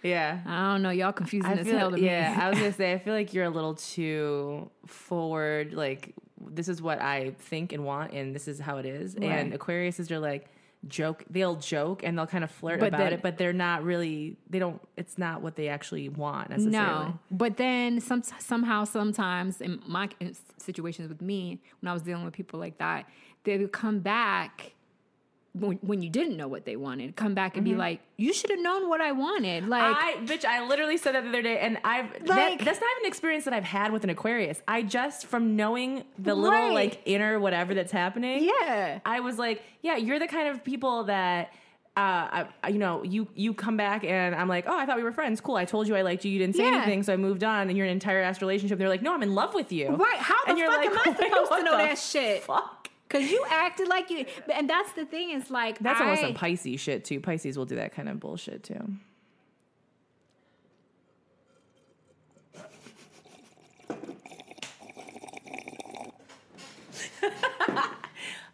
Yeah. 0.02 0.40
I 0.47 0.73
don't 0.73 0.83
know. 0.83 0.90
Y'all 0.90 1.12
confusing 1.12 1.50
I 1.50 1.56
as 1.56 1.66
feel, 1.66 1.78
hell 1.78 1.90
to 1.90 2.00
yeah, 2.00 2.37
me. 2.37 2.42
I 2.42 2.49
was 2.50 2.59
gonna 2.59 2.73
say. 2.85 2.92
I 2.92 2.99
feel 2.99 3.14
like 3.14 3.35
you're 3.35 3.47
a 3.47 3.50
little 3.50 3.75
too 3.75 4.71
forward. 4.87 5.73
Like 5.73 6.14
this 6.40 6.68
is 6.68 6.80
what 6.80 7.00
I 7.00 7.30
think 7.38 7.73
and 7.73 7.85
want, 7.85 8.12
and 8.12 8.35
this 8.35 8.47
is 8.47 8.61
how 8.61 8.76
it 8.78 8.87
is. 8.87 9.14
And 9.14 9.25
Right. 9.25 9.52
Aquarius 9.54 9.99
is 9.99 10.11
are 10.11 10.18
like 10.18 10.49
joke. 10.88 11.25
They'll 11.31 11.57
joke 11.57 12.02
and 12.05 12.16
they'll 12.19 12.26
kind 12.26 12.45
of 12.45 12.50
flirt 12.50 12.81
But 12.81 12.88
about 12.88 12.99
then- 12.99 13.12
it, 13.14 13.23
but 13.23 13.38
they're 13.38 13.52
not 13.52 13.83
really. 13.85 14.37
They 14.49 14.59
don't. 14.59 14.81
It's 14.97 15.19
not 15.19 15.43
what 15.43 15.57
they 15.57 15.69
actually 15.69 16.09
want 16.09 16.50
necessarily. 16.50 16.73
No, 17.07 17.19
but 17.31 17.57
then 17.57 18.00
some 18.00 18.23
somehow 18.38 18.85
sometimes 18.85 19.61
in 19.61 19.83
my 19.87 20.09
situations 20.59 21.09
with 21.09 21.21
me 21.23 21.61
when 21.81 21.88
I 21.90 21.93
was 21.93 22.02
dealing 22.02 22.25
with 22.25 22.35
people 22.35 22.59
like 22.61 22.78
that, 22.78 23.07
they 23.45 23.59
would 23.59 23.73
come 23.73 24.00
back 24.00 24.73
when, 25.59 25.79
when 25.83 26.03
you 26.03 26.11
didn't 26.11 26.37
know 26.37 26.49
what 26.49 26.65
they 26.65 26.77
wanted. 26.77 27.17
Come 27.17 27.35
back 27.35 27.57
and 27.57 27.65
be 27.65 27.75
like, 27.75 28.01
"You 28.17 28.33
should 28.33 28.51
have 28.51 28.61
known 28.61 28.89
what 28.89 29.01
I 29.01 29.13
wanted." 29.13 29.69
Like, 29.69 29.83
I 29.97 30.15
bitch, 30.25 30.45
I 30.45 30.67
literally 30.67 30.97
said 30.97 31.15
that 31.15 31.23
the 31.25 31.29
other 31.31 31.43
day, 31.43 31.59
and 31.59 31.79
I've 31.85 32.13
that, 32.13 32.29
Like- 32.29 32.65
that's 32.65 32.81
not 32.81 32.91
even 32.97 33.05
an 33.05 33.09
experience 33.09 33.45
that 33.45 33.55
I've 33.55 33.65
had 33.65 33.93
with 33.93 34.05
an 34.05 34.11
Aquarius. 34.11 34.63
I 34.69 34.83
just 34.83 35.27
from 35.27 35.57
knowing 35.57 36.05
the 36.19 36.35
little 36.35 36.51
Right. 36.59 36.73
like 36.75 37.01
inner 37.05 37.41
whatever 37.41 37.75
that's 37.75 37.93
happening. 37.93 38.45
yeah, 38.61 39.01
I 39.05 39.21
was 39.21 39.39
like, 39.39 39.63
yeah, 39.83 39.97
you're 39.97 40.19
the 40.19 40.29
kind 40.29 40.49
of 40.49 40.63
people 40.65 41.05
that. 41.05 41.53
Uh, 41.99 42.45
I, 42.63 42.69
you 42.69 42.79
know, 42.79 43.03
you 43.05 43.27
you 43.35 43.55
come 43.55 43.79
back 43.79 44.05
and 44.05 44.35
I'm 44.35 44.49
like, 44.49 44.67
oh, 44.69 44.79
I 44.79 44.85
thought 44.85 44.99
we 44.99 45.03
were 45.03 45.13
friends. 45.13 45.41
Cool. 45.41 45.57
I 45.57 45.65
told 45.65 45.89
you 45.89 45.97
I 45.97 46.03
liked 46.03 46.27
you. 46.27 46.31
You 46.31 46.39
didn't 46.39 46.55
say 46.57 46.65
Yeah. 46.65 46.77
anything, 46.77 47.03
so 47.05 47.15
I 47.15 47.17
moved 47.17 47.43
on. 47.43 47.69
And 47.71 47.77
you're 47.79 47.87
an 47.87 47.93
entire 47.93 48.21
ass 48.21 48.43
relationship. 48.43 48.79
They're 48.79 48.91
like, 48.91 49.01
no, 49.01 49.15
I'm 49.15 49.23
in 49.23 49.35
love 49.35 49.55
with 49.55 49.73
you. 49.73 49.89
right. 49.89 50.19
How 50.19 50.35
the 50.45 50.51
And 50.51 50.59
you're 50.59 50.71
fuck 50.71 50.77
like, 50.85 50.91
am 50.91 50.99
I 50.99 51.05
supposed 51.31 51.53
to 51.53 51.63
know 51.63 51.79
that 51.79 51.97
shit? 51.97 52.43
Fuck. 52.43 52.75
Because 53.09 53.31
you 53.31 53.45
acted 53.49 53.89
like 53.89 54.11
you, 54.11 54.27
and 54.53 54.69
that's 54.69 54.93
the 54.93 55.05
thing 55.05 55.31
is 55.31 55.51
like 55.51 55.79
That's 55.79 56.01
I, 56.01 56.05
almost 56.05 56.23
some 56.23 56.35
Pisces 56.35 56.81
shit 56.81 57.05
too. 57.05 57.21
Pisces 57.21 57.57
will 57.57 57.65
do 57.67 57.77
that 57.77 57.95
kind 57.95 58.09
of 58.09 58.19
bullshit 58.19 58.65
too. 58.65 58.81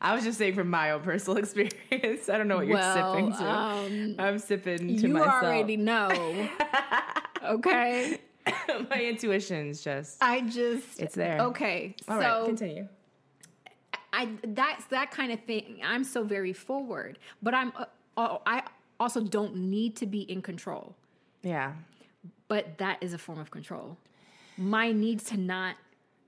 I 0.01 0.15
was 0.15 0.25
just 0.25 0.39
saying 0.39 0.55
from 0.55 0.69
my 0.69 0.91
own 0.91 1.03
personal 1.03 1.37
experience. 1.39 2.29
I 2.29 2.37
don't 2.39 2.49
know 2.49 2.57
what 2.57 2.67
you're 2.67 2.77
Well, 2.77 3.15
sipping 3.15 3.33
to. 3.37 3.49
um, 3.51 4.15
I'm 4.19 4.39
sipping 4.39 4.79
to 4.89 4.93
you 4.95 5.09
myself. 5.09 5.43
You 5.43 5.49
already 5.49 5.77
know. 5.77 6.49
okay. 7.45 8.19
my 8.91 9.01
intuition's 9.03 9.83
just 9.83 10.19
I 10.21 10.41
just 10.41 11.01
It's 11.01 11.15
there. 11.15 11.41
Okay. 11.43 11.95
all 12.09 12.17
right. 12.19 12.25
so 12.25 12.47
Continue. 12.47 12.89
I 14.13 14.29
that's 14.45 14.85
that 14.87 15.11
kind 15.11 15.33
of 15.33 15.41
thing. 15.45 15.81
I'm 15.85 16.05
so 16.05 16.23
very 16.23 16.53
forward, 16.53 17.19
but 17.43 17.55
I'm 17.55 17.73
uh, 17.77 17.85
uh, 18.17 18.39
I 18.47 18.63
also 19.01 19.21
don't 19.21 19.57
need 19.57 19.97
to 19.97 20.07
be 20.07 20.21
in 20.23 20.43
control. 20.43 20.95
Yeah, 21.43 21.73
But 22.49 22.79
that 22.79 23.03
is 23.03 23.15
a 23.15 23.19
form 23.19 23.41
of 23.41 23.51
control. 23.51 23.97
My 24.57 24.93
need 24.93 25.21
to 25.27 25.37
not 25.37 25.77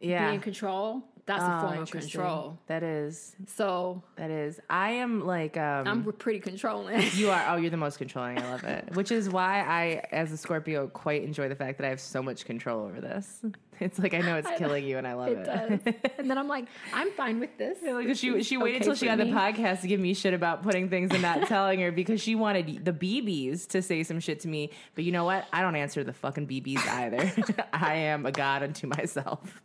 yeah. 0.01 0.29
be 0.29 0.35
in 0.35 0.41
control. 0.41 1.03
That's 1.27 1.43
a 1.43 1.47
Oh, 1.63 1.67
form 1.69 1.79
of 1.83 1.91
control. 1.91 2.59
That 2.67 2.83
is. 2.83 3.35
So 3.47 4.03
That 4.17 4.31
is. 4.31 4.61
I 4.69 4.91
am 4.93 5.25
like. 5.27 5.57
um 5.57 5.87
I'm 5.89 6.13
pretty 6.13 6.41
controlling. 6.41 7.01
You 7.15 7.31
are. 7.31 7.45
Oh, 7.49 7.57
you're 7.57 7.71
the 7.71 7.77
most 7.89 7.99
controlling. 7.99 8.39
I 8.39 8.51
love 8.51 8.65
it. 8.65 8.91
Which 8.95 9.11
is 9.11 9.31
why 9.31 9.61
I, 9.63 10.03
as 10.15 10.33
a 10.33 10.37
Scorpio, 10.37 10.89
quite 10.89 11.23
enjoy 11.23 11.49
the 11.49 11.57
fact 11.57 11.79
that 11.79 11.87
I 11.87 11.91
have 11.91 12.01
so 12.01 12.23
much 12.23 12.45
control 12.45 12.85
over 12.85 13.01
this. 13.01 13.41
It's 13.81 13.99
like 13.99 14.15
I 14.15 14.21
know 14.21 14.37
it's 14.37 14.49
killing 14.57 14.85
you, 14.85 14.99
and 14.99 15.05
I 15.05 15.15
love 15.15 15.31
it. 15.31 15.39
it 15.39 15.45
does. 15.85 15.95
and 16.19 16.31
then 16.31 16.39
I'm 16.39 16.47
like, 16.47 16.67
I'm 16.93 17.11
fine 17.11 17.41
with 17.41 17.59
this. 17.59 17.79
Like 17.83 18.15
she 18.15 18.41
she 18.45 18.57
waited 18.57 18.83
okay 18.83 18.85
till 18.85 18.95
she 18.95 19.07
got 19.07 19.19
the 19.19 19.25
podcast 19.25 19.81
to 19.81 19.89
give 19.89 19.99
me 19.99 20.15
shit 20.15 20.33
about 20.33 20.63
putting 20.63 20.89
things 20.89 21.11
and 21.11 21.21
not 21.21 21.49
telling 21.49 21.81
her 21.81 21.91
because 21.91 22.21
she 22.21 22.37
wanted 22.37 22.85
the 22.85 22.93
BBs 22.93 23.67
to 23.71 23.83
say 23.83 24.05
some 24.05 24.21
shit 24.21 24.39
to 24.41 24.49
me. 24.49 24.71
But 24.95 25.03
you 25.03 25.11
know 25.11 25.25
what? 25.25 25.47
I 25.53 25.61
don't 25.61 25.75
answer 25.75 26.05
the 26.05 26.13
fucking 26.13 26.47
BBs 26.47 26.87
either. 26.87 27.65
I 27.73 27.95
am 27.95 28.27
a 28.27 28.31
god 28.31 28.63
unto 28.63 28.87
myself. 28.87 29.61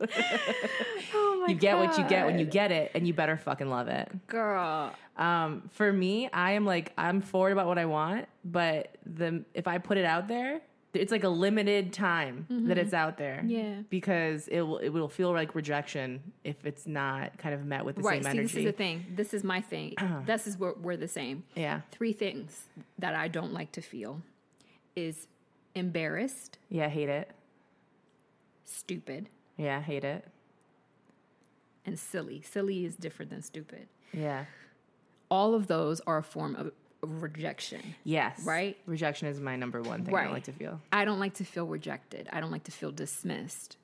Oh 1.13 1.43
my 1.45 1.48
you 1.49 1.55
get 1.55 1.77
what 1.77 1.97
you 1.97 2.03
get 2.05 2.25
when 2.25 2.39
you 2.39 2.45
get 2.45 2.71
it, 2.71 2.91
and 2.93 3.07
you 3.07 3.13
better 3.13 3.37
fucking 3.37 3.69
love 3.69 3.87
it. 3.87 4.09
Girl, 4.27 4.91
Um, 5.17 5.69
for 5.71 5.91
me, 5.91 6.29
I 6.31 6.51
am 6.53 6.65
like 6.65 6.93
I'm 6.97 7.21
forward 7.21 7.51
about 7.51 7.67
what 7.67 7.77
I 7.77 7.85
want, 7.85 8.27
but 8.45 8.95
the 9.05 9.43
if 9.53 9.67
I 9.67 9.77
put 9.79 9.97
it 9.97 10.05
out 10.05 10.27
there, 10.27 10.61
it's 10.93 11.11
like 11.11 11.23
a 11.23 11.29
limited 11.29 11.93
time 11.93 12.47
that 12.49 12.77
it's 12.79 12.93
out 12.93 13.17
there. 13.17 13.37
Mm-hmm. 13.37 13.49
Yeah. 13.49 13.75
because 13.89 14.47
it 14.47 14.61
will 14.61 14.77
it 14.79 14.89
will 14.89 15.07
feel 15.09 15.31
like 15.33 15.53
rejection 15.53 16.21
if 16.43 16.65
it's 16.65 16.87
not 16.87 17.37
kind 17.37 17.53
of 17.53 17.63
met 17.65 17.85
with 17.85 17.97
the 17.97 18.01
right. 18.01 18.23
same 18.23 18.31
See, 18.33 18.39
energy. 18.39 18.43
this 18.53 18.55
is 18.57 18.65
the 18.65 18.71
thing. 18.71 19.05
This 19.15 19.33
is 19.35 19.43
my 19.43 19.61
thing. 19.61 19.93
this 20.25 20.47
is 20.47 20.57
where 20.57 20.73
we're 20.81 20.97
the 20.97 21.07
same. 21.07 21.43
yeah, 21.55 21.81
Three 21.91 22.13
things 22.13 22.63
that 22.97 23.13
I 23.13 23.27
don't 23.27 23.53
like 23.53 23.71
to 23.73 23.81
feel 23.81 24.21
is 24.95 25.27
embarrassed, 25.75 26.57
yeah, 26.69 26.89
hate 26.89 27.09
it. 27.09 27.29
stupid, 28.65 29.29
Yeah, 29.57 29.81
hate 29.81 30.03
it. 30.03 30.25
And 31.89 31.99
silly. 31.99 32.41
Silly 32.41 32.85
is 32.85 32.95
different 32.95 33.31
than 33.31 33.41
stupid. 33.41 33.87
Yeah. 34.13 34.45
All 35.29 35.53
of 35.53 35.67
those 35.67 35.99
are 36.07 36.17
a 36.17 36.23
form 36.23 36.55
of 36.55 36.71
rejection. 37.01 37.81
Yes. 38.03 38.41
Right? 38.45 38.77
Rejection 38.85 39.27
is 39.27 39.39
my 39.39 39.55
number 39.55 39.81
one 39.81 40.03
thing 40.05 40.15
I 40.15 40.23
don't 40.23 40.33
like 40.33 40.43
to 40.45 40.51
feel. 40.53 40.81
I 40.91 41.05
don't 41.05 41.19
like 41.19 41.35
to 41.35 41.43
feel 41.43 41.65
rejected. 41.65 42.29
I 42.31 42.39
don't 42.39 42.51
like 42.51 42.63
to 42.65 42.71
feel 42.71 42.91
dismissed. 42.91 43.77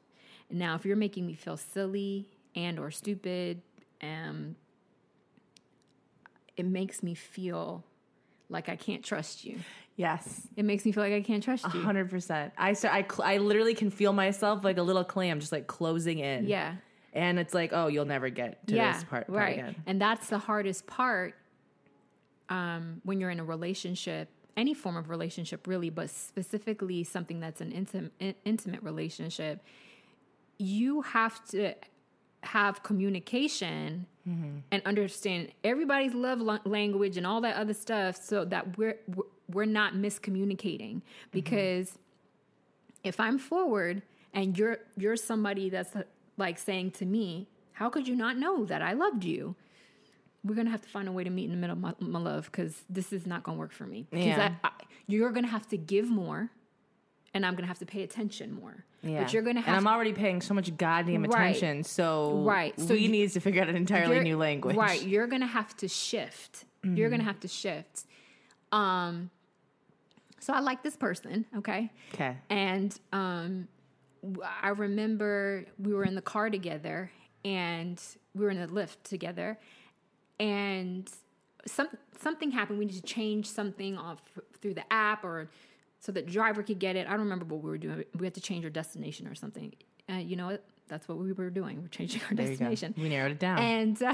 Now, 0.49 0.75
if 0.75 0.85
you're 0.85 0.95
making 0.95 1.25
me 1.25 1.33
feel 1.33 1.57
silly 1.57 2.27
and 2.55 2.79
or 2.79 2.91
stupid, 2.91 3.61
um, 4.01 4.55
it 6.57 6.65
makes 6.65 7.03
me 7.03 7.15
feel 7.15 7.83
like 8.49 8.69
I 8.69 8.75
can't 8.75 9.03
trust 9.03 9.43
you. 9.43 9.59
Yes. 9.95 10.47
It 10.55 10.65
makes 10.65 10.85
me 10.85 10.91
feel 10.91 11.03
like 11.03 11.13
I 11.13 11.21
can't 11.21 11.41
trust 11.43 11.65
you. 11.73 11.81
Hundred 11.81 12.09
percent. 12.09 12.53
I 12.57 12.73
start. 12.73 12.93
I, 12.93 13.01
cl- 13.09 13.27
I 13.27 13.37
literally 13.37 13.73
can 13.73 13.89
feel 13.89 14.13
myself 14.13 14.63
like 14.63 14.77
a 14.77 14.83
little 14.83 15.05
clam, 15.05 15.39
just 15.39 15.51
like 15.51 15.67
closing 15.67 16.19
in. 16.19 16.47
Yeah. 16.47 16.75
And 17.15 17.39
it's 17.39 17.53
like, 17.53 17.71
oh, 17.73 17.87
you'll 17.87 18.05
never 18.05 18.29
get 18.29 18.67
to 18.67 18.75
yeah. 18.75 18.93
this 18.93 19.03
part, 19.05 19.27
part 19.27 19.39
right. 19.39 19.57
again. 19.57 19.75
And 19.87 20.01
that's 20.01 20.27
the 20.27 20.37
hardest 20.37 20.85
part 20.85 21.33
um, 22.49 23.01
when 23.03 23.19
you're 23.19 23.29
in 23.29 23.39
a 23.39 23.43
relationship, 23.43 24.29
any 24.57 24.73
form 24.73 24.97
of 24.97 25.09
relationship, 25.09 25.65
really, 25.65 25.89
but 25.89 26.09
specifically 26.09 27.03
something 27.05 27.39
that's 27.39 27.61
an 27.61 27.71
intim- 27.71 28.11
in- 28.19 28.35
intimate 28.43 28.83
relationship. 28.83 29.63
You 30.57 31.01
have 31.01 31.43
to 31.47 31.73
have 32.43 32.83
communication 32.83 34.05
and 34.71 34.81
understand 34.85 35.49
everybody's 35.63 36.15
love 36.15 36.41
language 36.65 37.15
and 37.15 37.27
all 37.27 37.41
that 37.41 37.55
other 37.55 37.75
stuff 37.75 38.15
so 38.15 38.43
that 38.45 38.75
we're 38.75 38.97
we're- 39.51 39.67
not 39.67 39.93
miscommunicating 39.93 41.03
because 41.31 41.99
if 43.03 43.19
I'm 43.19 43.37
forward 43.37 44.01
and 44.33 44.57
you're 44.57 44.79
you're 44.97 45.15
somebody 45.15 45.69
that's 45.69 45.93
like 46.37 46.57
saying 46.57 46.91
to 46.91 47.05
me, 47.05 47.47
"How 47.73 47.89
could 47.89 48.07
you 48.07 48.15
not 48.15 48.37
know 48.37 48.65
that 48.65 48.81
I 48.81 48.93
loved 48.93 49.23
you?" 49.23 49.55
We're 50.43 50.55
gonna 50.55 50.69
have 50.69 50.81
to 50.81 50.89
find 50.89 51.07
a 51.07 51.11
way 51.11 51.23
to 51.23 51.29
meet 51.31 51.45
in 51.45 51.51
the 51.51 51.57
middle, 51.57 51.75
my, 51.75 51.93
my 51.99 52.19
love, 52.19 52.45
because 52.45 52.83
this 52.89 53.11
is 53.11 53.25
not 53.25 53.41
gonna 53.43 53.57
work 53.57 53.71
for 53.71 53.85
me. 53.87 54.05
Yeah. 54.11 54.51
I, 54.63 54.67
I, 54.67 54.71
you're 55.07 55.31
gonna 55.31 55.47
have 55.47 55.67
to 55.69 55.77
give 55.77 56.07
more, 56.07 56.51
and 57.33 57.43
I'm 57.45 57.55
gonna 57.55 57.67
have 57.67 57.79
to 57.79 57.85
pay 57.85 58.03
attention 58.03 58.53
more. 58.53 58.85
Yeah. 59.01 59.23
But 59.23 59.33
you're 59.33 59.41
gonna 59.41 59.59
and 59.59 59.65
have 59.65 59.77
I'm 59.77 59.87
already 59.87 60.13
paying 60.13 60.41
so 60.41 60.53
much 60.53 60.75
goddamn 60.77 61.23
Right. 61.23 61.55
attention. 61.55 61.83
So 61.83 62.43
Right. 62.43 62.79
So 62.79 62.93
we 62.93 63.01
you- 63.01 63.09
need 63.09 63.31
to 63.31 63.39
figure 63.39 63.61
out 63.61 63.69
an 63.69 63.75
entirely 63.75 64.19
new 64.19 64.37
language. 64.37 64.75
Right. 64.75 65.01
You're 65.01 65.27
gonna 65.27 65.47
have 65.47 65.75
to 65.77 65.87
shift. 65.87 66.65
You're 66.83 67.09
gonna 67.09 67.23
have 67.23 67.39
to 67.39 67.47
shift. 67.47 68.05
Um. 68.71 69.31
So 70.39 70.53
I 70.53 70.59
like 70.59 70.83
this 70.83 70.95
person. 70.95 71.45
Okay. 71.57 71.89
Okay. 72.13 72.37
And 72.51 72.95
um, 73.11 73.67
I 74.61 74.69
remember 74.69 75.65
we 75.77 75.93
were 75.93 76.03
in 76.03 76.15
the 76.15 76.21
car 76.21 76.49
together 76.49 77.11
and 77.43 78.01
we 78.33 78.43
were 78.43 78.51
in 78.51 78.59
the 78.59 78.67
Lyft 78.67 79.03
together. 79.03 79.59
And 80.39 81.09
some, 81.65 81.89
something 82.19 82.51
happened. 82.51 82.79
We 82.79 82.85
needed 82.85 83.01
to 83.01 83.13
change 83.13 83.47
something 83.47 83.97
off 83.97 84.21
through 84.61 84.73
the 84.73 84.91
app 84.91 85.23
or 85.23 85.49
so 86.05 86.11
that 86.11 86.27
driver 86.27 86.61
could 86.61 86.77
get 86.79 86.95
it. 86.95 87.07
I 87.07 87.11
don't 87.11 87.21
remember 87.21 87.45
what 87.45 87.63
we 87.63 87.69
were 87.69 87.77
doing. 87.79 88.03
We 88.17 88.25
had 88.27 88.35
to 88.35 88.41
change 88.41 88.63
our 88.63 88.69
destination 88.69 89.27
or 89.27 89.33
something. 89.33 89.73
Uh, 90.07 90.13
you 90.17 90.35
know 90.35 90.47
what? 90.47 90.63
That's 90.87 91.07
what 91.07 91.17
we 91.17 91.31
were 91.31 91.49
doing. 91.49 91.81
We're 91.81 91.87
changing 91.87 92.21
our 92.29 92.35
There 92.35 92.45
destination 92.45 92.93
We 92.95 93.09
narrowed 93.09 93.31
it 93.31 93.39
down. 93.39 93.57
and 93.57 94.03
uh, 94.03 94.13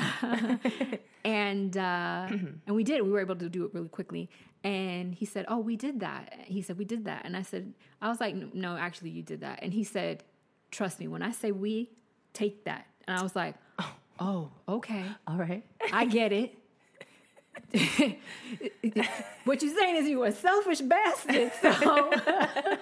and 1.26 1.76
uh, 1.76 2.28
and 2.66 2.76
we 2.76 2.86
did. 2.86 3.02
We 3.04 3.10
were 3.10 3.20
able 3.20 3.36
to 3.36 3.50
do 3.50 3.66
it 3.66 3.74
really 3.74 3.90
quickly. 3.90 4.30
And 4.64 5.14
he 5.14 5.26
said, 5.26 5.46
"Oh, 5.50 5.58
we 5.58 5.76
did 5.76 6.00
that." 6.00 6.34
He 6.46 6.62
said, 6.62 6.78
"We 6.78 6.86
did 6.86 7.04
that." 7.06 7.26
And 7.26 7.36
I 7.36 7.42
said, 7.42 7.74
"I 8.02 8.08
was 8.08 8.22
like, 8.22 8.36
no, 8.54 8.78
actually, 8.78 9.10
you 9.10 9.22
did 9.22 9.42
that." 9.42 9.60
And 9.62 9.74
he 9.74 9.84
said, 9.84 10.24
"Trust 10.70 11.00
me, 11.02 11.10
when 11.10 11.22
I 11.22 11.32
say 11.32 11.52
we, 11.52 11.90
take 12.32 12.64
that." 12.64 12.86
And 13.06 13.18
I 13.20 13.22
was 13.24 13.36
like, 13.36 13.56
"Oh, 14.20 14.52
okay, 14.70 15.04
All 15.28 15.38
right. 15.38 15.66
I 15.92 16.06
get 16.06 16.32
it." 16.32 16.58
what 19.46 19.62
you're 19.62 19.76
saying 19.76 19.96
is 19.96 20.08
you 20.08 20.24
a 20.24 20.32
selfish 20.32 20.82
bastard. 20.82 21.52
So 21.62 22.12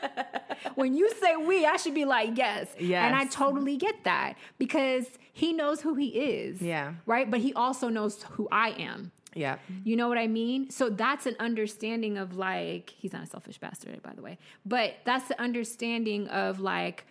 when 0.75 0.95
you 0.95 1.09
say 1.21 1.35
we, 1.35 1.65
I 1.65 1.77
should 1.77 1.93
be 1.93 2.05
like, 2.05 2.37
yes. 2.37 2.67
And 2.79 3.15
I 3.15 3.25
totally 3.25 3.77
get 3.77 4.03
that 4.03 4.35
because 4.57 5.05
he 5.33 5.53
knows 5.53 5.81
who 5.81 5.95
he 5.95 6.07
is. 6.07 6.61
Yeah. 6.61 6.93
Right. 7.05 7.29
But 7.29 7.39
he 7.41 7.53
also 7.53 7.89
knows 7.89 8.23
who 8.31 8.47
I 8.51 8.71
am. 8.71 9.11
Yeah. 9.35 9.57
You 9.83 9.95
know 9.95 10.09
what 10.09 10.17
I 10.17 10.27
mean? 10.27 10.71
So 10.71 10.89
that's 10.89 11.25
an 11.27 11.35
understanding 11.39 12.17
of 12.17 12.35
like, 12.35 12.89
he's 12.89 13.13
not 13.13 13.23
a 13.23 13.27
selfish 13.27 13.59
bastard, 13.59 14.01
by 14.01 14.13
the 14.15 14.21
way, 14.21 14.39
but 14.65 14.95
that's 15.05 15.27
the 15.27 15.39
understanding 15.39 16.27
of 16.29 16.59
like, 16.59 17.05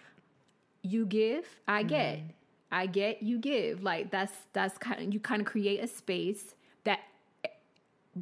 you 0.83 1.07
give, 1.07 1.45
I 1.67 1.83
get. 1.83 2.19
Mm-hmm. 2.19 2.29
I 2.71 2.87
get, 2.87 3.23
you 3.23 3.39
give. 3.39 3.83
Like 3.83 4.11
that's 4.11 4.33
that's 4.53 4.77
kind 4.79 5.01
of 5.01 5.15
you 5.15 5.21
kind 5.21 5.41
of 5.41 5.47
create 5.47 5.83
a 5.83 5.87
space 5.87 6.55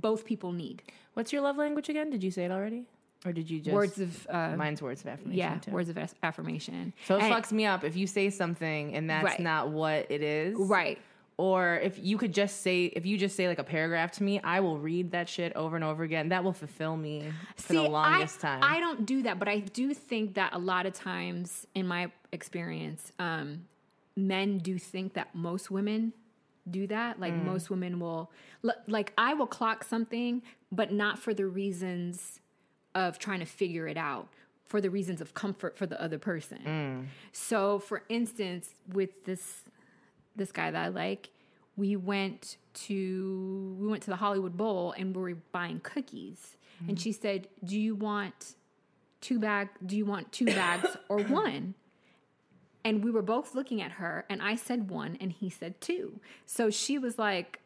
both 0.00 0.24
people 0.24 0.52
need. 0.52 0.82
What's 1.14 1.32
your 1.32 1.42
love 1.42 1.56
language 1.56 1.88
again? 1.88 2.11
Did 2.11 2.22
you 2.22 2.30
say 2.30 2.44
it 2.44 2.50
already? 2.50 2.85
Or 3.24 3.32
did 3.32 3.50
you 3.50 3.61
just 3.61 3.74
words 3.74 3.98
of 3.98 4.26
uh, 4.30 4.54
mine's 4.56 4.80
words 4.82 5.00
of 5.00 5.09
affirmation? 5.09 5.38
yeah, 5.38 5.59
too. 5.59 5.70
words 5.70 5.88
of 5.88 5.98
affirmation. 6.22 6.92
So 7.06 7.16
it 7.16 7.22
And- 7.22 7.35
fucks 7.35 7.50
me 7.50 7.64
up 7.66 7.82
if 7.82 7.96
you 7.96 8.06
say 8.06 8.30
something 8.30 8.94
and 8.94 9.09
that's 9.11 9.24
Right. 9.24 9.40
not 9.40 9.70
what 9.70 10.06
it 10.11 10.22
is. 10.22 10.56
right. 10.56 10.98
Or 11.38 11.76
if 11.82 11.98
you 11.98 12.16
could 12.16 12.32
just 12.32 12.62
say, 12.62 12.87
if 12.87 13.04
you 13.04 13.18
just 13.18 13.37
say 13.37 13.46
like 13.46 13.59
a 13.59 13.64
paragraph 13.64 14.12
to 14.12 14.22
me, 14.22 14.40
I 14.40 14.61
will 14.61 14.78
read 14.78 15.11
that 15.11 15.28
shit 15.28 15.52
over 15.54 15.76
and 15.76 15.85
over 15.85 16.02
again. 16.02 16.30
That 16.30 16.44
will 16.44 16.54
fulfill 16.54 16.96
me 16.96 17.30
for 17.56 17.74
the 17.74 17.82
longest 17.82 18.42
I, 18.42 18.48
time. 18.48 18.61
I 18.62 18.80
don't 18.80 19.04
do 19.04 19.22
that, 19.24 19.38
but 19.38 19.46
I 19.46 19.59
do 19.59 19.92
think 19.92 20.35
that 20.35 20.54
a 20.54 20.59
lot 20.59 20.87
of 20.87 20.94
times, 20.94 21.66
in 21.74 21.87
my 21.87 22.11
experience, 22.32 23.12
um, 23.18 23.66
men 24.16 24.56
do 24.59 24.78
think 24.78 25.12
that 25.12 25.35
most 25.35 25.70
women 25.70 26.14
do 26.70 26.87
that. 26.88 27.20
Like 27.20 27.33
Mm. 27.35 27.44
most 27.44 27.70
women 27.70 28.00
will, 28.00 28.31
like 28.87 29.12
I 29.18 29.35
will 29.35 29.46
clock 29.46 29.85
something, 29.85 30.42
but 30.72 30.92
not 30.92 31.18
for 31.18 31.33
the 31.35 31.46
reasons 31.46 32.40
of 32.94 33.18
trying 33.18 33.40
to 33.40 33.46
figure 33.46 33.87
it 33.87 33.96
out. 33.96 34.29
For 34.66 34.81
the 34.81 34.90
reasons 34.90 35.20
of 35.20 35.33
comfort 35.33 35.79
for 35.79 35.87
the 35.87 36.00
other 36.02 36.18
person. 36.18 36.59
Mm. 36.66 37.07
So, 37.31 37.79
for 37.79 38.02
instance, 38.09 38.74
with 38.92 39.24
this 39.24 39.62
this 40.35 40.50
guy 40.50 40.72
that 40.72 40.85
I 40.85 40.88
like, 40.88 41.31
we 41.76 41.94
went 41.94 42.57
to 42.74 43.76
we 43.79 43.87
went 43.87 44.02
to 44.02 44.11
the 44.11 44.16
Hollywood 44.16 44.57
Bowl 44.57 44.92
and 44.98 45.14
we 45.14 45.22
were 45.22 45.38
buying 45.52 45.79
cookies. 45.81 46.57
And 46.88 47.00
she 47.00 47.12
said, 47.12 47.46
"Do 47.64 47.79
you 47.79 47.94
want 47.94 48.57
two 49.20 49.38
bag? 49.38 49.68
Do 49.87 49.96
you 49.96 50.05
want 50.05 50.33
two 50.33 50.46
bags 50.46 50.96
or 51.09 51.22
one?" 51.22 51.74
And 52.87 53.03
we 53.03 53.11
were 53.11 53.22
both 53.22 53.55
looking 53.57 53.83
at 53.83 53.92
her, 53.92 54.25
and 54.29 54.40
I 54.40 54.55
said 54.55 54.88
one, 54.88 55.18
and 55.20 55.33
he 55.33 55.51
said 55.51 55.81
two. 55.81 56.20
So 56.46 56.70
she 56.70 56.99
was 56.99 57.18
like, 57.18 57.61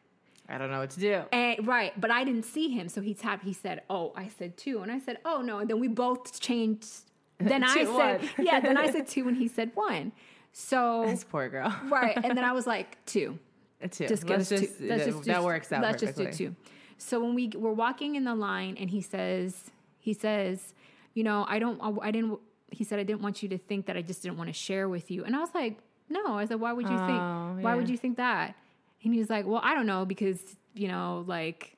I 0.49 0.57
don't 0.57 0.71
know 0.71 0.79
what 0.79 0.91
to 0.91 1.01
do. 1.01 1.23
And 1.31 1.67
right, 1.67 1.93
but 2.01 2.11
I 2.11 2.25
didn't 2.25 2.45
see 2.45 2.71
him, 2.71 2.89
so 2.89 3.03
he 3.03 3.13
tapped. 3.13 3.45
He 3.45 3.53
said, 3.53 3.83
"Oh, 3.91 4.13
I 4.17 4.29
said 4.29 4.57
two. 4.57 4.81
and 4.81 4.91
I 4.91 4.99
said, 4.99 5.19
"Oh 5.27 5.43
no," 5.43 5.59
and 5.59 5.69
then 5.69 5.79
we 5.79 5.89
both 5.89 6.41
changed. 6.41 6.89
Then 7.39 7.65
I 7.65 7.85
said, 7.85 8.31
"Yeah." 8.39 8.61
Then 8.61 8.77
I 8.77 8.91
said 8.91 9.07
two, 9.15 9.29
and 9.29 9.37
he 9.37 9.47
said 9.47 9.71
one. 9.75 10.13
So 10.53 11.05
This 11.07 11.23
poor 11.25 11.49
girl. 11.51 11.75
right, 11.85 12.17
and 12.17 12.37
then 12.37 12.45
I 12.45 12.53
was 12.53 12.67
like 12.67 12.97
two. 13.05 13.39
A 13.83 13.89
two. 13.89 14.09
Just 14.09 14.27
give 14.27 14.39
Let's 14.39 14.53
us 14.53 14.61
just, 14.61 14.79
two. 14.79 14.89
That, 14.89 15.01
uh, 15.01 15.05
just, 15.05 15.19
that 15.25 15.33
just- 15.35 15.45
works 15.45 15.73
out 15.73 15.83
Let's 15.83 16.03
perfectly. 16.03 16.27
just 16.27 16.39
do 16.39 16.49
two. 16.49 16.57
So 16.99 17.21
when 17.21 17.35
we 17.35 17.49
were 17.55 17.73
walking 17.73 18.15
in 18.17 18.25
the 18.25 18.35
line, 18.35 18.77
and 18.79 18.91
he 18.91 19.01
says, 19.01 19.71
he 19.99 20.13
says, 20.13 20.75
you 21.15 21.25
know, 21.25 21.47
I 21.49 21.59
don't, 21.59 21.81
I, 21.81 22.09
I 22.09 22.11
didn't. 22.11 22.39
He 22.71 22.85
said, 22.85 22.99
I 22.99 23.03
didn't 23.03 23.23
want 23.23 23.43
you 23.43 23.49
to 23.51 23.59
think 23.59 23.87
that 23.87 23.97
I 23.97 24.03
just 24.03 24.23
didn't 24.23 24.39
want 24.39 24.49
to 24.49 24.55
share 24.55 24.89
with 24.89 25.11
you. 25.11 25.25
And 25.25 25.35
I 25.37 25.41
was 25.41 25.51
like, 25.55 25.79
no. 26.09 26.39
I 26.39 26.45
said, 26.47 26.61
why 26.61 26.73
would 26.73 26.89
you 26.89 26.97
Oh, 27.01 27.07
think? 27.07 27.23
Why 27.65 27.75
would 27.75 27.89
you 27.89 27.97
think 27.97 28.17
that? 28.17 28.55
And 29.03 29.13
he 29.15 29.19
was 29.21 29.31
like, 29.31 29.47
well, 29.47 29.61
I 29.63 29.75
don't 29.75 29.87
know 29.87 30.05
because 30.05 30.41
you 30.75 30.89
know, 30.89 31.25
like. 31.27 31.77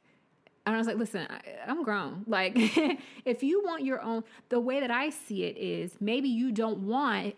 And 0.64 0.76
I 0.76 0.78
was 0.78 0.86
like, 0.86 0.96
listen, 0.96 1.26
I, 1.28 1.40
I'm 1.70 1.82
grown. 1.82 2.24
Like, 2.28 2.52
if 3.24 3.42
you 3.42 3.62
want 3.64 3.84
your 3.84 4.00
own, 4.00 4.22
the 4.48 4.60
way 4.60 4.78
that 4.78 4.92
I 4.92 5.10
see 5.10 5.42
it 5.44 5.56
is 5.56 5.96
maybe 6.00 6.28
you 6.28 6.52
don't 6.52 6.86
want 6.86 7.34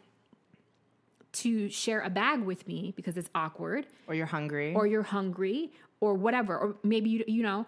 to 1.33 1.69
share 1.71 2.01
a 2.01 2.11
bag 2.11 2.43
with 2.43 2.67
me 2.69 2.93
because 2.97 3.17
it's 3.17 3.31
awkward 3.35 3.87
Or 4.07 4.15
you're 4.15 4.27
hungry. 4.27 4.75
or 4.75 4.87
you're 4.87 5.03
hungry 5.03 5.73
or 6.01 6.15
whatever 6.15 6.57
or 6.59 6.77
maybe 6.83 7.11
you 7.11 7.25
you 7.27 7.43
know 7.43 7.67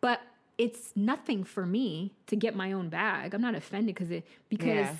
but 0.00 0.20
it's 0.56 0.92
nothing 0.96 1.44
for 1.44 1.66
me 1.66 2.12
to 2.28 2.36
get 2.36 2.54
my 2.56 2.72
own 2.72 2.88
bag 2.88 3.34
i'm 3.34 3.42
not 3.42 3.54
offended 3.54 3.94
because 3.94 4.10
it 4.10 4.24
because 4.48 4.66
Yeah. 4.68 4.94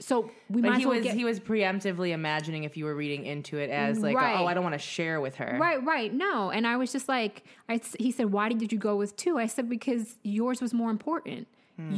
So 0.00 0.30
we 0.48 0.62
but 0.62 0.70
might 0.70 0.76
he 0.78 0.82
as 0.82 0.86
well 0.86 0.96
was 0.96 1.04
get 1.04 1.14
he 1.14 1.24
was 1.24 1.38
preemptively 1.38 2.10
imagining 2.12 2.64
if 2.64 2.76
you 2.76 2.84
were 2.86 2.94
reading 2.94 3.26
into 3.26 3.58
it 3.58 3.68
as 3.70 4.00
like, 4.00 4.16
Right. 4.16 4.38
oh, 4.40 4.46
I 4.46 4.54
don't 4.54 4.64
want 4.64 4.72
to 4.74 4.78
share 4.78 5.20
with 5.20 5.36
her. 5.36 5.56
right 5.60 5.84
right 5.84 6.12
no 6.12 6.50
and 6.50 6.66
i 6.66 6.76
was 6.76 6.90
just 6.90 7.08
like 7.08 7.44
I, 7.68 7.74
s- 7.74 7.96
he 7.98 8.10
said 8.10 8.32
why 8.32 8.48
did 8.48 8.72
you 8.72 8.78
go 8.78 8.96
with 8.96 9.14
two 9.16 9.38
i 9.38 9.46
said 9.46 9.68
because 9.68 10.16
yours 10.22 10.60
was 10.62 10.72
more 10.74 10.90
important 10.90 11.46
you 11.78 11.84
Hmm. 11.84 11.94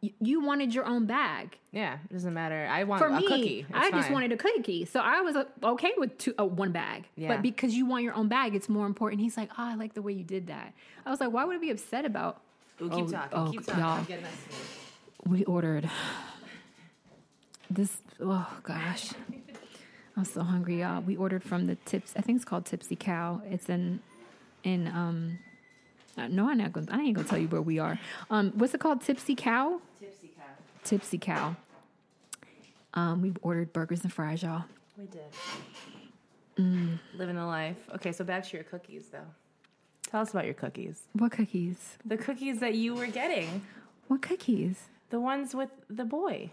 you- 0.00 0.12
you 0.20 0.40
wanted 0.40 0.72
your 0.74 0.84
own 0.84 1.06
bag 1.06 1.56
Yeah, 1.72 1.94
it 2.08 2.12
doesn't 2.12 2.32
matter. 2.34 2.68
I 2.70 2.84
want 2.84 3.00
for 3.00 3.08
a 3.08 3.16
me, 3.20 3.26
cookie. 3.26 3.66
It's 3.68 3.76
I 3.76 3.90
just 3.90 4.10
wanted 4.10 4.30
a 4.30 4.36
cookie, 4.36 4.84
so 4.84 5.00
I 5.00 5.20
was 5.22 5.34
okay 5.64 5.92
with 5.96 6.16
two, 6.18 6.32
uh, 6.38 6.44
one 6.44 6.70
bag. 6.70 7.08
Yeah. 7.16 7.28
But 7.28 7.42
because 7.42 7.74
you 7.74 7.86
want 7.86 8.04
your 8.04 8.14
own 8.14 8.28
bag, 8.28 8.54
it's 8.54 8.68
more 8.68 8.86
important. 8.86 9.20
He's 9.20 9.36
like, 9.36 9.50
"Oh, 9.58 9.64
I 9.64 9.74
like 9.74 9.94
the 9.94 10.02
way 10.02 10.12
you 10.12 10.22
did 10.22 10.46
that." 10.46 10.74
I 11.04 11.10
was 11.10 11.18
like, 11.20 11.32
"Why 11.32 11.44
would 11.44 11.56
I 11.56 11.58
be 11.58 11.70
upset 11.70 12.04
about?" 12.04 12.40
Ooh, 12.80 12.88
keep 12.90 13.04
Oh, 13.04 13.08
talking. 13.08 13.38
oh, 13.38 13.50
keep 13.50 13.66
talking. 13.66 13.80
y'all. 13.82 13.98
I'm 13.98 14.04
getting 14.04 14.24
this. 14.24 14.78
We 15.26 15.44
ordered 15.44 15.90
this. 17.70 17.98
Oh 18.20 18.48
gosh, 18.62 19.10
I'm 20.16 20.24
so 20.24 20.42
hungry, 20.42 20.80
y'all. 20.80 21.00
We 21.02 21.16
ordered 21.16 21.42
from 21.42 21.66
the 21.66 21.76
Tips. 21.86 22.12
I 22.16 22.22
think 22.22 22.36
it's 22.36 22.44
called 22.44 22.64
Tipsy 22.66 22.96
Cow. 22.96 23.42
It's 23.50 23.68
in 23.68 24.00
in 24.64 24.86
um. 24.88 25.38
uh, 26.16 26.28
No, 26.28 26.48
I'm 26.50 26.58
not 26.58 26.72
gonna. 26.72 26.86
I 26.90 27.00
ain't 27.00 27.14
gonna 27.16 27.28
tell 27.28 27.38
you 27.38 27.48
where 27.48 27.62
we 27.62 27.78
are. 27.78 27.98
Um, 28.30 28.52
what's 28.56 28.74
it 28.74 28.80
called? 28.80 29.00
Tipsy 29.02 29.34
Cow. 29.34 29.80
Tipsy 30.00 30.28
cow. 30.36 30.44
Tipsy 30.84 31.18
Cow. 31.18 31.56
Um, 32.94 33.20
we 33.20 33.32
ordered 33.42 33.72
burgers 33.72 34.02
and 34.04 34.12
fries, 34.12 34.42
y'all. 34.42 34.64
We 34.96 35.04
did. 35.06 35.20
Mm. 36.58 36.98
Living 37.18 37.36
the 37.36 37.44
life. 37.44 37.76
Okay, 37.96 38.12
so 38.12 38.24
back 38.24 38.44
to 38.46 38.56
your 38.56 38.64
cookies, 38.64 39.08
though. 39.12 39.18
Tell 40.10 40.22
us 40.22 40.30
about 40.30 40.46
your 40.46 40.54
cookies. 40.54 41.02
What 41.12 41.32
cookies? 41.32 41.98
The 42.06 42.16
cookies 42.16 42.60
that 42.60 42.74
you 42.74 42.94
were 42.94 43.08
getting, 43.08 43.60
What 44.08 44.22
cookies? 44.22 44.76
the 45.10 45.20
ones 45.20 45.54
with 45.54 45.68
the 45.90 46.04
boy. 46.06 46.50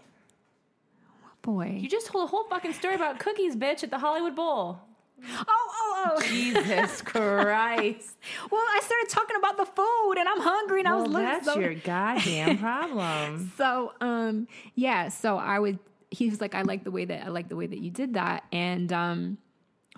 Boy. 1.44 1.76
You 1.80 1.88
just 1.88 2.06
told 2.06 2.24
a 2.24 2.26
whole 2.26 2.44
fucking 2.44 2.72
story 2.72 2.94
about 2.94 3.18
cookies, 3.18 3.54
bitch, 3.54 3.84
at 3.84 3.90
the 3.90 3.98
Hollywood 3.98 4.34
Bowl. 4.34 4.80
oh, 5.28 5.44
oh, 5.48 6.10
oh. 6.16 6.22
Jesus 6.22 7.02
Christ. 7.04 8.16
well, 8.50 8.60
I 8.62 8.80
started 8.82 9.08
talking 9.10 9.36
about 9.36 9.56
the 9.56 9.64
food 9.66 10.14
and 10.18 10.28
I'm 10.28 10.40
hungry 10.40 10.80
and 10.80 10.88
I 10.88 10.94
was 10.96 11.08
looking 11.08 11.22
that's 11.28 11.44
so 11.46 11.58
your 11.60 11.74
goddamn 11.74 12.58
problem. 12.68 13.52
So 13.56 13.92
um 14.00 14.48
yeah, 14.74 15.08
so 15.10 15.36
I 15.38 15.58
would 15.58 15.78
he 16.10 16.28
was 16.30 16.40
like 16.40 16.54
I 16.54 16.62
like 16.62 16.82
the 16.84 16.90
way 16.90 17.04
that 17.04 17.24
I 17.26 17.28
like 17.28 17.48
the 17.48 17.56
way 17.56 17.66
that 17.66 17.78
you 17.78 17.90
did 17.90 18.14
that 18.14 18.44
and 18.52 18.92
um 18.92 19.38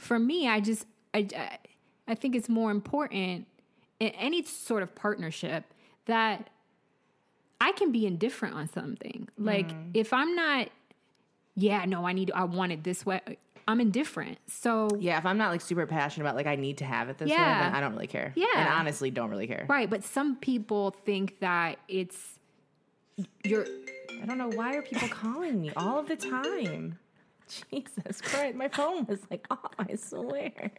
for 0.01 0.19
me 0.19 0.49
I 0.49 0.61
just 0.61 0.85
I 1.15 1.27
I- 1.37 1.59
I 2.09 2.15
think 2.15 2.37
it's 2.37 2.49
more 2.49 2.71
important 2.71 3.49
in 3.99 4.09
any 4.11 4.45
sort 4.45 4.85
of 4.85 4.95
partnership 4.95 5.65
that 6.05 6.51
I 7.61 7.73
can 7.73 7.91
be 7.91 8.07
indifferent 8.07 8.55
on 8.55 8.69
something. 8.69 9.29
Like 9.37 9.73
if 9.93 10.13
I'm 10.13 10.37
not 10.37 10.69
yeah, 11.57 11.85
no, 11.87 12.07
I 12.07 12.12
need 12.12 12.31
I 12.35 12.45
want 12.45 12.73
it 12.73 12.85
this 12.85 13.05
way. 13.05 13.21
I'm 13.69 13.81
indifferent. 13.81 14.38
So 14.47 14.88
Yeah, 15.01 15.19
if 15.19 15.27
I'm 15.27 15.38
not 15.38 15.51
like 15.51 15.61
super 15.61 15.87
passionate 15.87 16.25
about 16.25 16.37
like 16.37 16.47
I 16.47 16.55
need 16.55 16.79
to 16.79 16.85
have 16.85 17.09
it 17.09 17.19
this 17.19 17.29
way, 17.29 17.35
then 17.37 17.75
I 17.75 17.81
don't 17.81 17.92
really 17.92 18.07
care. 18.07 18.33
Yeah. 18.37 18.47
And 18.55 18.69
honestly 18.69 19.11
don't 19.11 19.31
really 19.31 19.49
care. 19.49 19.66
right, 19.69 19.90
but 19.90 20.05
some 20.05 20.37
people 20.37 20.92
think 21.05 21.40
that 21.40 21.79
it's 21.88 22.38
you're 23.45 23.66
I 24.23 24.27
don't 24.27 24.38
know 24.38 24.49
why 24.49 24.75
are 24.75 24.83
people 24.83 25.09
calling 25.09 25.61
me 25.61 25.73
all 25.77 25.99
of 25.99 26.07
the 26.09 26.16
time. 26.16 26.99
Jesus 27.71 28.21
Christ, 28.21 28.57
my 28.57 28.69
phone 28.69 29.07
was 29.07 29.21
like 29.31 29.47
off, 29.51 29.73
I 29.79 29.95
swear. 29.97 30.73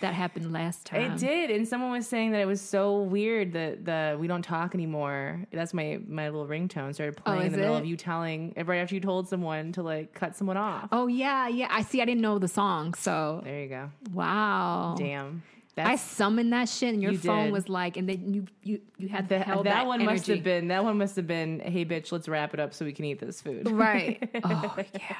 That 0.00 0.14
happened 0.14 0.52
last 0.52 0.84
time. 0.86 1.12
It 1.12 1.18
did, 1.18 1.50
and 1.50 1.66
someone 1.66 1.90
was 1.90 2.06
saying 2.06 2.32
that 2.32 2.40
it 2.40 2.46
was 2.46 2.60
so 2.60 3.00
weird 3.02 3.52
that 3.52 3.84
the 3.84 4.16
we 4.18 4.26
don't 4.26 4.42
talk 4.42 4.74
anymore. 4.74 5.44
That's 5.52 5.74
my 5.74 6.00
my 6.06 6.28
little 6.28 6.46
ringtone 6.46 6.94
started 6.94 7.16
oh, 7.20 7.22
playing 7.22 7.40
in 7.40 7.42
Oh, 7.42 7.46
is 7.46 7.52
the 7.52 7.58
middle 7.58 7.76
it? 7.76 7.80
of 7.80 7.86
you 7.86 7.96
telling 7.96 8.54
right 8.64 8.78
after 8.78 8.94
you 8.94 9.00
told 9.00 9.28
someone 9.28 9.72
to 9.72 9.82
like 9.82 10.14
cut 10.14 10.36
someone 10.36 10.56
off. 10.56 10.88
Oh 10.92 11.06
yeah, 11.06 11.48
yeah. 11.48 11.68
I 11.70 11.82
see. 11.82 12.00
I 12.02 12.04
didn't 12.04 12.20
know 12.22 12.38
the 12.38 12.48
song, 12.48 12.94
so 12.94 13.40
There 13.44 13.60
you 13.62 13.68
go. 13.68 13.90
wow. 14.12 14.94
Damn. 14.98 15.42
I 15.76 15.96
summoned 15.96 16.52
that 16.52 16.68
shit, 16.68 16.94
and 16.94 17.02
your 17.02 17.10
You 17.12 17.18
phone 17.18 17.44
did. 17.46 17.52
was 17.52 17.68
like, 17.68 17.96
and 17.96 18.08
then 18.08 18.32
you 18.32 18.46
you 18.62 18.80
you 18.96 19.08
had 19.08 19.28
held 19.30 19.66
that 19.66 19.72
that, 19.74 19.86
one 19.86 20.04
must 20.04 20.26
have 20.28 20.44
been 20.44 20.68
that 20.68 20.84
one 20.84 20.98
must 20.98 21.16
have 21.16 21.26
been 21.26 21.58
hey 21.58 21.84
bitch 21.84 22.12
let's 22.12 22.28
wrap 22.28 22.54
it 22.54 22.60
up 22.60 22.72
so 22.72 22.84
we 22.84 22.92
can 22.92 23.04
eat 23.06 23.18
this 23.18 23.40
food 23.40 23.68
right. 23.70 24.28
oh 24.44 24.76
yeah. 24.94 25.16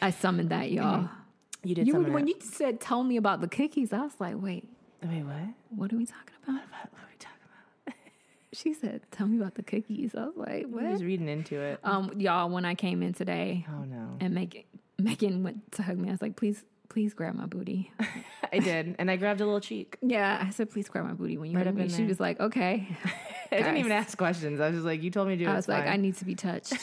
I 0.00 0.10
summoned 0.10 0.50
that, 0.50 0.70
y'all. 0.70 1.08
you 1.64 1.74
did 1.74 1.86
You 1.86 1.92
something 1.94 2.12
when 2.12 2.26
you 2.28 2.34
said 2.40 2.80
tell 2.80 3.02
me 3.04 3.16
about 3.16 3.40
the 3.40 3.48
cookies, 3.48 3.92
I 3.92 4.02
was 4.02 4.12
like, 4.18 4.34
wait, 4.40 4.68
wait 5.02 5.22
what 5.22 5.36
what 5.70 5.92
are 5.92 5.96
we 5.96 6.06
talking 6.06 6.34
about? 6.42 6.54
what 6.56 7.00
are 7.02 7.08
we 7.10 7.16
talking 7.18 7.38
about 7.86 7.96
She 8.52 8.72
said, 8.74 9.02
tell 9.10 9.26
me 9.26 9.36
about 9.38 9.54
the 9.56 9.62
cookies. 9.62 10.14
I 10.14 10.24
was 10.26 10.36
like, 10.36 10.66
"What?" 10.66 10.84
I 10.84 10.90
was 10.92 11.04
reading 11.04 11.28
into 11.28 11.60
it 11.60 11.80
Um, 11.84 12.12
y'all, 12.18 12.48
when 12.48 12.64
I 12.64 12.74
came 12.74 13.02
in 13.02 13.12
today, 13.12 13.66
oh 13.68 13.84
no 13.84 14.16
and 14.20 14.34
Megan 14.34 14.62
Megan 14.98 15.42
went 15.42 15.70
to 15.72 15.82
hug 15.82 15.96
me, 15.98 16.08
I 16.08 16.12
was 16.12 16.22
like, 16.22 16.34
please, 16.36 16.64
please 16.88 17.14
grab 17.14 17.34
my 17.34 17.46
booty. 17.46 17.92
I 18.52 18.58
did 18.58 18.96
and 18.98 19.10
I 19.10 19.16
grabbed 19.16 19.40
a 19.40 19.44
little 19.44 19.60
cheek 19.60 19.96
Yeah, 20.00 20.42
I 20.44 20.50
said, 20.50 20.70
please 20.70 20.88
grab 20.88 21.04
my 21.04 21.12
booty 21.12 21.36
when 21.38 21.50
you 21.50 21.56
Right 21.56 21.66
hug 21.66 21.76
me. 21.76 21.88
She 21.88 21.98
there. 21.98 22.06
was 22.06 22.18
like, 22.20 22.40
okay. 22.40 22.88
I 23.52 23.56
didn't 23.56 23.76
even 23.78 23.92
ask 23.92 24.16
questions 24.18 24.60
I 24.60 24.66
was 24.68 24.76
just 24.76 24.86
like 24.86 25.02
you 25.02 25.10
told 25.10 25.28
me 25.28 25.36
to 25.36 25.44
do 25.44 25.48
it 25.48 25.52
I 25.52 25.56
it's 25.58 25.68
was 25.68 25.74
like, 25.74 25.84
fine. 25.84 25.92
I 25.92 25.96
need 25.96 26.16
to 26.16 26.24
be 26.24 26.34
touched. 26.34 26.74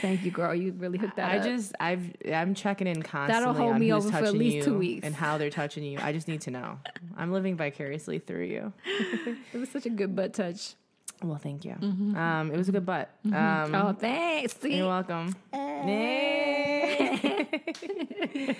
Thank 0.00 0.24
you, 0.24 0.30
girl. 0.30 0.54
You 0.54 0.72
really 0.72 0.98
hooked 0.98 1.16
that 1.16 1.28
up. 1.28 1.34
I 1.34 1.38
up. 1.38 1.44
just 1.44 1.74
I've 1.80 2.10
I'm 2.32 2.54
checking 2.54 2.86
in 2.86 3.02
constantly 3.02 3.32
That'll 3.40 3.54
hold 3.54 3.74
on 3.74 3.80
me 3.80 3.88
who's 3.88 4.04
over 4.06 4.10
for 4.10 4.16
at 4.16 4.24
touching 4.24 4.38
least 4.38 4.56
you 4.56 4.62
two 4.62 4.78
weeks. 4.78 5.06
and 5.06 5.14
how 5.14 5.38
they're 5.38 5.50
touching 5.50 5.84
you. 5.84 5.98
I 6.00 6.12
just 6.12 6.28
need 6.28 6.40
to 6.42 6.50
know. 6.50 6.78
I'm 7.16 7.32
living 7.32 7.56
vicariously 7.56 8.18
through 8.18 8.44
you. 8.44 8.72
it 9.52 9.58
was 9.58 9.68
such 9.70 9.86
a 9.86 9.90
good 9.90 10.14
butt 10.14 10.34
touch. 10.34 10.74
Well, 11.22 11.38
thank 11.38 11.64
you. 11.64 11.72
Um, 11.72 12.50
it 12.52 12.56
was 12.56 12.68
a 12.68 12.72
good 12.72 12.86
butt. 12.86 13.10
Um, 13.24 13.74
oh, 13.74 13.92
thanks. 13.98 14.56
See? 14.60 14.76
You're 14.76 14.86
welcome. 14.86 15.34
Yay. 15.52 16.77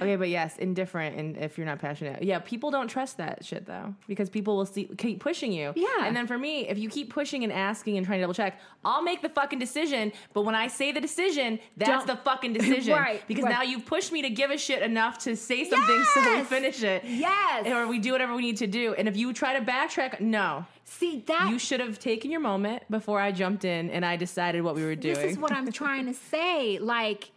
okay, 0.00 0.16
but 0.16 0.28
yes, 0.28 0.56
indifferent, 0.58 1.16
and 1.16 1.36
if 1.36 1.56
you're 1.58 1.66
not 1.66 1.78
passionate, 1.78 2.22
yeah, 2.22 2.38
people 2.38 2.70
don't 2.70 2.88
trust 2.88 3.16
that 3.18 3.44
shit 3.44 3.66
though, 3.66 3.94
because 4.06 4.28
people 4.30 4.56
will 4.56 4.66
see 4.66 4.84
keep 4.98 5.20
pushing 5.20 5.52
you. 5.52 5.72
Yeah. 5.76 5.86
and 6.06 6.14
then 6.16 6.26
for 6.26 6.38
me, 6.38 6.68
if 6.68 6.78
you 6.78 6.88
keep 6.88 7.10
pushing 7.12 7.44
and 7.44 7.52
asking 7.52 7.96
and 7.96 8.06
trying 8.06 8.18
to 8.18 8.22
double 8.22 8.34
check, 8.34 8.60
I'll 8.84 9.02
make 9.02 9.22
the 9.22 9.28
fucking 9.28 9.58
decision. 9.58 10.12
But 10.32 10.42
when 10.42 10.54
I 10.54 10.66
say 10.68 10.92
the 10.92 11.00
decision, 11.00 11.58
that's 11.76 11.90
Don't- 11.90 12.06
the 12.06 12.16
fucking 12.16 12.52
decision. 12.58 12.94
Right, 12.94 13.22
Because 13.26 13.44
right. 13.44 13.52
now 13.52 13.62
you've 13.62 13.86
pushed 13.86 14.12
me 14.12 14.22
to 14.22 14.30
give 14.30 14.50
a 14.50 14.58
shit 14.58 14.82
enough 14.82 15.18
to 15.24 15.36
say 15.36 15.68
something, 15.68 16.04
so 16.14 16.36
we 16.36 16.42
finish 16.44 16.82
it. 16.82 17.02
Yes. 17.04 17.66
Or 17.66 17.86
we 17.86 17.98
do 17.98 18.12
whatever 18.12 18.34
we 18.34 18.42
need 18.42 18.58
to 18.58 18.66
do. 18.66 18.94
And 18.94 19.08
if 19.08 19.16
you 19.16 19.32
try 19.32 19.58
to 19.58 19.64
backtrack, 19.64 20.20
no. 20.20 20.66
See 20.86 21.24
that 21.26 21.48
You 21.50 21.58
should 21.58 21.80
have 21.80 21.98
taken 21.98 22.30
your 22.30 22.40
moment 22.40 22.82
before 22.90 23.18
I 23.18 23.32
jumped 23.32 23.64
in 23.64 23.88
and 23.90 24.04
I 24.04 24.16
decided 24.16 24.62
what 24.62 24.74
we 24.74 24.84
were 24.84 24.94
doing. 24.94 25.14
this 25.14 25.32
is 25.32 25.38
what 25.38 25.50
I'm 25.50 25.72
trying 25.72 26.04
to 26.06 26.14
say. 26.14 26.78
Like 26.78 27.30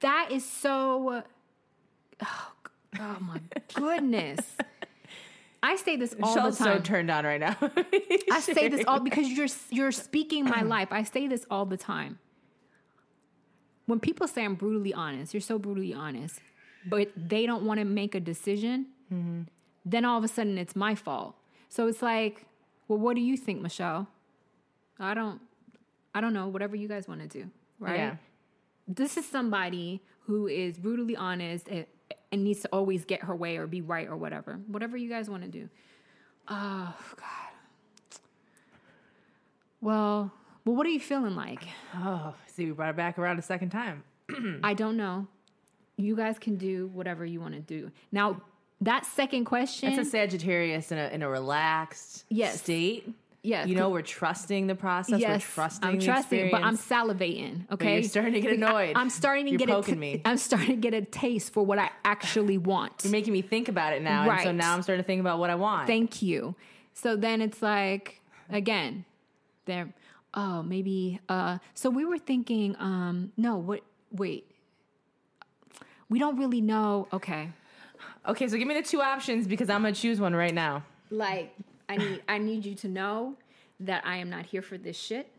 that 0.00 0.28
is 0.30 0.44
so. 0.44 1.22
Oh, 2.24 2.52
oh 3.00 3.16
my 3.20 3.40
goodness! 3.74 4.40
I 5.62 5.76
say 5.76 5.96
this 5.96 6.14
all 6.20 6.34
Michelle's 6.34 6.58
the 6.58 6.64
so 6.64 6.72
time. 6.74 6.82
turned 6.82 7.10
on 7.10 7.24
right 7.24 7.40
now. 7.40 7.56
I 8.30 8.40
say 8.40 8.68
this 8.68 8.84
all 8.86 9.00
because 9.08 9.28
you're 9.28 9.48
you're 9.70 9.92
speaking 9.92 10.44
my 10.44 10.62
life. 10.62 10.88
I 10.90 11.04
say 11.04 11.28
this 11.28 11.46
all 11.50 11.64
the 11.66 11.76
time. 11.76 12.18
When 13.86 14.00
people 14.00 14.26
say 14.26 14.44
I'm 14.44 14.54
brutally 14.54 14.94
honest, 14.94 15.34
you're 15.34 15.40
so 15.40 15.58
brutally 15.58 15.94
honest, 15.94 16.40
but 16.86 17.10
they 17.16 17.46
don't 17.46 17.64
want 17.64 17.78
to 17.78 17.84
make 17.84 18.14
a 18.14 18.20
decision, 18.20 18.86
mm-hmm. 19.12 19.42
then 19.84 20.04
all 20.04 20.18
of 20.18 20.24
a 20.24 20.28
sudden 20.28 20.58
it's 20.58 20.74
my 20.76 20.94
fault. 20.94 21.34
So 21.68 21.88
it's 21.88 22.02
like, 22.02 22.46
well, 22.88 22.98
what 22.98 23.16
do 23.16 23.22
you 23.22 23.36
think, 23.36 23.60
Michelle? 23.60 24.06
I 24.98 25.14
don't, 25.14 25.40
I 26.14 26.20
don't 26.20 26.32
know. 26.32 26.46
Whatever 26.48 26.76
you 26.76 26.86
guys 26.86 27.08
want 27.08 27.22
to 27.22 27.26
do, 27.26 27.50
right? 27.80 27.96
Yeah. 27.96 28.16
This 28.94 29.16
is 29.16 29.26
somebody 29.26 30.02
who 30.26 30.46
is 30.46 30.78
brutally 30.78 31.16
honest. 31.16 31.66
eh, 31.70 31.84
and 32.30 32.44
needs 32.44 32.60
to 32.60 32.68
always 32.72 33.04
get 33.04 33.22
her 33.22 33.36
way 33.36 33.56
or 33.58 33.66
be 33.66 33.80
right 33.82 34.08
or 34.08 34.16
whatever. 34.16 34.58
Whatever 34.66 34.96
you 34.96 35.08
guys 35.08 35.28
want 35.28 35.42
to 35.42 35.48
do. 35.48 35.68
Oh 36.48 36.94
God. 37.16 38.18
Well, 39.80 40.32
well, 40.64 40.76
what 40.76 40.86
are 40.86 40.90
you 40.90 41.00
feeling 41.00 41.34
like? 41.34 41.64
Oh, 41.94 42.34
see, 42.46 42.66
we 42.66 42.72
brought 42.72 42.90
it 42.90 42.96
back 42.96 43.18
around 43.18 43.38
a 43.38 43.42
second 43.42 43.70
time. 43.70 44.04
I 44.62 44.74
don't 44.74 44.96
know. 44.96 45.26
You 45.96 46.16
guys 46.16 46.38
can 46.38 46.56
do 46.56 46.86
whatever 46.94 47.24
you 47.24 47.40
want 47.40 47.54
to 47.54 47.60
do. 47.60 47.90
Now, 48.12 48.40
that 48.80 49.04
second 49.06 49.44
question. 49.44 49.92
It's 49.92 50.06
a 50.06 50.10
Sagittarius 50.10 50.90
in 50.92 50.98
a 50.98 51.08
in 51.08 51.22
a 51.22 51.28
relaxed 51.28 52.24
Yes. 52.28 52.60
state. 52.60 53.12
Yes, 53.42 53.68
You 53.68 53.74
know, 53.74 53.90
we're 53.90 54.02
trusting 54.02 54.66
the 54.66 54.74
process. 54.74 55.20
yes, 55.20 55.30
we're 55.30 55.54
trusting 55.54 55.88
I'm 55.88 55.98
the 55.98 56.04
trusting, 56.04 56.50
but 56.50 56.62
I'm 56.62 56.76
salivating. 56.76 57.70
Okay, 57.70 57.94
you're 58.00 58.08
starting 58.08 58.34
to 58.34 58.40
get 58.40 58.52
annoyed. 58.52 58.96
I, 58.96 59.00
am 59.00 59.10
starting 59.10 59.46
to 59.46 59.50
You're 59.52 59.58
get 59.58 59.68
poking 59.68 59.94
a 59.94 59.96
t- 59.96 60.00
me. 60.00 60.22
I'm 60.24 60.36
starting 60.36 60.68
to 60.68 60.76
get 60.76 60.94
a 60.94 61.02
taste 61.02 61.52
for 61.52 61.64
what 61.64 61.78
I 61.78 61.90
actually 62.04 62.58
want. 62.58 62.92
You're 63.04 63.12
making 63.12 63.32
me 63.32 63.42
think 63.42 63.68
about 63.68 63.92
it 63.92 64.02
now, 64.02 64.28
and 64.30 64.42
so 64.42 64.52
now 64.52 64.74
I'm 64.74 64.82
starting 64.82 65.02
to 65.02 65.06
think 65.06 65.20
about 65.20 65.38
what 65.38 65.50
I 65.50 65.54
want. 65.54 65.86
Thank 65.86 66.22
you. 66.22 66.54
So 66.94 67.16
then 67.16 67.40
it's 67.40 67.62
like 67.62 68.20
again, 68.50 69.04
there. 69.64 69.92
Oh, 70.34 70.62
maybe. 70.62 71.20
Uh, 71.28 71.58
so 71.74 71.90
we 71.90 72.04
were 72.04 72.18
thinking. 72.18 72.76
Um, 72.78 73.32
no, 73.36 73.56
what? 73.56 73.80
Wait. 74.10 74.48
We 76.08 76.18
don't 76.18 76.36
really 76.38 76.60
know. 76.60 77.08
Okay. 77.12 77.48
okay, 78.28 78.46
so 78.46 78.58
give 78.58 78.68
me 78.68 78.74
the 78.74 78.82
two 78.82 79.00
options 79.00 79.46
because 79.46 79.70
I'm 79.70 79.82
gonna 79.82 79.94
choose 79.94 80.20
one 80.20 80.34
right 80.34 80.52
now. 80.52 80.84
like 81.10 81.54
I 81.88 81.96
need 81.96 82.22
I 82.28 82.38
need 82.38 82.64
you 82.64 82.74
to 82.76 82.88
know 82.88 83.36
that 83.80 84.06
I 84.06 84.16
am 84.16 84.30
not 84.30 84.46
here 84.46 84.62
for 84.62 84.78
this 84.78 84.96
shit. 84.96 85.30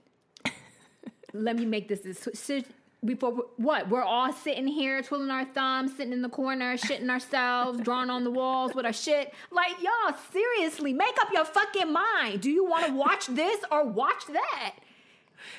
Let 1.34 1.56
me 1.56 1.65
make 1.65 1.88
this 1.88 2.01
decision 2.01 2.65
before 3.03 3.34
what 3.58 3.89
we're 3.89 4.03
all 4.03 4.32
sitting 4.32 4.67
here 4.67 5.01
twiddling 5.01 5.32
our 5.32 5.45
thumbs, 5.45 5.97
sitting 5.97 6.13
in 6.13 6.21
the 6.21 6.29
corner, 6.29 6.77
shitting 6.77 7.10
ourselves, 7.10 7.82
drawing 7.82 8.10
on 8.10 8.23
the 8.23 8.32
walls 8.32 8.73
with 8.73 8.86
our 8.86 8.93
shit. 8.93 9.34
Like 9.51 9.73
y'all, 9.82 10.15
seriously, 10.32 10.93
make 10.93 11.15
up 11.19 11.29
your 11.34 11.45
fucking 11.45 11.91
mind. 11.91 12.41
Do 12.41 12.49
you 12.49 12.63
want 12.63 12.86
to 12.88 12.93
watch 12.93 13.27
this 13.27 13.60
or 13.71 13.86
watch 13.86 14.25
that? 14.27 14.75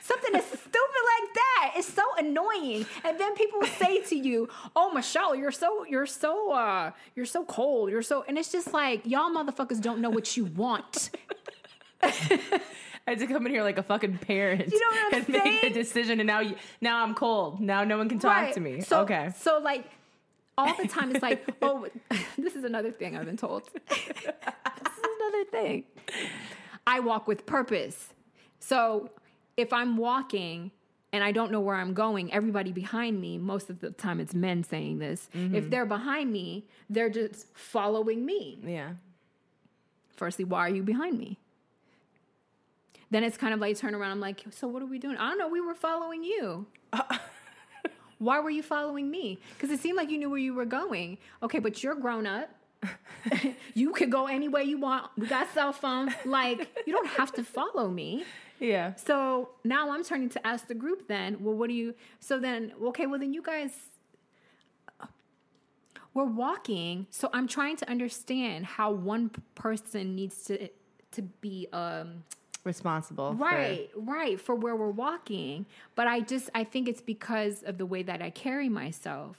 Something 0.03 0.35
as 0.35 0.45
stupid 0.45 0.71
like 0.75 1.35
that 1.35 1.73
is 1.79 1.87
so 1.87 2.03
annoying. 2.19 2.87
And 3.05 3.19
then 3.19 3.35
people 3.35 3.61
will 3.61 3.67
say 3.69 4.03
to 4.03 4.17
you, 4.17 4.49
"Oh, 4.77 4.93
Michelle, 4.93 5.35
you're 5.35 5.53
so 5.53 5.85
you're 5.85 6.07
so 6.07 6.53
uh 6.53 6.91
you're 7.15 7.27
so 7.27 7.45
cold. 7.45 7.91
You're 7.91 8.03
so." 8.03 8.25
And 8.27 8.39
it's 8.39 8.53
just 8.53 8.73
like 8.73 9.03
y'all 9.05 9.31
motherfuckers 9.31 9.81
don't 9.81 10.01
know 10.01 10.11
what 10.11 10.37
you 10.37 10.47
want. 10.47 11.11
I 13.07 13.11
had 13.11 13.19
to 13.19 13.27
come 13.27 13.45
in 13.47 13.53
here 13.53 13.63
like 13.63 13.77
a 13.77 13.83
fucking 13.83 14.19
parent 14.19 14.73
You 14.73 14.81
know 14.81 14.87
what 14.89 15.15
I'm 15.15 15.25
and 15.25 15.29
make 15.45 15.65
a 15.65 15.71
decision, 15.71 16.21
and 16.21 16.27
now 16.27 16.41
you, 16.41 16.57
now 16.81 17.03
I'm 17.03 17.15
cold. 17.15 17.61
Now 17.61 17.85
no 17.85 17.99
one 17.99 18.09
can 18.09 18.19
talk 18.19 18.53
to 18.53 18.61
me. 18.61 18.81
So, 18.81 19.01
okay, 19.01 19.31
So 19.37 19.59
like 19.59 19.85
all 20.57 20.75
the 20.75 20.89
time 20.89 21.11
it's 21.11 21.23
like, 21.23 21.47
oh, 21.63 21.87
this 22.39 22.57
is 22.57 22.65
another 22.65 22.91
thing 22.91 23.17
I've 23.17 23.27
been 23.27 23.37
told. 23.37 23.69
this 23.89 24.09
is 24.09 25.05
another 25.21 25.45
thing. 25.51 25.85
I 26.87 27.01
walk 27.01 27.27
with 27.27 27.47
purpose. 27.47 28.13
So 28.61 29.11
if 29.57 29.73
I'm 29.73 29.97
walking 29.97 30.71
and 31.13 31.23
I 31.23 31.33
don't 31.33 31.53
know 31.53 31.61
where 31.61 31.77
I'm 31.77 31.95
going, 31.95 32.33
everybody 32.33 32.73
behind 32.73 33.21
me, 33.21 33.39
most 33.39 33.71
of 33.71 33.81
the 33.81 33.91
time 33.91 34.21
it's 34.21 34.35
men 34.35 34.65
saying 34.65 34.99
this. 34.99 35.29
Mm-hmm. 35.35 35.55
If 35.55 35.71
they're 35.71 35.87
behind 35.87 36.33
me, 36.33 36.67
they're 36.91 37.11
just 37.11 37.47
following 37.57 38.25
me. 38.25 38.59
yeah. 38.67 38.93
Firstly, 40.17 40.45
why 40.45 40.61
are 40.61 40.75
you 40.75 40.83
behind 40.83 41.19
me? 41.19 41.39
Then 43.11 43.25
it's 43.25 43.37
kind 43.37 43.53
of 43.53 43.61
like 43.61 43.77
turn 43.77 43.95
around. 43.95 44.13
I'm 44.13 44.21
like, 44.21 44.45
so 44.51 44.67
what 44.69 44.83
are 44.83 44.87
we 44.87 44.99
doing? 44.99 45.17
I 45.17 45.29
don't 45.29 45.39
know. 45.39 45.49
We 45.49 45.61
were 45.61 45.75
following 45.75 46.23
you. 46.25 46.67
Why 48.19 48.41
were 48.41 48.51
you 48.51 48.63
following 48.63 49.11
me? 49.11 49.39
Because 49.55 49.71
it 49.71 49.81
seemed 49.81 49.97
like 49.97 50.11
you 50.11 50.19
knew 50.19 50.31
where 50.31 50.39
you 50.39 50.55
were 50.55 50.65
going. 50.65 51.19
Okay, 51.43 51.59
but 51.59 51.83
you're 51.83 51.95
grown 51.95 52.27
up. 52.27 52.49
you 53.75 53.93
could 53.93 54.11
go 54.11 54.27
any 54.27 54.49
way 54.49 54.65
you 54.65 54.79
want. 54.79 55.11
We 55.17 55.27
got 55.27 55.53
cell 55.55 55.73
phones. 55.73 56.13
Like, 56.25 56.69
you 56.87 56.93
don't 56.93 57.09
have 57.09 57.33
to 57.33 57.45
follow 57.45 57.89
me. 57.89 58.25
Yeah. 58.61 58.95
So 58.95 59.51
now 59.65 59.91
I'm 59.91 60.05
turning 60.05 60.29
to 60.31 60.47
ask 60.47 60.67
the 60.69 60.75
group 60.75 61.09
then, 61.09 61.43
well, 61.43 61.55
what 61.55 61.69
do 61.69 61.75
you, 61.75 61.95
so 62.21 62.39
then, 62.39 62.73
okay, 62.87 63.07
well, 63.07 63.19
then 63.19 63.35
you 63.35 63.43
guys, 63.43 63.73
we're 66.15 66.25
walking. 66.25 67.07
So 67.11 67.29
I'm 67.33 67.49
trying 67.49 67.77
to 67.79 67.91
understand 67.91 68.65
how 68.67 68.93
one 68.93 69.31
person 69.55 70.15
needs 70.15 70.45
to, 70.45 70.69
to 71.13 71.23
be, 71.41 71.67
um, 71.73 72.25
Responsible. 72.63 73.33
for- 73.33 73.45
right, 73.45 73.91
right, 73.97 74.41
for 74.41 74.55
where 74.55 74.75
we're 74.77 74.89
walking. 74.91 75.67
But 75.97 76.07
I 76.07 76.21
just, 76.21 76.49
I 76.55 76.65
think 76.65 76.89
it's 76.89 77.03
because 77.03 77.63
of 77.65 77.77
the 77.77 77.85
way 77.87 78.03
that 78.05 78.23
I 78.23 78.31
carry 78.31 78.69
myself. 78.69 79.37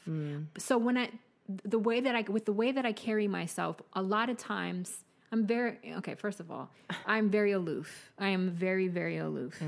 So 0.58 0.77
when 0.77 0.97
I, 0.97 1.10
the 1.47 1.79
way 1.79 1.99
that 1.99 2.15
I, 2.15 2.21
with 2.21 2.45
the 2.45 2.53
way 2.53 2.71
that 2.71 2.86
I 2.86 2.91
carry 2.91 3.27
myself, 3.27 3.81
a 3.93 4.01
lot 4.01 4.29
of 4.29 4.38
times, 4.38 5.03
I'm 5.31 5.45
very 5.45 5.77
okay. 5.97 6.15
First 6.15 6.39
of 6.39 6.49
all, 6.51 6.69
I'm 7.05 7.29
very 7.29 7.51
aloof. 7.51 8.12
I 8.17 8.29
am 8.29 8.51
very, 8.51 8.88
very 8.88 9.17
aloof, 9.17 9.62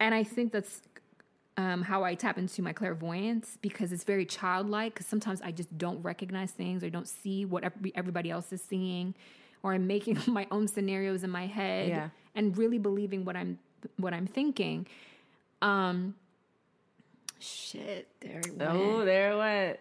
and 0.00 0.14
I 0.14 0.22
think 0.24 0.52
that's 0.52 0.80
um, 1.56 1.82
how 1.82 2.02
I 2.02 2.14
tap 2.14 2.36
into 2.38 2.62
my 2.62 2.72
clairvoyance 2.72 3.58
because 3.62 3.92
it's 3.92 4.04
very 4.04 4.26
childlike. 4.26 4.94
Because 4.94 5.06
sometimes 5.06 5.40
I 5.42 5.52
just 5.52 5.76
don't 5.78 6.02
recognize 6.02 6.50
things 6.52 6.82
or 6.82 6.90
don't 6.90 7.08
see 7.08 7.44
what 7.44 7.64
everybody 7.94 8.30
else 8.30 8.52
is 8.52 8.62
seeing, 8.62 9.14
or 9.62 9.74
I'm 9.74 9.86
making 9.86 10.18
my 10.26 10.46
own 10.50 10.68
scenarios 10.68 11.24
in 11.24 11.30
my 11.30 11.46
head 11.46 11.88
Yeah. 11.88 12.08
and 12.34 12.56
really 12.56 12.78
believing 12.78 13.24
what 13.24 13.36
I'm 13.36 13.58
what 13.96 14.14
I'm 14.14 14.26
thinking. 14.26 14.86
Um, 15.62 16.14
shit, 17.44 18.08
there 18.20 18.38
it 18.38 18.50
oh, 18.60 18.64
went. 18.66 18.70
Oh, 18.72 19.04
there 19.04 19.32
it 19.32 19.36
went. 19.36 19.78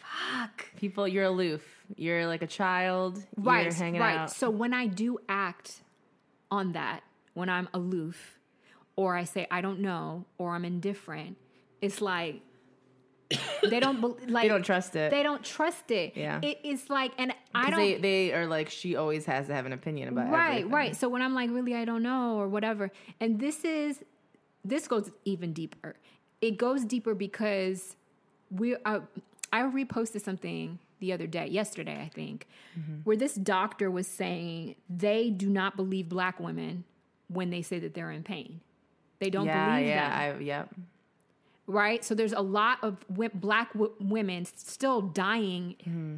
Fuck. 0.00 0.66
People, 0.76 1.08
you're 1.08 1.24
aloof. 1.24 1.62
You're 1.96 2.26
like 2.26 2.42
a 2.42 2.46
child. 2.46 3.22
right 3.36 3.64
You're 3.64 3.72
hanging 3.74 4.00
right 4.00 4.18
out. 4.20 4.30
so 4.30 4.48
when 4.50 4.72
i 4.72 4.86
do 4.86 5.18
act 5.28 5.82
on 6.50 6.72
that 6.72 7.02
when 7.34 7.48
i'm 7.48 7.68
aloof 7.74 8.38
or 8.96 9.14
i 9.16 9.24
say 9.24 9.46
i 9.50 9.60
don't 9.60 9.80
know 9.80 10.24
or 10.38 10.54
i'm 10.54 10.64
indifferent 10.64 11.36
it's 11.82 12.00
like 12.00 12.40
they 13.70 13.80
don't 13.80 14.00
bel 14.00 14.16
like 14.28 14.44
They 14.44 14.48
don't 14.48 14.62
trust 14.64 14.94
it. 14.96 15.10
they 15.10 15.22
don't 15.22 15.42
trust 15.44 15.90
it 15.90 16.12
Yeah. 16.16 16.40
it 16.42 16.58
is 16.64 16.88
like 16.90 17.12
and 17.18 17.34
I 17.54 17.70
don't 17.70 17.78
they, 17.78 17.94
they 17.96 18.32
are 18.32 18.46
like, 18.46 18.68
she 18.70 18.96
always 18.96 19.24
has 19.26 19.46
to 19.48 19.54
have 19.54 19.66
an 19.66 19.72
opinion 19.72 20.08
about 20.08 20.30
right 20.30 20.48
everything. 20.50 20.70
right 20.70 20.96
so 20.96 21.08
when 21.08 21.20
i'm 21.22 21.34
like 21.34 21.50
really 21.50 21.74
i 21.74 21.84
don't 21.84 22.02
know 22.02 22.36
or 22.38 22.48
whatever 22.48 22.90
and 23.20 23.38
this 23.40 23.64
is 23.64 24.02
this 24.64 24.86
goes 24.88 25.10
even 25.24 25.52
deeper 25.52 25.96
it 26.42 26.58
goes 26.58 26.84
deeper 26.84 27.14
because 27.14 27.96
we 28.50 28.76
uh, 28.84 29.00
i 29.52 29.62
reposted 29.62 30.20
something 30.22 30.78
the 31.00 31.12
other 31.12 31.26
day 31.26 31.46
yesterday 31.46 31.98
i 32.02 32.08
think 32.08 32.46
Mm-hmm. 32.78 33.00
where 33.04 33.16
this 33.16 33.34
doctor 33.34 33.90
was 33.90 34.06
saying 34.06 34.76
they 34.88 35.28
do 35.30 35.48
not 35.50 35.76
believe 35.76 36.08
black 36.08 36.40
women 36.40 36.84
when 37.28 37.50
they 37.50 37.60
say 37.62 37.78
that 37.78 37.92
they're 37.94 38.10
in 38.10 38.22
pain 38.22 38.60
they 39.18 39.28
don't 39.30 39.44
Yeah, 39.46 39.74
believe 39.74 39.88
yeah, 39.88 40.28
them 40.32 40.36
I, 40.40 40.42
yep. 40.42 40.74
right? 41.66 42.04
So 42.04 42.14
there's 42.14 42.32
a 42.32 42.40
lot 42.40 42.78
of 42.82 42.98
w- 43.08 43.30
black 43.34 43.72
w- 43.74 43.92
women 44.00 44.44
still 44.46 45.00
dying, 45.02 45.76
Mm-hmm. 45.86 46.16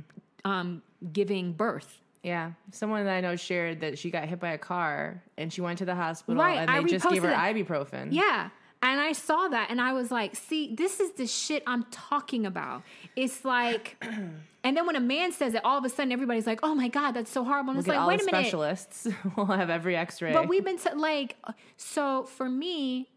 um, 0.50 0.82
giving 1.12 1.52
birth. 1.52 2.00
Yeah, 2.22 2.52
someone 2.70 3.04
that 3.04 3.12
I 3.14 3.20
know 3.20 3.36
shared 3.36 3.80
that 3.80 3.98
she 3.98 4.10
got 4.10 4.24
hit 4.26 4.40
by 4.40 4.52
a 4.52 4.58
car 4.58 5.22
and 5.36 5.52
she 5.52 5.60
went 5.60 5.78
to 5.80 5.84
the 5.84 5.94
hospital 5.94 6.42
Right, 6.42 6.58
and 6.58 6.70
I 6.70 6.80
they 6.82 6.88
just 6.88 7.06
gave 7.10 7.22
her 7.22 7.28
reposted 7.30 7.66
ibuprofen. 7.66 8.08
Yeah. 8.12 8.48
And 8.84 9.00
I 9.00 9.12
saw 9.12 9.48
that 9.48 9.70
and 9.70 9.80
I 9.80 9.94
was 9.94 10.10
like, 10.10 10.36
see, 10.36 10.74
this 10.74 11.00
is 11.00 11.12
the 11.12 11.26
shit 11.26 11.62
I'm 11.66 11.84
talking 11.84 12.44
about. 12.44 12.82
It's 13.16 13.42
like, 13.42 13.96
and 14.02 14.76
then 14.76 14.86
when 14.86 14.94
a 14.94 15.00
man 15.00 15.32
says 15.32 15.54
it, 15.54 15.64
all 15.64 15.78
of 15.78 15.84
a 15.84 15.88
sudden 15.88 16.12
everybody's 16.12 16.46
like, 16.46 16.60
oh 16.62 16.74
my 16.74 16.88
God, 16.88 17.12
that's 17.12 17.30
so 17.30 17.44
horrible. 17.44 17.70
And 17.70 17.78
Look 17.78 17.86
it's 17.86 17.96
like, 17.96 18.06
wait 18.06 18.20
a 18.20 18.24
minute. 18.26 18.46
specialists. 18.46 19.08
we'll 19.36 19.46
have 19.46 19.70
every 19.70 19.96
X-ray. 19.96 20.34
But 20.34 20.48
we've 20.48 20.64
been 20.64 20.76
to, 20.80 20.94
like, 20.96 21.36
so 21.78 22.24
for 22.24 22.46
me, 22.46 23.08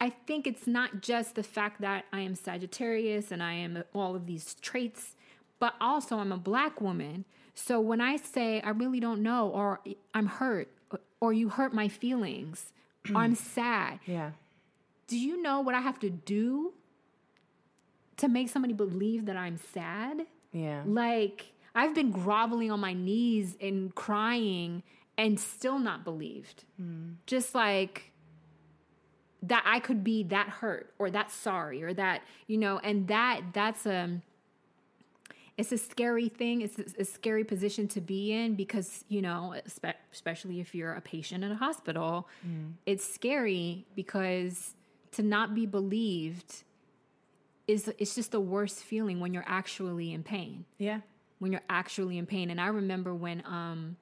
I 0.00 0.08
think 0.08 0.46
it's 0.46 0.66
not 0.66 1.02
just 1.02 1.34
the 1.34 1.42
fact 1.42 1.82
that 1.82 2.06
I 2.10 2.20
am 2.20 2.34
Sagittarius 2.34 3.30
and 3.30 3.42
I 3.42 3.52
am 3.52 3.84
all 3.94 4.16
of 4.16 4.26
these 4.26 4.54
traits, 4.62 5.14
but 5.58 5.74
also 5.78 6.16
I'm 6.16 6.32
a 6.32 6.38
black 6.38 6.80
woman. 6.80 7.26
So 7.54 7.80
when 7.80 8.00
I 8.00 8.16
say 8.16 8.62
I 8.62 8.70
really 8.70 8.98
don't 8.98 9.22
know, 9.22 9.48
or 9.50 9.80
I'm 10.14 10.26
hurt, 10.26 10.70
or 11.20 11.34
you 11.34 11.50
hurt 11.50 11.74
my 11.74 11.88
feelings, 11.88 12.72
I'm 13.14 13.34
sad, 13.34 14.00
yeah, 14.06 14.30
do 15.06 15.18
you 15.18 15.40
know 15.42 15.60
what 15.60 15.74
I 15.74 15.80
have 15.80 15.98
to 16.00 16.10
do 16.10 16.72
to 18.16 18.28
make 18.28 18.48
somebody 18.48 18.74
believe 18.74 19.26
that 19.26 19.36
I'm 19.36 19.56
sad? 19.56 20.26
yeah, 20.52 20.82
Like, 20.86 21.52
I've 21.74 21.94
been 21.94 22.10
groveling 22.10 22.70
on 22.70 22.80
my 22.80 22.92
knees 22.92 23.56
and 23.60 23.94
crying 23.94 24.82
and 25.18 25.38
still 25.38 25.78
not 25.78 26.04
believed. 26.04 26.64
Hmm. 26.76 27.14
Just 27.26 27.54
like 27.54 28.12
that 29.42 29.62
I 29.66 29.80
could 29.80 30.02
be 30.02 30.22
that 30.24 30.48
hurt 30.48 30.94
or 30.98 31.10
that 31.10 31.30
sorry 31.30 31.82
or 31.82 31.92
that, 31.94 32.22
you 32.46 32.56
know, 32.56 32.78
and 32.78 33.08
that 33.08 33.42
that's 33.52 33.86
a 33.86 34.20
it's 35.56 35.70
a 35.70 35.78
scary 35.78 36.28
thing. 36.28 36.62
It's 36.62 36.78
a, 36.78 37.02
a 37.02 37.04
scary 37.04 37.44
position 37.44 37.86
to 37.88 38.00
be 38.00 38.32
in 38.32 38.54
because, 38.54 39.04
you 39.08 39.22
know, 39.22 39.54
especially 40.12 40.60
if 40.60 40.74
you're 40.74 40.94
a 40.94 41.00
patient 41.00 41.44
in 41.44 41.52
a 41.52 41.56
hospital, 41.56 42.28
hmm. 42.42 42.72
it's 42.86 43.04
scary 43.04 43.86
because 43.94 44.74
to 45.14 45.22
not 45.22 45.54
be 45.54 45.66
believed 45.66 46.62
is 47.66 47.90
it's 47.98 48.14
just 48.14 48.32
the 48.32 48.40
worst 48.40 48.82
feeling 48.84 49.20
when 49.20 49.32
you're 49.32 49.44
actually 49.46 50.12
in 50.12 50.22
pain 50.22 50.64
Yeah. 50.78 51.00
when 51.38 51.50
you're 51.52 51.62
actually 51.70 52.18
in 52.18 52.26
pain. 52.26 52.50
And 52.50 52.60
I 52.60 52.66
remember 52.68 53.14
when 53.14 53.42
um 53.46 53.96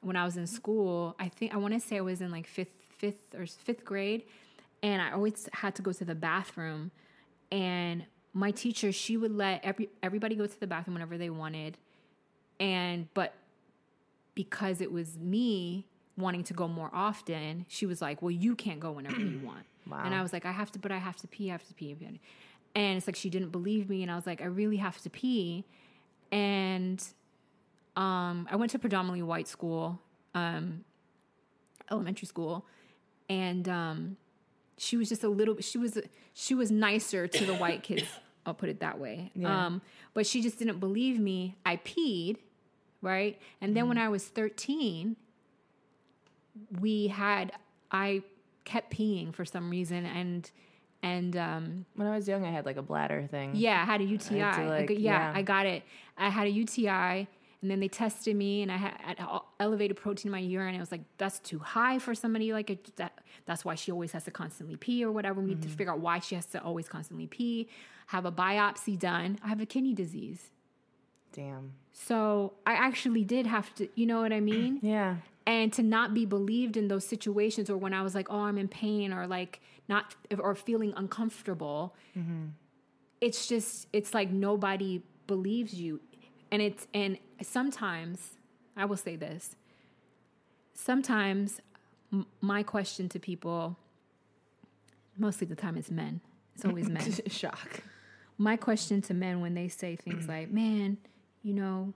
when 0.00 0.14
I 0.16 0.24
was 0.24 0.36
in 0.36 0.46
school, 0.46 1.16
I 1.18 1.28
think 1.28 1.52
I 1.54 1.56
want 1.56 1.74
to 1.74 1.80
say 1.80 1.96
I 1.96 2.00
was 2.02 2.20
in 2.20 2.30
like 2.30 2.46
fifth 2.46 2.68
fifth 2.98 3.34
or 3.34 3.46
fifth 3.46 3.84
grade, 3.84 4.22
and 4.82 5.00
I 5.02 5.12
always 5.12 5.48
had 5.52 5.74
to 5.76 5.82
go 5.82 5.92
to 5.92 6.04
the 6.04 6.14
bathroom. 6.14 6.90
And 7.50 8.04
my 8.34 8.50
teacher, 8.50 8.92
she 8.92 9.16
would 9.16 9.32
let 9.32 9.64
every 9.64 9.88
everybody 10.02 10.34
go 10.36 10.46
to 10.46 10.60
the 10.60 10.66
bathroom 10.66 10.94
whenever 10.94 11.16
they 11.18 11.30
wanted, 11.30 11.78
and 12.60 13.08
but 13.14 13.34
because 14.34 14.80
it 14.80 14.92
was 14.92 15.16
me 15.18 15.86
wanting 16.16 16.44
to 16.44 16.54
go 16.54 16.68
more 16.68 16.90
often, 16.92 17.64
she 17.68 17.86
was 17.86 18.00
like, 18.02 18.20
"Well, 18.22 18.30
you 18.30 18.54
can't 18.54 18.78
go 18.80 18.92
whenever 18.92 19.20
you 19.20 19.38
want." 19.40 19.64
Wow. 19.88 20.02
And 20.04 20.14
I 20.14 20.22
was 20.22 20.32
like, 20.32 20.44
"I 20.44 20.52
have 20.52 20.70
to, 20.72 20.78
but 20.78 20.92
I 20.92 20.98
have 20.98 21.16
to 21.16 21.26
pee. 21.26 21.50
I 21.50 21.52
have 21.52 21.66
to 21.68 21.74
pee." 21.74 21.96
And 22.74 22.96
it's 22.96 23.06
like 23.06 23.16
she 23.16 23.30
didn't 23.30 23.50
believe 23.50 23.88
me, 23.88 24.02
and 24.02 24.10
I 24.10 24.16
was 24.16 24.26
like, 24.26 24.42
"I 24.42 24.46
really 24.46 24.76
have 24.76 25.00
to 25.02 25.10
pee." 25.10 25.64
And 26.30 27.02
um, 27.96 28.46
I 28.50 28.56
went 28.56 28.70
to 28.72 28.78
predominantly 28.78 29.22
white 29.22 29.48
school, 29.48 30.00
um, 30.34 30.84
elementary 31.90 32.26
school, 32.26 32.66
and 33.28 33.68
um, 33.68 34.16
she 34.76 34.96
was 34.96 35.08
just 35.08 35.24
a 35.24 35.28
little. 35.28 35.56
She 35.60 35.78
was 35.78 35.98
she 36.34 36.54
was 36.54 36.70
nicer 36.70 37.26
to 37.26 37.44
the 37.44 37.54
white 37.54 37.82
kids. 37.82 38.04
I'll 38.46 38.54
put 38.54 38.68
it 38.70 38.80
that 38.80 38.98
way. 38.98 39.30
Yeah. 39.34 39.66
Um, 39.66 39.82
but 40.14 40.26
she 40.26 40.40
just 40.40 40.58
didn't 40.58 40.78
believe 40.78 41.18
me. 41.18 41.56
I 41.66 41.76
peed, 41.76 42.36
right? 43.02 43.38
And 43.60 43.76
then 43.76 43.88
when 43.88 43.98
I 43.98 44.08
was 44.08 44.24
thirteen, 44.24 45.16
we 46.80 47.08
had 47.08 47.52
I 47.90 48.22
kept 48.72 48.88
peeing 48.96 49.28
for 49.34 49.44
some 49.44 49.70
reason, 49.70 50.04
and 50.06 50.50
and 51.02 51.36
um, 51.36 51.86
When 51.94 52.06
I 52.08 52.14
was 52.16 52.26
young, 52.28 52.44
I 52.44 52.50
had 52.50 52.66
like 52.66 52.76
a 52.76 52.82
bladder 52.90 53.26
thing. 53.30 53.52
yeah, 53.54 53.80
I 53.82 53.84
had 53.92 54.00
a 54.00 54.04
UTI. 54.04 54.42
I 54.42 54.52
had 54.54 54.66
I 54.66 54.68
like, 54.78 54.90
yeah, 54.90 54.96
yeah. 54.98 55.32
I 55.34 55.42
got 55.42 55.64
it. 55.66 55.82
I 56.16 56.28
had 56.28 56.46
a 56.46 56.50
UTI, 56.50 57.28
and 57.60 57.66
then 57.70 57.78
they 57.80 57.88
tested 57.88 58.34
me, 58.36 58.62
and 58.62 58.70
I 58.72 58.76
had, 58.76 59.16
elevated 59.60 59.96
protein 59.96 60.28
in 60.28 60.32
my 60.32 60.38
urine. 60.56 60.74
It 60.74 60.80
was 60.80 60.92
like 60.92 61.02
that's 61.16 61.38
too 61.50 61.60
high 61.60 61.98
for 61.98 62.14
somebody 62.14 62.52
like 62.52 62.68
a, 62.70 62.78
that. 62.96 63.12
That's 63.46 63.64
why 63.64 63.74
she 63.76 63.90
always 63.92 64.12
has 64.12 64.24
to 64.24 64.30
constantly 64.30 64.76
pee 64.76 65.04
or 65.04 65.10
whatever. 65.12 65.40
We 65.40 65.46
need 65.50 65.60
Mm-hmm. 65.60 65.70
to 65.70 65.76
figure 65.78 65.92
out 65.94 66.00
why 66.00 66.18
she 66.26 66.34
has 66.34 66.46
to 66.54 66.62
always 66.62 66.88
constantly 66.88 67.26
pee. 67.26 67.68
Have 68.14 68.24
a 68.26 68.32
biopsy 68.32 68.98
done. 68.98 69.38
I 69.44 69.48
have 69.48 69.60
a 69.60 69.66
kidney 69.66 69.94
disease, 69.94 70.50
Damn. 71.32 71.72
so 71.92 72.54
I 72.66 72.72
actually 72.72 73.24
did 73.24 73.46
have 73.46 73.72
to. 73.76 73.88
You 73.94 74.06
know 74.06 74.20
what 74.20 74.32
I 74.32 74.40
mean? 74.40 74.80
Yeah. 74.96 75.16
And 75.48 75.72
to 75.72 75.82
not 75.82 76.12
be 76.12 76.26
believed 76.26 76.76
in 76.76 76.88
those 76.88 77.04
situations 77.04 77.68
or 77.68 77.76
when 77.76 77.92
i 77.92 78.02
was 78.02 78.14
like 78.14 78.28
oh 78.30 78.40
i'm 78.40 78.58
in 78.58 78.68
pain 78.68 79.12
or 79.12 79.26
like 79.26 79.60
not 79.88 80.14
or 80.38 80.54
feeling 80.54 80.92
uncomfortable 80.96 81.96
mm-hmm. 82.16 82.44
it's 83.20 83.48
just 83.48 83.88
it's 83.92 84.14
like 84.14 84.30
nobody 84.30 85.02
believes 85.26 85.74
you. 85.74 86.00
And 86.50 86.62
it's 86.62 86.86
and 86.94 87.18
sometimes 87.42 88.36
i 88.76 88.84
will 88.84 88.96
say 88.96 89.16
this 89.16 89.56
sometimes 90.74 91.60
m- 92.12 92.26
my 92.40 92.62
question 92.62 93.08
to 93.10 93.18
people 93.18 93.76
mostly 95.16 95.46
the 95.46 95.56
time 95.56 95.76
it's 95.76 95.90
men 95.90 96.20
it's 96.54 96.64
always 96.64 96.88
men. 96.88 97.14
Shock. 97.28 97.82
my 98.36 98.56
question 98.56 99.00
to 99.02 99.14
men 99.14 99.40
when 99.40 99.54
they 99.54 99.68
say 99.68 99.94
things 99.94 100.26
like, 100.26 100.50
"Man, 100.50 100.96
you 101.44 101.54
know, 101.54 101.94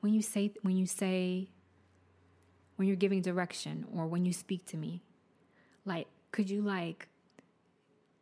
when 0.00 0.14
you 0.14 0.20
say 0.20 0.52
when 0.62 0.76
you 0.76 0.84
say 0.84 1.48
when 2.78 2.86
you're 2.86 2.96
giving 2.96 3.20
direction 3.20 3.84
or 3.94 4.06
when 4.06 4.24
you 4.24 4.32
speak 4.32 4.64
to 4.66 4.76
me, 4.76 5.02
like 5.84 6.06
could 6.32 6.48
you 6.48 6.62
like 6.62 7.08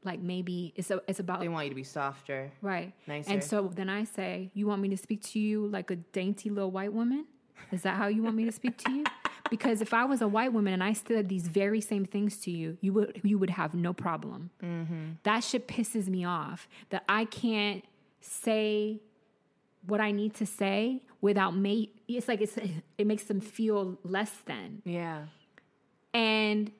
like 0.02 0.20
maybe 0.20 0.72
it's 0.76 0.90
a, 0.90 1.00
it's 1.06 1.20
about 1.20 1.40
They 1.40 1.48
want 1.48 1.64
you 1.66 1.70
to 1.70 1.76
be 1.76 1.82
softer. 1.84 2.50
right. 2.62 2.92
nicer. 3.06 3.30
And 3.30 3.44
so 3.44 3.70
then 3.74 3.88
I 3.90 4.04
say, 4.04 4.50
"You 4.54 4.66
want 4.66 4.80
me 4.80 4.88
to 4.88 4.96
speak 4.96 5.22
to 5.32 5.38
you 5.38 5.66
like 5.66 5.90
a 5.90 5.96
dainty 5.96 6.48
little 6.48 6.70
white 6.70 6.92
woman? 6.92 7.26
Is 7.72 7.82
that 7.82 7.96
how 7.96 8.06
you 8.06 8.22
want 8.22 8.36
me 8.36 8.44
to 8.44 8.52
speak 8.52 8.76
to 8.78 8.90
you?" 8.92 9.04
Because 9.48 9.80
if 9.80 9.94
I 9.94 10.04
was 10.04 10.22
a 10.22 10.26
white 10.26 10.52
woman 10.52 10.72
and 10.72 10.82
I 10.82 10.92
said 10.92 11.28
these 11.28 11.46
very 11.46 11.80
same 11.80 12.04
things 12.04 12.38
to 12.38 12.50
you, 12.50 12.78
you 12.80 12.92
would 12.94 13.20
you 13.22 13.38
would 13.38 13.50
have 13.50 13.74
no 13.74 13.92
problem. 13.92 14.50
Mm-hmm. 14.60 15.04
That 15.22 15.44
shit 15.44 15.68
pisses 15.68 16.08
me 16.08 16.24
off 16.24 16.66
that 16.90 17.04
I 17.08 17.26
can't 17.26 17.84
say 18.20 19.00
what 19.86 20.00
I 20.00 20.10
need 20.12 20.34
to 20.34 20.46
say 20.46 21.02
without 21.20 21.56
me. 21.56 21.90
It's 22.08 22.28
like 22.28 22.40
it's 22.40 22.56
it 22.98 23.06
makes 23.06 23.24
them 23.24 23.40
feel 23.40 23.98
less 24.04 24.30
than. 24.46 24.82
Yeah. 24.84 25.24
And 26.14 26.70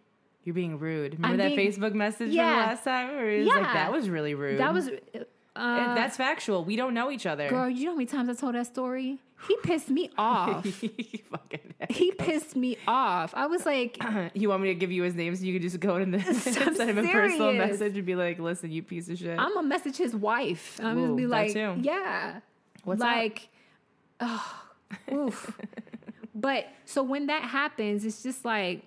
You're 0.44 0.54
being 0.54 0.78
rude. 0.78 1.14
Remember 1.14 1.28
I'm 1.32 1.36
that 1.50 1.56
being- 1.56 1.70
Facebook 1.72 1.92
message 1.94 2.30
Yeah. 2.30 2.50
from 2.62 2.70
last 2.70 2.84
time? 2.84 3.08
Where 3.16 3.30
it 3.30 3.38
was 3.40 3.48
like, 3.48 3.56
Yeah. 3.64 3.72
that 3.74 3.92
was 3.92 4.08
really 4.08 4.34
rude. 4.34 4.58
that 4.60 4.72
was 4.72 4.88
And 4.88 5.00
uh, 5.56 5.94
that's 5.94 6.16
factual. 6.16 6.64
We 6.64 6.76
don't 6.76 6.94
know 6.94 7.10
each 7.10 7.26
other. 7.26 7.48
girl. 7.48 7.68
You 7.68 7.86
know 7.86 7.90
how 7.92 7.96
many 7.96 8.06
times 8.06 8.28
I 8.28 8.34
told 8.34 8.54
that 8.54 8.66
story? 8.66 9.18
He 9.48 9.56
pissed 9.62 9.90
me 9.90 10.10
off. 10.18 10.64
He 11.90 12.10
pissed 12.12 12.56
me 12.56 12.78
off. 12.88 13.32
I 13.34 13.46
was 13.46 13.64
like, 13.66 13.98
You 14.34 14.48
want 14.48 14.62
me 14.62 14.68
to 14.68 14.74
give 14.74 14.90
you 14.90 15.02
his 15.02 15.14
name 15.14 15.36
so 15.36 15.44
you 15.44 15.52
can 15.52 15.62
just 15.62 15.78
go 15.78 15.96
in 15.96 16.10
the 16.10 16.20
send 16.34 16.80
him 16.90 16.98
a 16.98 17.02
personal 17.12 17.52
message 17.52 17.96
and 17.96 18.06
be 18.06 18.14
like, 18.14 18.38
"Listen, 18.38 18.72
you 18.72 18.82
piece 18.82 19.08
of 19.10 19.18
shit." 19.18 19.38
I'm 19.38 19.52
gonna 19.54 19.68
message 19.68 19.96
his 19.98 20.16
wife. 20.16 20.80
I'm 20.82 20.96
gonna 21.00 21.14
be 21.14 21.26
like, 21.26 21.54
yeah, 21.54 22.40
What's 22.87 23.03
up? 23.03 23.09
like, 23.09 23.49
oh, 24.20 24.62
oof. 25.12 25.59
but 26.35 26.66
so 26.85 27.03
when 27.03 27.27
that 27.27 27.42
happens, 27.42 28.05
it's 28.05 28.22
just 28.22 28.44
like 28.44 28.83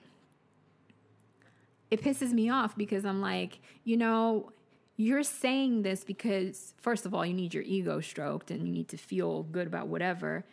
it 1.91 2.01
pisses 2.01 2.31
me 2.31 2.49
off 2.49 2.77
because 2.77 3.03
I'm 3.03 3.19
like, 3.19 3.59
you 3.83 3.97
know, 3.97 4.53
you're 4.95 5.23
saying 5.23 5.81
this 5.81 6.05
because 6.05 6.73
first 6.77 7.05
of 7.05 7.13
all, 7.13 7.25
you 7.25 7.33
need 7.33 7.53
your 7.53 7.63
ego 7.63 7.99
stroked 7.99 8.51
and 8.51 8.65
you 8.65 8.71
need 8.71 8.87
to 8.89 8.97
feel 8.97 9.43
good 9.43 9.67
about 9.67 9.87
whatever. 9.87 10.45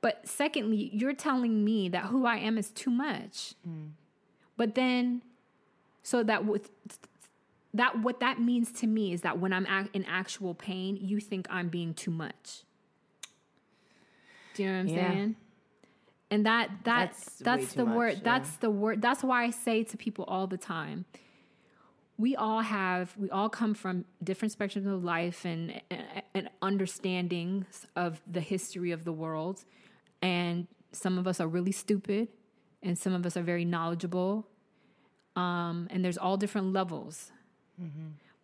But 0.00 0.26
secondly, 0.26 0.88
you're 0.94 1.12
telling 1.12 1.62
me 1.62 1.90
that 1.90 2.06
who 2.06 2.24
I 2.24 2.36
am 2.36 2.56
is 2.56 2.70
too 2.70 2.90
much. 2.90 3.54
Mm. 3.68 3.90
But 4.56 4.74
then, 4.74 5.20
so 6.02 6.22
that 6.22 6.46
with 6.46 6.70
that 7.74 8.00
what 8.00 8.20
that 8.20 8.40
means 8.40 8.72
to 8.72 8.86
me 8.86 9.12
is 9.12 9.20
that 9.20 9.38
when 9.38 9.52
I'm 9.52 9.66
in 9.92 10.04
actual 10.06 10.54
pain, 10.54 10.96
you 11.00 11.20
think 11.20 11.46
I'm 11.50 11.68
being 11.68 11.94
too 11.94 12.10
much. 12.10 12.64
Do 14.60 14.64
you 14.66 14.72
know 14.72 14.76
what 14.76 14.80
I'm 14.80 14.88
Yeah. 14.88 15.12
saying? 15.12 15.36
And 16.30 16.46
that 16.46 16.68
that 16.84 17.08
That's 17.14 17.38
that's, 17.38 17.72
the 17.72 17.86
much, 17.86 17.96
word. 17.96 18.12
yeah. 18.16 18.20
That's 18.24 18.56
the 18.58 18.70
word. 18.70 19.00
That's 19.00 19.24
why 19.24 19.44
I 19.44 19.50
say 19.50 19.82
to 19.84 19.96
people 19.96 20.24
all 20.28 20.46
the 20.46 20.58
time. 20.58 21.06
We 22.18 22.36
all 22.36 22.60
have. 22.60 23.16
We 23.16 23.30
all 23.30 23.48
come 23.48 23.72
from 23.72 24.04
different 24.22 24.56
spectrums 24.56 24.86
of 24.86 25.02
life 25.02 25.46
and 25.46 25.80
and 26.34 26.50
understandings 26.60 27.86
of 27.96 28.20
the 28.30 28.42
history 28.42 28.90
of 28.92 29.04
the 29.04 29.12
world, 29.12 29.64
and 30.20 30.66
some 30.92 31.16
of 31.16 31.26
us 31.26 31.40
are 31.40 31.48
really 31.48 31.72
stupid, 31.72 32.28
and 32.82 32.98
some 32.98 33.14
of 33.14 33.24
us 33.24 33.36
are 33.38 33.42
very 33.42 33.64
knowledgeable, 33.64 34.46
um, 35.36 35.88
and 35.90 36.04
there's 36.04 36.18
all 36.18 36.36
different 36.36 36.72
levels. 36.74 37.32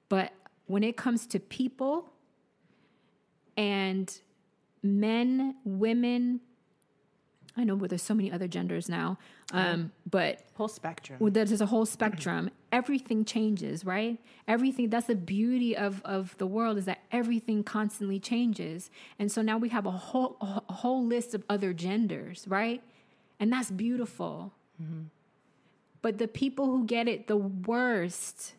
But 0.08 0.32
when 0.66 0.82
it 0.82 0.96
comes 0.96 1.26
to 1.26 1.38
people 1.38 2.10
and 3.58 4.18
men, 4.86 5.56
women, 5.64 6.40
I 7.56 7.64
know, 7.64 7.76
but 7.76 7.88
there's 7.90 8.02
so 8.02 8.14
many 8.14 8.30
other 8.30 8.46
genders 8.48 8.88
now. 8.88 9.18
Um, 9.52 9.92
but 10.10 10.40
Whole 10.54 10.68
spectrum. 10.68 11.18
well, 11.20 11.30
there's 11.30 11.60
a 11.60 11.66
whole 11.66 11.86
spectrum. 11.86 12.50
Everything 12.72 13.24
changes, 13.24 13.84
right? 13.84 14.18
Everything. 14.46 14.90
That's 14.90 15.06
the 15.06 15.14
beauty 15.14 15.76
of 15.76 16.02
of 16.04 16.36
the 16.38 16.46
world 16.46 16.76
is 16.78 16.84
that 16.84 16.98
everything 17.12 17.62
constantly 17.64 18.18
changes, 18.18 18.90
and 19.18 19.30
so 19.32 19.40
now 19.42 19.56
we 19.56 19.68
have 19.70 19.86
a 19.86 19.90
whole 19.90 20.36
a 20.40 20.72
whole 20.72 21.04
list 21.06 21.34
of 21.34 21.44
other 21.48 21.72
genders, 21.72 22.44
right? 22.48 22.82
And 23.40 23.52
that's 23.52 23.70
beautiful. 23.70 24.52
But 26.02 26.18
the 26.18 26.28
people 26.28 26.66
who 26.66 26.84
get 26.84 27.08
it 27.08 27.26
the 27.28 27.36
worst 27.36 28.54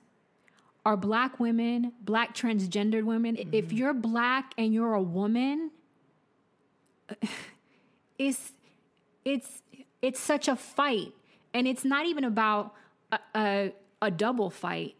are 0.85 0.97
black 0.97 1.39
women, 1.39 1.91
black 2.01 2.33
transgendered 2.35 3.03
women. 3.03 3.37
If 3.51 3.71
you're 3.73 3.93
black 3.93 4.53
and 4.57 4.73
you're 4.73 4.93
a 4.93 5.01
woman, 5.01 5.71
it's 8.17 8.51
it's 9.25 9.61
it's 10.01 10.19
such 10.19 10.47
a 10.47 10.55
fight. 10.55 11.13
And 11.53 11.67
it's 11.67 11.83
not 11.85 12.05
even 12.05 12.23
about 12.23 12.73
a, 13.11 13.19
a, 13.35 13.73
a 14.01 14.11
double 14.11 14.49
fight. 14.49 14.95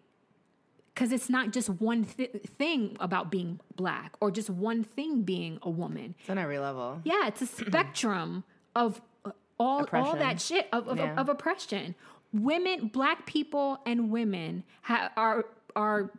Because 0.94 1.12
it's 1.12 1.30
not 1.30 1.52
just 1.52 1.70
one 1.70 2.06
th- 2.06 2.32
thing 2.58 2.98
about 3.00 3.30
being 3.30 3.60
black 3.76 4.16
or 4.20 4.32
just 4.32 4.50
one 4.50 4.84
thing 4.84 5.22
being 5.22 5.60
a 5.62 5.70
woman. 5.70 6.16
It's 6.22 6.30
on 6.30 6.40
every 6.40 6.58
level. 6.58 7.02
yeah 7.04 7.28
it's 7.28 7.42
a 7.44 7.46
spectrum 7.66 8.44
of 8.76 9.00
uh, 9.24 9.32
all 9.60 9.86
all 9.94 10.16
that 10.16 10.42
shit 10.42 10.68
of, 10.74 10.88
of, 10.88 10.98
Yeah. 10.98 11.14
of 11.16 11.30
oppression. 11.30 11.94
Women 12.34 12.88
black 12.88 13.28
people 13.28 13.80
and 13.86 14.10
women 14.10 14.64
ha- 14.82 15.12
are 15.16 15.46
are 15.76 16.10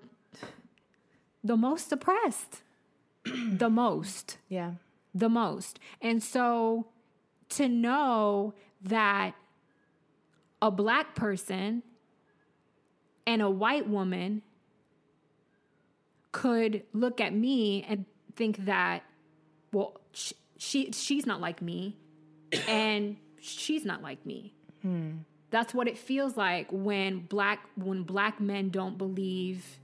the 1.43 1.57
most 1.57 1.91
oppressed. 1.91 2.63
The 3.25 3.69
most. 3.69 4.39
Yeah. 4.49 4.73
The 5.19 5.29
most. 5.29 5.79
And 6.01 6.23
so 6.23 6.87
to 7.51 7.69
know 7.69 8.55
that 8.83 9.35
a 10.61 10.71
black 10.71 11.15
person 11.15 11.83
and 13.27 13.43
a 13.43 13.51
white 13.51 13.89
woman 13.89 14.43
could 16.33 16.83
look 16.93 17.21
at 17.21 17.35
me 17.35 17.85
and 17.89 18.05
think 18.37 18.65
that, 18.65 19.03
well, 19.73 20.01
sh- 20.13 20.33
she 20.57 20.93
she's 20.93 21.27
not 21.27 21.41
like 21.41 21.63
me, 21.63 21.97
and 22.69 23.17
she's 23.41 23.85
not 23.85 24.03
like 24.03 24.25
me. 24.25 24.55
Hmm. 24.83 25.11
That's 25.51 25.73
what 25.73 25.89
it 25.89 25.97
feels 25.97 26.37
like 26.37 26.69
when 26.71 27.21
black 27.21 27.61
when 27.77 28.03
black 28.03 28.41
men 28.41 28.69
don't 28.69 28.99
believe 28.99 29.81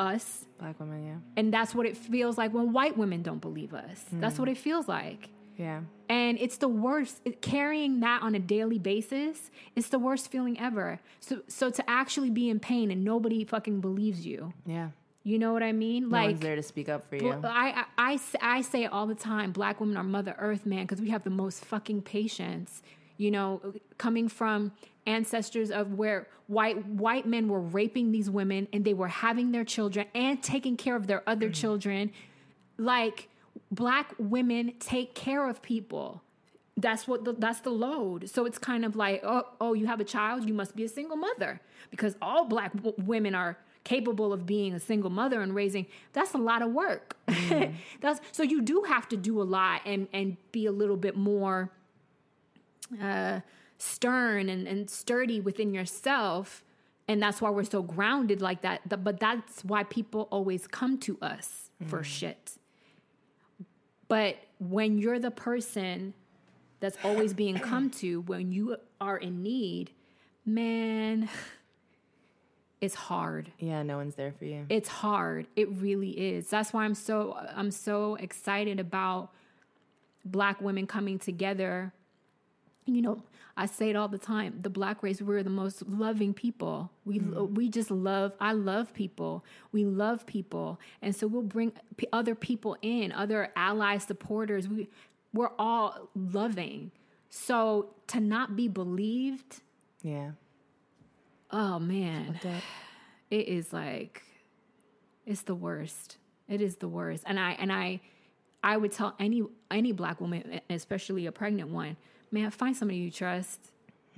us, 0.00 0.46
Black 0.58 0.80
women, 0.80 1.06
yeah. 1.06 1.16
and 1.36 1.52
that's 1.52 1.74
what 1.74 1.86
it 1.86 1.96
feels 1.96 2.38
like 2.38 2.52
when 2.52 2.72
white 2.72 2.96
women 2.96 3.22
don't 3.22 3.40
believe 3.40 3.74
us. 3.74 4.04
That's 4.10 4.38
what 4.38 4.48
it 4.48 4.56
feels 4.58 4.88
like. 4.88 5.28
Yeah. 5.56 5.80
And 6.08 6.38
it's 6.40 6.56
the 6.56 6.68
worst. 6.68 7.20
It- 7.24 7.42
carrying 7.42 8.00
that 8.00 8.22
on 8.22 8.34
a 8.34 8.38
daily 8.38 8.78
basis, 8.78 9.50
it's 9.76 9.90
the 9.90 9.98
worst 9.98 10.30
feeling 10.30 10.58
ever. 10.58 11.00
So, 11.20 11.42
so 11.48 11.70
to 11.70 11.90
actually 11.90 12.30
be 12.30 12.48
in 12.48 12.60
pain 12.60 12.90
and 12.90 13.04
nobody 13.04 13.44
fucking 13.44 13.80
believes 13.80 14.24
you. 14.26 14.54
Yeah. 14.64 14.88
You 15.22 15.38
know 15.38 15.52
what 15.52 15.62
I 15.62 15.72
mean? 15.72 16.04
No 16.08 16.16
like 16.16 16.28
one's 16.28 16.40
there 16.40 16.56
to 16.56 16.62
speak 16.62 16.88
up 16.88 17.08
for 17.10 17.16
you. 17.16 17.38
I, 17.44 17.84
I, 17.98 18.18
I 18.40 18.62
say 18.62 18.84
it 18.84 18.92
all 18.92 19.06
the 19.06 19.14
time. 19.14 19.52
Black 19.52 19.78
women 19.78 19.98
are 19.98 20.02
Mother 20.02 20.34
Earth, 20.38 20.64
man, 20.64 20.84
because 20.84 21.02
we 21.02 21.10
have 21.10 21.24
the 21.24 21.30
most 21.30 21.62
fucking 21.62 22.02
patience. 22.02 22.82
You 23.20 23.30
know, 23.30 23.60
uh, 23.62 23.70
coming 23.98 24.28
from 24.28 24.72
ancestors 25.06 25.70
of 25.70 25.94
where 25.94 26.26
white 26.46 26.86
white 26.86 27.26
men 27.26 27.48
were 27.48 27.60
raping 27.60 28.12
these 28.12 28.30
women 28.30 28.66
and 28.72 28.84
they 28.84 28.94
were 28.94 29.08
having 29.08 29.52
their 29.52 29.64
children 29.64 30.06
and 30.14 30.42
taking 30.42 30.76
care 30.76 30.96
of 30.96 31.06
their 31.06 31.22
other 31.28 31.46
mm-hmm. 31.46 31.52
children. 31.52 32.12
Like 32.78 33.28
black 33.70 34.14
women 34.18 34.72
take 34.80 35.14
care 35.14 35.48
of 35.48 35.60
people. 35.60 36.22
That's 36.76 37.06
what 37.06 37.24
the, 37.24 37.34
that's 37.34 37.60
the 37.60 37.70
load. 37.70 38.30
So 38.30 38.46
it's 38.46 38.56
kind 38.56 38.86
of 38.86 38.96
like, 38.96 39.20
oh, 39.22 39.44
oh, 39.60 39.74
you 39.74 39.86
have 39.86 40.00
a 40.00 40.04
child, 40.04 40.48
you 40.48 40.54
must 40.54 40.74
be 40.74 40.84
a 40.84 40.88
single 40.88 41.16
mother 41.16 41.60
because 41.90 42.16
all 42.22 42.46
black 42.46 42.74
w- 42.74 42.94
women 42.96 43.34
are 43.34 43.58
capable 43.84 44.32
of 44.32 44.46
being 44.46 44.72
a 44.72 44.80
single 44.80 45.10
mother 45.10 45.42
and 45.42 45.54
raising. 45.54 45.86
That's 46.14 46.32
a 46.32 46.38
lot 46.38 46.62
of 46.62 46.70
work. 46.72 47.16
Mm. 47.28 47.74
that's 48.00 48.20
so 48.32 48.42
you 48.42 48.62
do 48.62 48.84
have 48.88 49.08
to 49.10 49.16
do 49.16 49.42
a 49.42 49.44
lot 49.44 49.82
and 49.84 50.08
and 50.12 50.36
be 50.52 50.66
a 50.66 50.72
little 50.72 50.96
bit 50.96 51.16
more 51.16 51.70
uh, 53.00 53.40
stern 53.78 54.48
and, 54.48 54.66
and 54.66 54.88
sturdy 54.88 55.40
within 55.40 55.74
yourself. 55.74 56.62
And 57.08 57.20
that's 57.20 57.40
why 57.40 57.50
we're 57.50 57.64
so 57.64 57.82
grounded 57.82 58.40
like 58.40 58.62
that. 58.62 59.02
But 59.02 59.18
that's 59.18 59.64
why 59.64 59.82
people 59.84 60.28
always 60.30 60.66
come 60.66 60.98
to 60.98 61.18
us 61.20 61.70
for 61.86 62.02
shit. 62.04 62.52
But 64.08 64.36
when 64.58 64.98
you're 64.98 65.18
the 65.18 65.30
person 65.30 66.14
that's 66.80 66.98
always 67.04 67.34
being 67.34 67.58
come 67.70 67.90
to, 67.90 68.20
when 68.22 68.52
you 68.52 68.76
are 69.00 69.16
in 69.16 69.42
need, 69.42 69.90
man, 70.44 71.28
it's 72.80 72.94
hard 72.94 73.52
yeah, 73.58 73.82
no 73.82 73.98
one's 73.98 74.14
there 74.14 74.32
for 74.32 74.46
you. 74.46 74.64
it's 74.70 74.88
hard 74.88 75.46
it 75.54 75.68
really 75.68 76.10
is 76.10 76.48
that's 76.48 76.72
why 76.72 76.82
i'm 76.84 76.94
so 76.94 77.36
i'm 77.54 77.70
so 77.70 78.14
excited 78.14 78.80
about 78.80 79.30
black 80.24 80.60
women 80.62 80.86
coming 80.86 81.18
together 81.18 81.92
you 82.94 83.02
know 83.02 83.22
i 83.56 83.66
say 83.66 83.90
it 83.90 83.96
all 83.96 84.08
the 84.08 84.18
time 84.18 84.58
the 84.62 84.70
black 84.70 85.02
race 85.02 85.20
we're 85.20 85.42
the 85.42 85.50
most 85.50 85.82
loving 85.88 86.32
people 86.34 86.90
we 87.04 87.18
we 87.18 87.68
just 87.68 87.90
love 87.90 88.32
i 88.40 88.52
love 88.52 88.92
people 88.94 89.44
we 89.72 89.84
love 89.84 90.26
people 90.26 90.80
and 91.02 91.14
so 91.14 91.26
we'll 91.26 91.42
bring 91.42 91.72
p- 91.96 92.08
other 92.12 92.34
people 92.34 92.76
in 92.82 93.12
other 93.12 93.50
allies 93.56 94.04
supporters 94.04 94.68
we 94.68 94.88
we're 95.32 95.52
all 95.58 96.08
loving 96.14 96.90
so 97.28 97.94
to 98.06 98.20
not 98.20 98.56
be 98.56 98.68
believed 98.68 99.60
yeah. 100.02 100.32
Oh 101.50 101.78
man. 101.78 102.38
It 103.30 103.48
is 103.48 103.72
like 103.72 104.22
it's 105.26 105.42
the 105.42 105.54
worst. 105.54 106.16
It 106.48 106.60
is 106.60 106.76
the 106.76 106.88
worst. 106.88 107.24
And 107.26 107.38
I 107.38 107.52
and 107.52 107.72
I 107.72 108.00
I 108.62 108.76
would 108.76 108.92
tell 108.92 109.14
any 109.18 109.42
any 109.70 109.92
black 109.92 110.20
woman, 110.20 110.60
especially 110.68 111.26
a 111.26 111.32
pregnant 111.32 111.70
one, 111.70 111.96
man, 112.30 112.50
find 112.50 112.76
somebody 112.76 112.98
you 112.98 113.10
trust. 113.10 113.60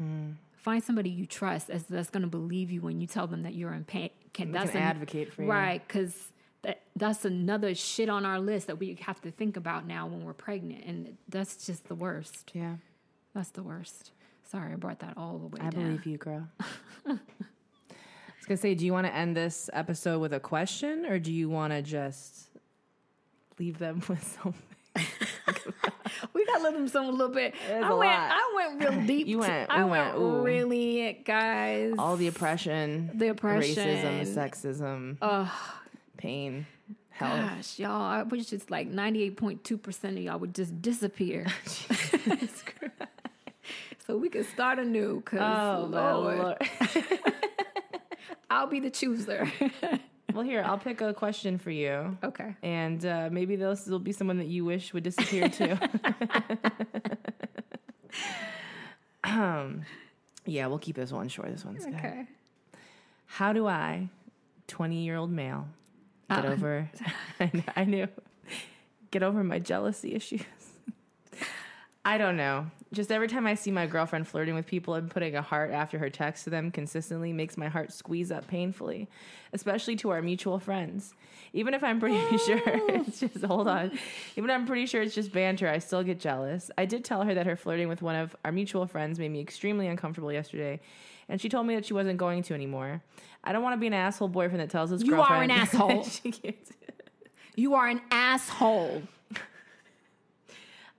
Mm. 0.00 0.34
Find 0.56 0.82
somebody 0.82 1.10
you 1.10 1.26
trust 1.26 1.70
as 1.70 1.84
that's 1.84 2.10
going 2.10 2.22
to 2.22 2.28
believe 2.28 2.70
you 2.70 2.80
when 2.82 3.00
you 3.00 3.06
tell 3.06 3.26
them 3.26 3.42
that 3.42 3.54
you're 3.54 3.72
in 3.72 3.84
pain. 3.84 4.10
Can, 4.32 4.52
that's 4.52 4.70
an- 4.72 4.76
advocate 4.82 5.32
for 5.32 5.42
you. 5.42 5.50
right? 5.50 5.82
Because 5.86 6.14
that 6.62 6.82
that's 6.94 7.24
another 7.24 7.74
shit 7.74 8.08
on 8.08 8.24
our 8.24 8.38
list 8.38 8.68
that 8.68 8.78
we 8.78 8.96
have 9.02 9.20
to 9.22 9.30
think 9.30 9.56
about 9.56 9.86
now 9.86 10.06
when 10.06 10.24
we're 10.24 10.32
pregnant, 10.32 10.84
and 10.84 11.16
that's 11.28 11.66
just 11.66 11.88
the 11.88 11.94
worst. 11.96 12.52
Yeah. 12.54 12.76
That's 13.34 13.50
the 13.50 13.62
worst. 13.62 14.12
Sorry, 14.44 14.72
I 14.72 14.76
brought 14.76 15.00
that 15.00 15.14
all 15.16 15.38
the 15.38 15.46
way 15.46 15.58
I 15.60 15.70
down. 15.70 15.82
believe 15.82 16.06
you, 16.06 16.18
girl. 16.18 16.46
I 17.06 17.10
was 17.10 18.46
gonna 18.46 18.56
say, 18.58 18.74
do 18.74 18.84
you 18.86 18.92
want 18.92 19.06
to 19.06 19.14
end 19.14 19.36
this 19.36 19.68
episode 19.72 20.20
with 20.20 20.32
a 20.32 20.40
question, 20.40 21.06
or 21.06 21.18
do 21.18 21.32
you 21.32 21.48
want 21.48 21.72
to 21.72 21.82
just 21.82 22.48
leave 23.58 23.78
them 23.78 24.02
with 24.08 24.38
something? 24.42 24.60
We 26.62 26.64
got 26.64 26.70
to 26.70 26.74
let 26.74 26.74
them 26.74 26.88
some 26.88 27.06
a 27.06 27.10
little 27.10 27.34
bit. 27.34 27.54
There's 27.66 27.84
I 27.84 27.92
went. 27.92 28.12
I 28.12 28.52
went 28.56 28.80
real 28.80 29.02
deep. 29.06 29.26
You 29.26 29.38
went- 29.38 29.70
I 29.70 29.84
went, 29.84 30.18
went, 30.18 30.44
really, 30.44 31.20
guys. 31.24 31.94
All 31.98 32.16
the 32.16 32.28
oppression, 32.28 33.10
The 33.14 33.28
oppression. 33.28 33.74
racism, 33.86 34.26
sexism, 34.34 35.16
oh 35.22 35.52
pain, 36.16 36.66
health. 37.10 37.40
Gosh, 37.40 37.78
y'all, 37.78 38.02
I 38.02 38.22
wish 38.22 38.46
just 38.46 38.70
like 38.70 38.88
ninety-eight 38.88 39.36
point 39.36 39.64
two 39.64 39.76
percent 39.78 40.16
of 40.18 40.22
y'all 40.24 40.38
would 40.38 40.54
just 40.54 40.80
disappear, 40.82 41.46
so 44.06 44.16
we 44.16 44.28
could 44.28 44.46
start 44.46 44.78
anew. 44.78 45.20
Cause 45.22 45.40
Oh, 45.40 45.86
Lord, 45.90 46.38
Lord. 46.38 46.56
I'll 48.50 48.66
be 48.66 48.80
the 48.80 48.90
chooser. 48.90 49.50
Well, 50.32 50.44
here 50.44 50.62
I'll 50.64 50.78
pick 50.78 51.00
a 51.00 51.12
question 51.14 51.58
for 51.58 51.70
you. 51.70 52.16
okay. 52.22 52.54
And 52.62 53.04
uh, 53.04 53.28
maybe 53.30 53.56
this 53.56 53.86
will 53.86 53.98
be 53.98 54.12
someone 54.12 54.38
that 54.38 54.48
you 54.48 54.64
wish 54.64 54.92
would 54.92 55.02
disappear 55.04 55.48
too. 55.48 55.76
um, 59.24 59.82
yeah, 60.46 60.66
we'll 60.66 60.78
keep 60.78 60.96
this 60.96 61.12
one 61.12 61.28
short. 61.28 61.50
This 61.52 61.64
one's 61.64 61.84
good. 61.84 61.94
Okay. 61.94 62.26
How 63.26 63.52
do 63.52 63.66
I, 63.66 64.08
20 64.68 65.04
year 65.04 65.16
old 65.16 65.30
male, 65.30 65.66
get 66.28 66.44
over, 66.44 66.90
I, 67.40 67.64
I 67.76 67.84
knew, 67.84 68.08
get 69.10 69.22
over 69.22 69.42
my 69.42 69.58
jealousy 69.58 70.14
issues? 70.14 70.42
I 72.04 72.18
don't 72.18 72.36
know. 72.36 72.66
Just 72.92 73.12
every 73.12 73.28
time 73.28 73.46
I 73.46 73.54
see 73.54 73.70
my 73.70 73.86
girlfriend 73.86 74.26
flirting 74.26 74.54
with 74.54 74.66
people 74.66 74.94
and 74.94 75.08
putting 75.08 75.36
a 75.36 75.42
heart 75.42 75.70
after 75.70 75.98
her 75.98 76.10
text 76.10 76.44
to 76.44 76.50
them 76.50 76.70
consistently 76.70 77.32
makes 77.32 77.56
my 77.56 77.68
heart 77.68 77.92
squeeze 77.92 78.30
up 78.32 78.48
painfully, 78.48 79.08
especially 79.52 79.96
to 79.96 80.10
our 80.10 80.20
mutual 80.20 80.58
friends. 80.58 81.14
Even 81.52 81.74
if 81.74 81.84
I'm 81.84 82.00
pretty 82.00 82.38
sure 82.46 82.60
it's 82.66 83.20
just, 83.20 83.44
hold 83.44 83.68
on. 83.68 83.92
Even 84.36 84.50
if 84.50 84.54
I'm 84.54 84.66
pretty 84.66 84.86
sure 84.86 85.00
it's 85.00 85.14
just 85.14 85.32
banter, 85.32 85.68
I 85.68 85.78
still 85.78 86.02
get 86.02 86.18
jealous. 86.18 86.70
I 86.76 86.84
did 86.84 87.04
tell 87.04 87.22
her 87.22 87.34
that 87.34 87.46
her 87.46 87.56
flirting 87.56 87.88
with 87.88 88.02
one 88.02 88.16
of 88.16 88.34
our 88.44 88.52
mutual 88.52 88.86
friends 88.86 89.18
made 89.18 89.30
me 89.30 89.40
extremely 89.40 89.86
uncomfortable 89.86 90.32
yesterday, 90.32 90.80
and 91.28 91.40
she 91.40 91.48
told 91.48 91.66
me 91.66 91.76
that 91.76 91.86
she 91.86 91.94
wasn't 91.94 92.18
going 92.18 92.42
to 92.42 92.54
anymore. 92.54 93.00
I 93.44 93.52
don't 93.52 93.62
want 93.62 93.74
to 93.74 93.80
be 93.80 93.86
an 93.86 93.94
asshole 93.94 94.28
boyfriend 94.28 94.60
that 94.60 94.70
tells 94.70 94.90
his 94.90 95.02
girlfriend 95.02 95.50
You 95.52 95.56
are 95.56 95.60
an 95.60 96.00
asshole. 96.02 96.06
You 97.54 97.74
are 97.74 97.88
an 97.88 98.00
asshole. 98.10 99.02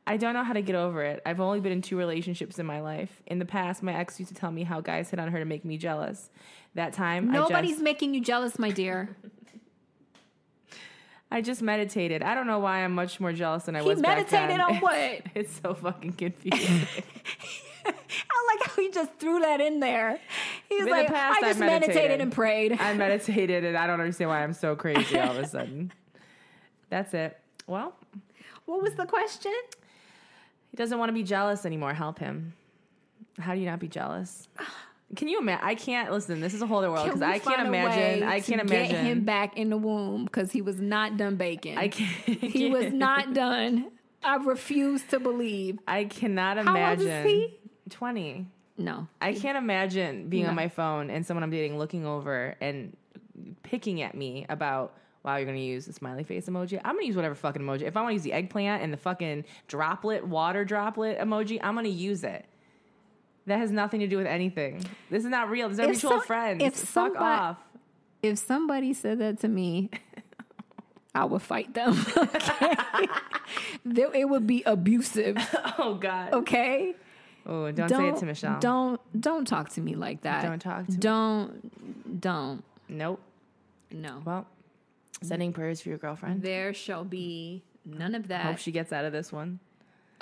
I 0.05 0.17
don't 0.17 0.33
know 0.33 0.43
how 0.43 0.53
to 0.53 0.61
get 0.61 0.75
over 0.75 1.01
it. 1.03 1.21
I've 1.25 1.39
only 1.39 1.61
been 1.61 1.71
in 1.71 1.81
two 1.81 1.97
relationships 1.97 2.59
in 2.59 2.65
my 2.65 2.81
life. 2.81 3.21
In 3.25 3.39
the 3.39 3.45
past, 3.45 3.81
my 3.81 3.93
ex 3.95 4.19
used 4.19 4.29
to 4.33 4.35
tell 4.35 4.51
me 4.51 4.63
how 4.63 4.81
guys 4.81 5.09
hit 5.09 5.19
on 5.19 5.29
her 5.29 5.39
to 5.39 5.45
make 5.45 5.63
me 5.63 5.77
jealous. 5.77 6.29
That 6.75 6.93
time, 6.93 7.31
Nobody's 7.31 7.71
I 7.71 7.73
just, 7.73 7.83
making 7.83 8.13
you 8.13 8.21
jealous, 8.21 8.59
my 8.59 8.71
dear. 8.71 9.15
I 11.31 11.41
just 11.41 11.61
meditated. 11.61 12.21
I 12.21 12.35
don't 12.35 12.47
know 12.47 12.59
why 12.59 12.83
I'm 12.83 12.93
much 12.93 13.19
more 13.19 13.33
jealous 13.33 13.63
than 13.63 13.75
I 13.75 13.81
He 13.81 13.87
was 13.87 14.01
back 14.01 14.17
meditated 14.17 14.59
on 14.59 14.75
what? 14.77 15.21
It's 15.35 15.59
so 15.61 15.73
fucking 15.73 16.13
confusing. 16.13 16.87
I 17.85 18.55
like 18.55 18.67
how 18.67 18.81
he 18.81 18.89
just 18.91 19.13
threw 19.19 19.39
that 19.39 19.59
in 19.61 19.79
there. 19.79 20.19
He's 20.69 20.79
In 20.81 20.85
the 20.85 20.91
like, 20.91 21.07
past, 21.07 21.39
I 21.39 21.41
just 21.49 21.59
meditated. 21.59 21.95
meditated. 21.95 22.21
and 22.21 22.31
prayed. 22.31 22.77
I 22.79 22.93
meditated, 22.93 23.65
and 23.65 23.77
I 23.77 23.87
don't 23.87 23.99
understand 23.99 24.29
why 24.29 24.43
I'm 24.43 24.53
so 24.53 24.75
crazy 24.75 25.19
all 25.19 25.31
of 25.31 25.37
a 25.37 25.47
sudden. 25.47 25.91
That's 26.89 27.13
it. 27.13 27.37
Well, 27.67 27.93
what 28.65 28.81
was 28.81 28.93
the 28.95 29.05
question? 29.05 29.51
He 30.73 30.77
doesn't 30.77 30.97
want 30.97 31.09
to 31.09 31.13
be 31.13 31.21
jealous 31.21 31.67
anymore. 31.67 31.93
Help 31.93 32.17
him. 32.17 32.53
How 33.37 33.53
do 33.53 33.59
you 33.59 33.67
not 33.67 33.77
be 33.79 33.87
jealous? 33.87 34.47
Can 35.15 35.27
you 35.27 35.37
imagine? 35.39 35.63
I 35.63 35.75
can't 35.75 36.11
listen. 36.11 36.41
This 36.41 36.55
is 36.55 36.63
a 36.63 36.65
whole 36.65 36.79
other 36.79 36.89
world 36.89 37.05
because 37.05 37.21
I 37.21 37.37
can't 37.37 37.67
imagine. 37.67 38.23
I 38.27 38.39
can't 38.39 38.59
imagine 38.59 38.95
Get 38.95 39.03
him 39.03 39.23
back 39.23 39.55
in 39.55 39.69
the 39.69 39.77
womb 39.77 40.25
because 40.25 40.51
he 40.51 40.63
was 40.63 40.79
not 40.81 41.15
done 41.15 41.35
baking. 41.35 41.77
I 41.77 41.89
can't. 41.89 42.09
he 42.41 42.71
was 42.71 42.91
not 42.91 43.33
done. 43.35 43.91
I 44.23 44.37
refuse 44.37 45.03
to 45.11 45.19
believe. 45.19 45.77
I 45.87 46.05
cannot 46.05 46.57
How 46.57 46.89
old 46.89 46.99
is 47.01 47.05
imagine. 47.05 47.27
he? 47.29 47.59
Twenty. 47.91 48.47
No. 48.79 49.07
I 49.21 49.33
can't 49.33 49.59
imagine 49.59 50.29
being 50.29 50.47
on 50.47 50.55
my 50.55 50.69
phone 50.69 51.11
and 51.11 51.23
someone 51.23 51.43
I'm 51.43 51.51
dating 51.51 51.77
looking 51.77 52.07
over 52.07 52.55
and 52.59 52.97
picking 53.61 54.01
at 54.01 54.15
me 54.15 54.47
about, 54.49 54.95
wow, 55.23 55.37
you're 55.37 55.45
gonna 55.45 55.57
use 55.59 55.85
the 55.85 55.93
smiley 55.93 56.23
face 56.23 56.47
emoji. 56.47 56.79
I'm 56.83 56.95
gonna 56.95 57.05
use 57.07 57.15
whatever 57.15 57.35
fucking 57.35 57.61
emoji. 57.61 57.83
If 57.83 57.95
I 57.97 58.01
want 58.01 58.11
to 58.11 58.13
use 58.15 58.23
the 58.23 58.33
eggplant 58.33 58.83
and 58.83 58.91
the 58.93 58.97
fucking 58.97 59.45
droplet, 59.67 60.25
water 60.27 60.65
droplet 60.65 61.19
emoji, 61.19 61.59
I'm 61.63 61.75
gonna 61.75 61.87
use 61.89 62.23
it. 62.23 62.45
That 63.45 63.57
has 63.59 63.71
nothing 63.71 63.99
to 63.99 64.07
do 64.07 64.17
with 64.17 64.27
anything. 64.27 64.83
This 65.09 65.23
is 65.23 65.29
not 65.29 65.49
real. 65.49 65.67
This 65.69 65.79
is 65.79 65.85
mutual 65.87 66.11
some- 66.11 66.21
friends. 66.21 66.63
if 66.63 66.73
Fuck 66.75 67.13
somebody- 67.13 67.25
off. 67.41 67.57
If 68.21 68.37
somebody 68.39 68.93
said 68.93 69.19
that 69.19 69.39
to 69.41 69.49
me, 69.49 69.89
I 71.15 71.25
would 71.25 71.41
fight 71.41 71.73
them. 71.73 71.95
Okay. 72.17 72.75
It 73.85 74.29
would 74.29 74.47
be 74.47 74.63
abusive. 74.65 75.37
Oh 75.77 75.95
God. 75.95 76.33
Okay. 76.33 76.95
Oh, 77.45 77.69
don't, 77.71 77.89
say 77.89 78.07
it 78.09 78.15
to 78.17 78.25
Mishal. 78.25 78.59
Don't 78.61 79.01
don't 79.19 79.45
talk 79.45 79.69
to 79.71 79.81
me 79.81 79.95
like 79.95 80.21
that. 80.21 80.43
Don't 80.43 80.59
talk 80.59 80.85
to 80.85 80.91
me. 80.91 80.97
Don't 80.97 82.21
don't 82.21 82.63
Nope. 82.87 83.19
no. 83.91 84.21
Well, 84.23 84.45
sending 85.23 85.53
prayers 85.53 85.81
for 85.81 85.89
your 85.89 85.97
girlfriend. 85.97 86.41
There 86.41 86.73
shall 86.73 87.03
be 87.03 87.63
none 87.85 88.15
of 88.15 88.27
that 88.29 88.45
Hope 88.45 88.57
she 88.57 88.71
gets 88.71 88.91
out 88.93 89.05
of 89.05 89.11
this 89.11 89.31
one. 89.31 89.59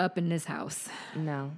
up 0.00 0.18
in 0.18 0.28
this 0.28 0.44
house. 0.44 0.88
No. 1.16 1.52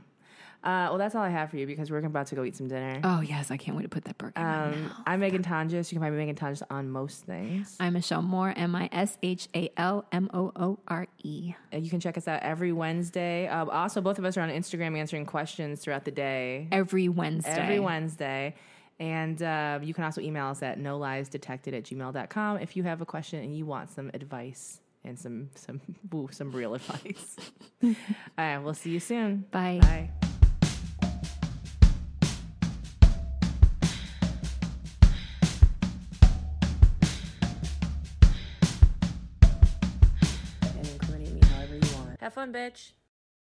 Uh, 0.63 0.89
well, 0.89 0.97
that's 0.97 1.15
all 1.15 1.23
I 1.23 1.29
have 1.29 1.51
for 1.51 1.59
you 1.59 1.67
because 1.67 1.91
we're 1.91 1.99
about 1.99 2.29
to 2.29 2.35
go 2.35 2.43
eat 2.43 2.57
some 2.57 2.69
dinner. 2.69 2.99
Oh 3.05 3.21
yes, 3.21 3.51
I 3.51 3.59
can't 3.59 3.77
wait 3.77 3.83
to 3.83 3.91
put 3.91 4.05
that 4.07 4.17
burger. 4.17 4.33
Um. 4.41 4.91
I'm 5.07 5.21
Megan 5.21 5.43
Tonjes. 5.43 5.93
You 5.93 5.97
can 5.97 6.01
find 6.01 6.17
me 6.17 6.25
Megan 6.25 6.37
Tonjes 6.37 6.63
on 6.71 6.89
most 6.89 7.25
things. 7.25 7.77
I'm 7.79 7.93
Mishal 7.93 8.25
Moore, 8.25 8.55
M 8.57 8.75
I 8.75 8.89
S 8.91 9.19
H 9.23 9.49
A 9.55 9.71
L 9.77 10.07
M 10.11 10.31
O 10.33 10.53
O 10.57 10.79
R 10.89 11.07
E. 11.23 11.53
You 11.71 11.91
can 11.91 12.01
check 12.01 12.17
us 12.17 12.27
out 12.27 12.43
every 12.43 12.73
Wednesday. 12.73 13.47
Uh, 13.47 13.67
also, 13.67 14.01
both 14.01 14.19
of 14.19 14.25
us 14.25 14.39
are 14.39 14.41
on 14.41 14.49
Instagram 14.49 14.97
answering 14.97 15.27
questions 15.27 15.81
throughout 15.81 16.07
the 16.07 16.11
day. 16.11 16.69
Every 16.73 17.11
Wednesday. 17.11 17.51
Every 17.53 17.79
Wednesday. 17.79 18.55
And 19.01 19.43
uh, 19.43 19.81
you 19.83 19.93
can 19.93 20.05
also 20.05 20.21
email 20.21 20.47
us 20.47 20.63
at 20.63 20.79
no 20.79 20.97
lies 20.99 21.29
detected 21.29 21.75
at 21.75 21.85
gmail.com 21.85 22.59
if 22.59 22.77
you 22.77 22.85
have 22.85 23.01
a 23.01 23.07
question 23.07 23.43
and 23.43 23.57
you 23.57 23.67
want 23.67 23.91
some 23.91 24.11
advice 24.15 24.81
and 25.05 25.19
some 25.19 25.51
some 25.55 25.81
ooh, 26.15 26.29
some 26.31 26.51
real 26.53 26.75
advice. 26.79 27.37
All 27.83 27.95
right, 28.39 28.59
we'll 28.59 28.75
see 28.75 28.91
you 28.91 29.01
soon. 29.01 29.45
Bye. 29.51 29.79
Bye. 29.83 30.11
And 40.63 40.89
incriminate 40.89 41.33
me 41.35 41.41
however 41.49 41.75
you 41.75 41.97
want. 41.97 42.21
Have 42.21 42.35
fun, 42.35 42.53
bitch. 42.53 42.93